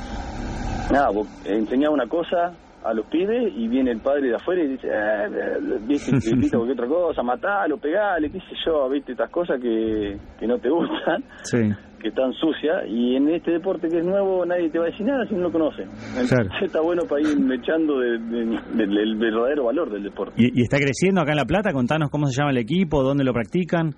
nada, 0.91 1.11
enseñás 1.45 1.91
una 1.91 2.07
cosa 2.07 2.55
a 2.85 2.95
los 2.95 3.07
pibes 3.07 3.53
y 3.57 3.69
viene 3.69 3.91
el 3.93 4.01
padre 4.01 4.29
de 4.29 4.35
afuera 4.37 4.63
y 4.63 4.69
dice, 4.69 4.89
eh, 4.89 5.27
eh, 5.27 5.79
viste, 5.87 6.13
te 6.21 6.31
invita 6.31 6.57
a 6.57 6.61
cualquier 6.61 6.81
otra 6.81 6.89
cosa, 6.89 7.23
matalo, 7.23 7.77
pegale, 7.79 8.31
qué 8.31 8.39
sé 8.41 8.55
yo, 8.65 8.89
viste, 8.89 9.13
estas 9.13 9.31
cosas 9.31 9.61
que, 9.61 10.17
que 10.39 10.47
no 10.47 10.59
te 10.59 10.71
gustan, 10.71 11.23
Sí. 11.43 11.59
que 12.01 12.09
están 12.09 12.33
sucias, 12.33 12.85
y 12.89 13.17
en 13.17 13.29
este 13.29 13.51
deporte 13.53 13.89
que 13.89 13.99
es 13.99 14.07
nuevo 14.07 14.47
nadie 14.47 14.71
te 14.71 14.79
va 14.79 14.87
a 14.87 14.91
decir 14.91 15.05
nada 15.05 15.27
si 15.27 15.35
no 15.35 15.43
lo 15.43 15.53
conoce. 15.53 15.83
Entonces 15.83 16.31
Claro. 16.31 16.51
está 16.65 16.81
bueno 16.81 17.03
para 17.09 17.21
ir 17.21 17.53
echando 17.53 17.99
de- 18.01 18.19
de- 18.19 18.61
del 18.75 18.91
del 18.95 19.17
verdadero 19.17 19.65
valor 19.65 19.91
del 19.91 20.05
deporte. 20.05 20.33
¿Y, 20.39 20.59
y 20.59 20.63
está 20.63 20.79
creciendo 20.79 21.21
acá 21.21 21.33
en 21.33 21.37
La 21.37 21.45
Plata? 21.45 21.73
Contanos 21.75 22.09
cómo 22.11 22.27
se 22.27 22.39
llama 22.41 22.51
el 22.53 22.59
equipo, 22.59 23.03
dónde 23.03 23.25
lo 23.25 23.33
practican. 23.35 23.91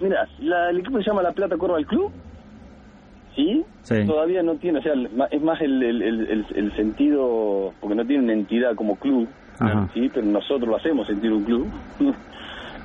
Mira, 0.00 0.28
el 0.70 0.78
equipo 0.78 0.98
se 0.98 1.04
llama 1.10 1.22
La 1.22 1.32
Plata 1.32 1.56
Corval 1.56 1.84
Club, 1.86 2.12
¿sí? 3.38 3.64
Sí. 3.82 4.04
Todavía 4.06 4.42
no 4.42 4.56
tiene, 4.56 4.80
o 4.80 4.82
sea, 4.82 4.92
el- 4.92 5.08
es 5.30 5.42
más 5.42 5.60
el, 5.60 5.82
el, 5.82 6.02
el- 6.54 6.76
sentido, 6.76 7.72
porque 7.80 7.94
no 7.94 8.04
tiene 8.04 8.24
una 8.24 8.32
entidad 8.34 8.74
como 8.74 8.96
club, 8.96 9.28
Ajá. 9.60 9.88
¿sí? 9.94 10.10
Pero 10.12 10.26
nosotros 10.26 10.68
lo 10.68 10.76
hacemos 10.76 11.06
sentir 11.06 11.32
un 11.32 11.44
club. 11.44 11.66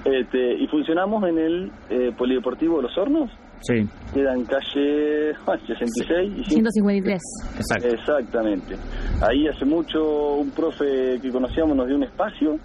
este, 0.05 0.53
y 0.55 0.67
funcionamos 0.67 1.23
en 1.27 1.37
el 1.39 1.71
eh, 1.89 2.11
Polideportivo 2.17 2.77
de 2.77 2.83
Los 2.83 2.97
Hornos, 2.97 3.29
Sí. 3.65 3.75
Queda 4.13 4.33
en 4.33 4.43
calle 4.43 5.31
ah, 5.47 5.55
66 5.65 6.33
y 6.37 6.43
153. 6.43 7.21
Exacto. 7.55 7.87
Exactamente. 7.87 8.75
Ahí 9.21 9.47
hace 9.47 9.63
mucho 9.63 10.33
un 10.35 10.51
profe 10.51 11.17
que 11.21 11.31
conocíamos 11.31 11.73
nos 11.77 11.87
dio 11.87 11.95
un 11.95 12.03
espacio 12.03 12.57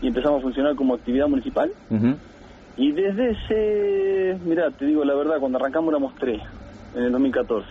y 0.00 0.06
empezamos 0.08 0.38
a 0.38 0.42
funcionar 0.42 0.74
como 0.74 0.94
actividad 0.94 1.28
municipal. 1.28 1.70
Y 2.78 2.90
desde 2.92 3.30
ese, 3.32 4.38
mira, 4.46 4.70
te 4.70 4.86
digo 4.86 5.04
la 5.04 5.14
verdad, 5.14 5.38
cuando 5.40 5.58
arrancamos 5.58 5.90
éramos 5.90 6.14
tres, 6.18 6.40
en 6.96 7.04
el 7.04 7.12
2014. 7.12 7.68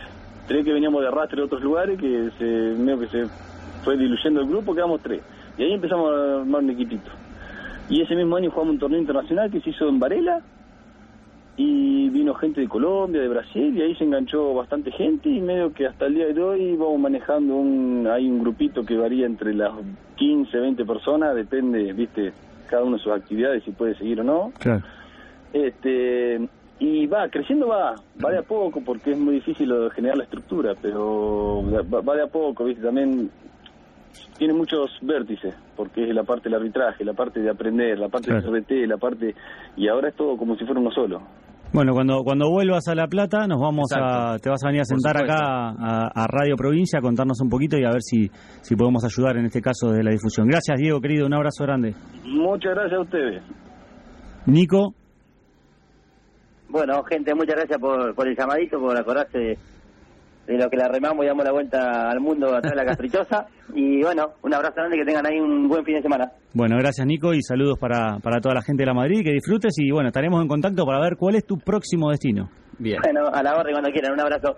Tres 0.47 0.63
que 0.63 0.71
veníamos 0.71 1.01
de 1.01 1.07
arrastre 1.07 1.37
de 1.37 1.43
otros 1.43 1.61
lugares, 1.61 1.99
que 1.99 2.29
se, 2.37 2.45
medio 2.45 2.99
que 2.99 3.07
se 3.07 3.25
fue 3.83 3.97
diluyendo 3.97 4.41
el 4.41 4.47
grupo, 4.47 4.73
quedamos 4.73 5.01
tres. 5.01 5.21
Y 5.57 5.63
ahí 5.63 5.73
empezamos 5.73 6.11
a 6.11 6.41
armar 6.41 6.63
un 6.63 6.69
equipito. 6.69 7.09
Y 7.89 8.01
ese 8.01 8.15
mismo 8.15 8.35
año 8.35 8.51
jugamos 8.51 8.73
un 8.73 8.79
torneo 8.79 8.99
internacional 8.99 9.51
que 9.51 9.61
se 9.61 9.71
hizo 9.71 9.89
en 9.89 9.99
Varela, 9.99 10.41
y 11.57 12.09
vino 12.09 12.33
gente 12.33 12.61
de 12.61 12.67
Colombia, 12.67 13.21
de 13.21 13.29
Brasil, 13.29 13.75
y 13.77 13.81
ahí 13.81 13.95
se 13.95 14.03
enganchó 14.03 14.53
bastante 14.53 14.91
gente, 14.91 15.29
y 15.29 15.39
medio 15.39 15.73
que 15.73 15.87
hasta 15.87 16.05
el 16.05 16.15
día 16.15 16.27
de 16.27 16.41
hoy 16.41 16.75
vamos 16.75 16.99
manejando 16.99 17.55
un, 17.55 18.07
hay 18.11 18.29
un 18.29 18.39
grupito 18.39 18.85
que 18.85 18.97
varía 18.97 19.25
entre 19.25 19.53
las 19.53 19.71
15, 20.17 20.57
20 20.57 20.85
personas, 20.85 21.33
depende, 21.33 21.93
viste, 21.93 22.33
cada 22.69 22.83
uno 22.83 22.97
de 22.97 23.03
sus 23.03 23.13
actividades, 23.13 23.63
si 23.63 23.71
puede 23.71 23.95
seguir 23.95 24.19
o 24.19 24.23
no. 24.23 24.51
Claro. 24.59 24.83
Este, 25.53 26.49
y 26.79 27.07
va, 27.07 27.29
creciendo 27.29 27.67
va, 27.67 27.95
va 28.23 28.31
de 28.31 28.39
a 28.39 28.43
poco 28.43 28.81
porque 28.85 29.11
es 29.11 29.17
muy 29.17 29.35
difícil 29.35 29.69
lo 29.69 29.85
de 29.85 29.91
generar 29.91 30.17
la 30.17 30.23
estructura, 30.25 30.73
pero 30.81 31.61
va, 31.63 32.01
va 32.01 32.15
de 32.15 32.23
a 32.23 32.27
poco, 32.27 32.65
¿viste? 32.65 32.83
También 32.83 33.29
tiene 34.37 34.53
muchos 34.53 34.89
vértices, 35.01 35.55
porque 35.75 36.07
es 36.09 36.13
la 36.15 36.23
parte 36.23 36.49
del 36.49 36.55
arbitraje, 36.59 37.03
la 37.05 37.13
parte 37.13 37.39
de 37.41 37.49
aprender, 37.49 37.97
la 37.99 38.09
parte 38.09 38.27
Claro. 38.29 38.51
del 38.51 38.61
RT, 38.63 38.87
la 38.87 38.97
parte... 38.97 39.33
Y 39.77 39.87
ahora 39.87 40.09
es 40.09 40.15
todo 40.15 40.37
como 40.37 40.55
si 40.55 40.65
fuera 40.65 40.79
uno 40.79 40.91
solo. 40.91 41.21
Bueno, 41.73 41.93
cuando 41.93 42.23
cuando 42.23 42.49
vuelvas 42.49 42.87
a 42.87 42.95
La 42.95 43.07
Plata, 43.07 43.47
nos 43.47 43.59
vamos 43.59 43.89
a, 43.93 44.37
te 44.41 44.49
vas 44.49 44.63
a 44.63 44.67
venir 44.67 44.81
a 44.81 44.85
sentar 44.85 45.17
acá 45.17 45.35
a, 45.37 46.07
a 46.13 46.27
Radio 46.27 46.55
Provincia 46.55 46.99
a 46.99 47.01
contarnos 47.01 47.41
un 47.41 47.49
poquito 47.49 47.77
y 47.77 47.83
a 47.83 47.89
ver 47.91 48.01
si, 48.01 48.29
si 48.61 48.75
podemos 48.77 49.03
ayudar 49.03 49.35
en 49.37 49.45
este 49.45 49.61
caso 49.61 49.89
de 49.91 50.01
la 50.03 50.11
difusión. 50.11 50.47
Gracias, 50.47 50.77
Diego, 50.79 51.01
querido, 51.01 51.25
un 51.25 51.33
abrazo 51.33 51.65
grande. 51.65 51.93
Muchas 52.25 52.73
gracias 52.75 52.97
a 52.99 53.01
ustedes. 53.01 53.43
Nico, 54.45 54.93
Bueno, 56.69 57.03
gente, 57.03 57.33
muchas 57.33 57.55
gracias 57.55 57.79
por, 57.79 58.13
por 58.15 58.27
el 58.27 58.35
llamadito, 58.35 58.79
por 58.79 58.97
acordarse 58.97 59.37
de, 59.37 59.57
de 60.47 60.57
lo 60.57 60.69
que 60.69 60.77
la 60.77 60.87
remamos 60.87 61.23
y 61.23 61.27
damos 61.27 61.45
la 61.45 61.51
vuelta 61.51 62.09
al 62.09 62.19
mundo 62.19 62.47
atrás 62.55 62.71
de 62.71 62.75
la 62.75 62.85
caprichosa. 62.85 63.45
Y 63.73 64.01
bueno, 64.03 64.27
un 64.43 64.53
abrazo 64.53 64.75
grande, 64.75 64.95
que 64.97 65.03
tengan 65.03 65.25
ahí 65.25 65.39
un 65.39 65.67
buen 65.67 65.83
fin 65.83 65.95
de 65.95 66.01
semana. 66.03 66.31
bueno, 66.53 66.77
gracias 66.77 67.05
Nico 67.05 67.33
y 67.33 67.41
saludos 67.41 67.77
para, 67.79 68.19
para 68.19 68.39
toda 68.39 68.55
la 68.55 68.61
gente 68.61 68.83
de 68.83 68.87
la 68.87 68.93
Madrid, 68.93 69.21
que 69.23 69.31
disfrutes 69.31 69.73
y 69.79 69.91
bueno, 69.91 70.09
estaremos 70.09 70.41
en 70.41 70.47
contacto 70.47 70.85
para 70.85 71.01
ver 71.01 71.17
cuál 71.17 71.35
es 71.35 71.45
tu 71.45 71.57
próximo 71.57 72.09
destino. 72.11 72.49
Bien. 72.77 72.99
Bueno, 73.03 73.27
a 73.33 73.43
la 73.43 73.57
orden 73.57 73.73
cuando 73.73 73.89
quieran, 73.89 74.13
un 74.13 74.19
abrazo. 74.21 74.55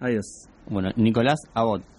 Adiós. 0.00 0.48
Bueno, 0.68 0.90
Nicolás 0.96 1.40
Abot. 1.54 1.82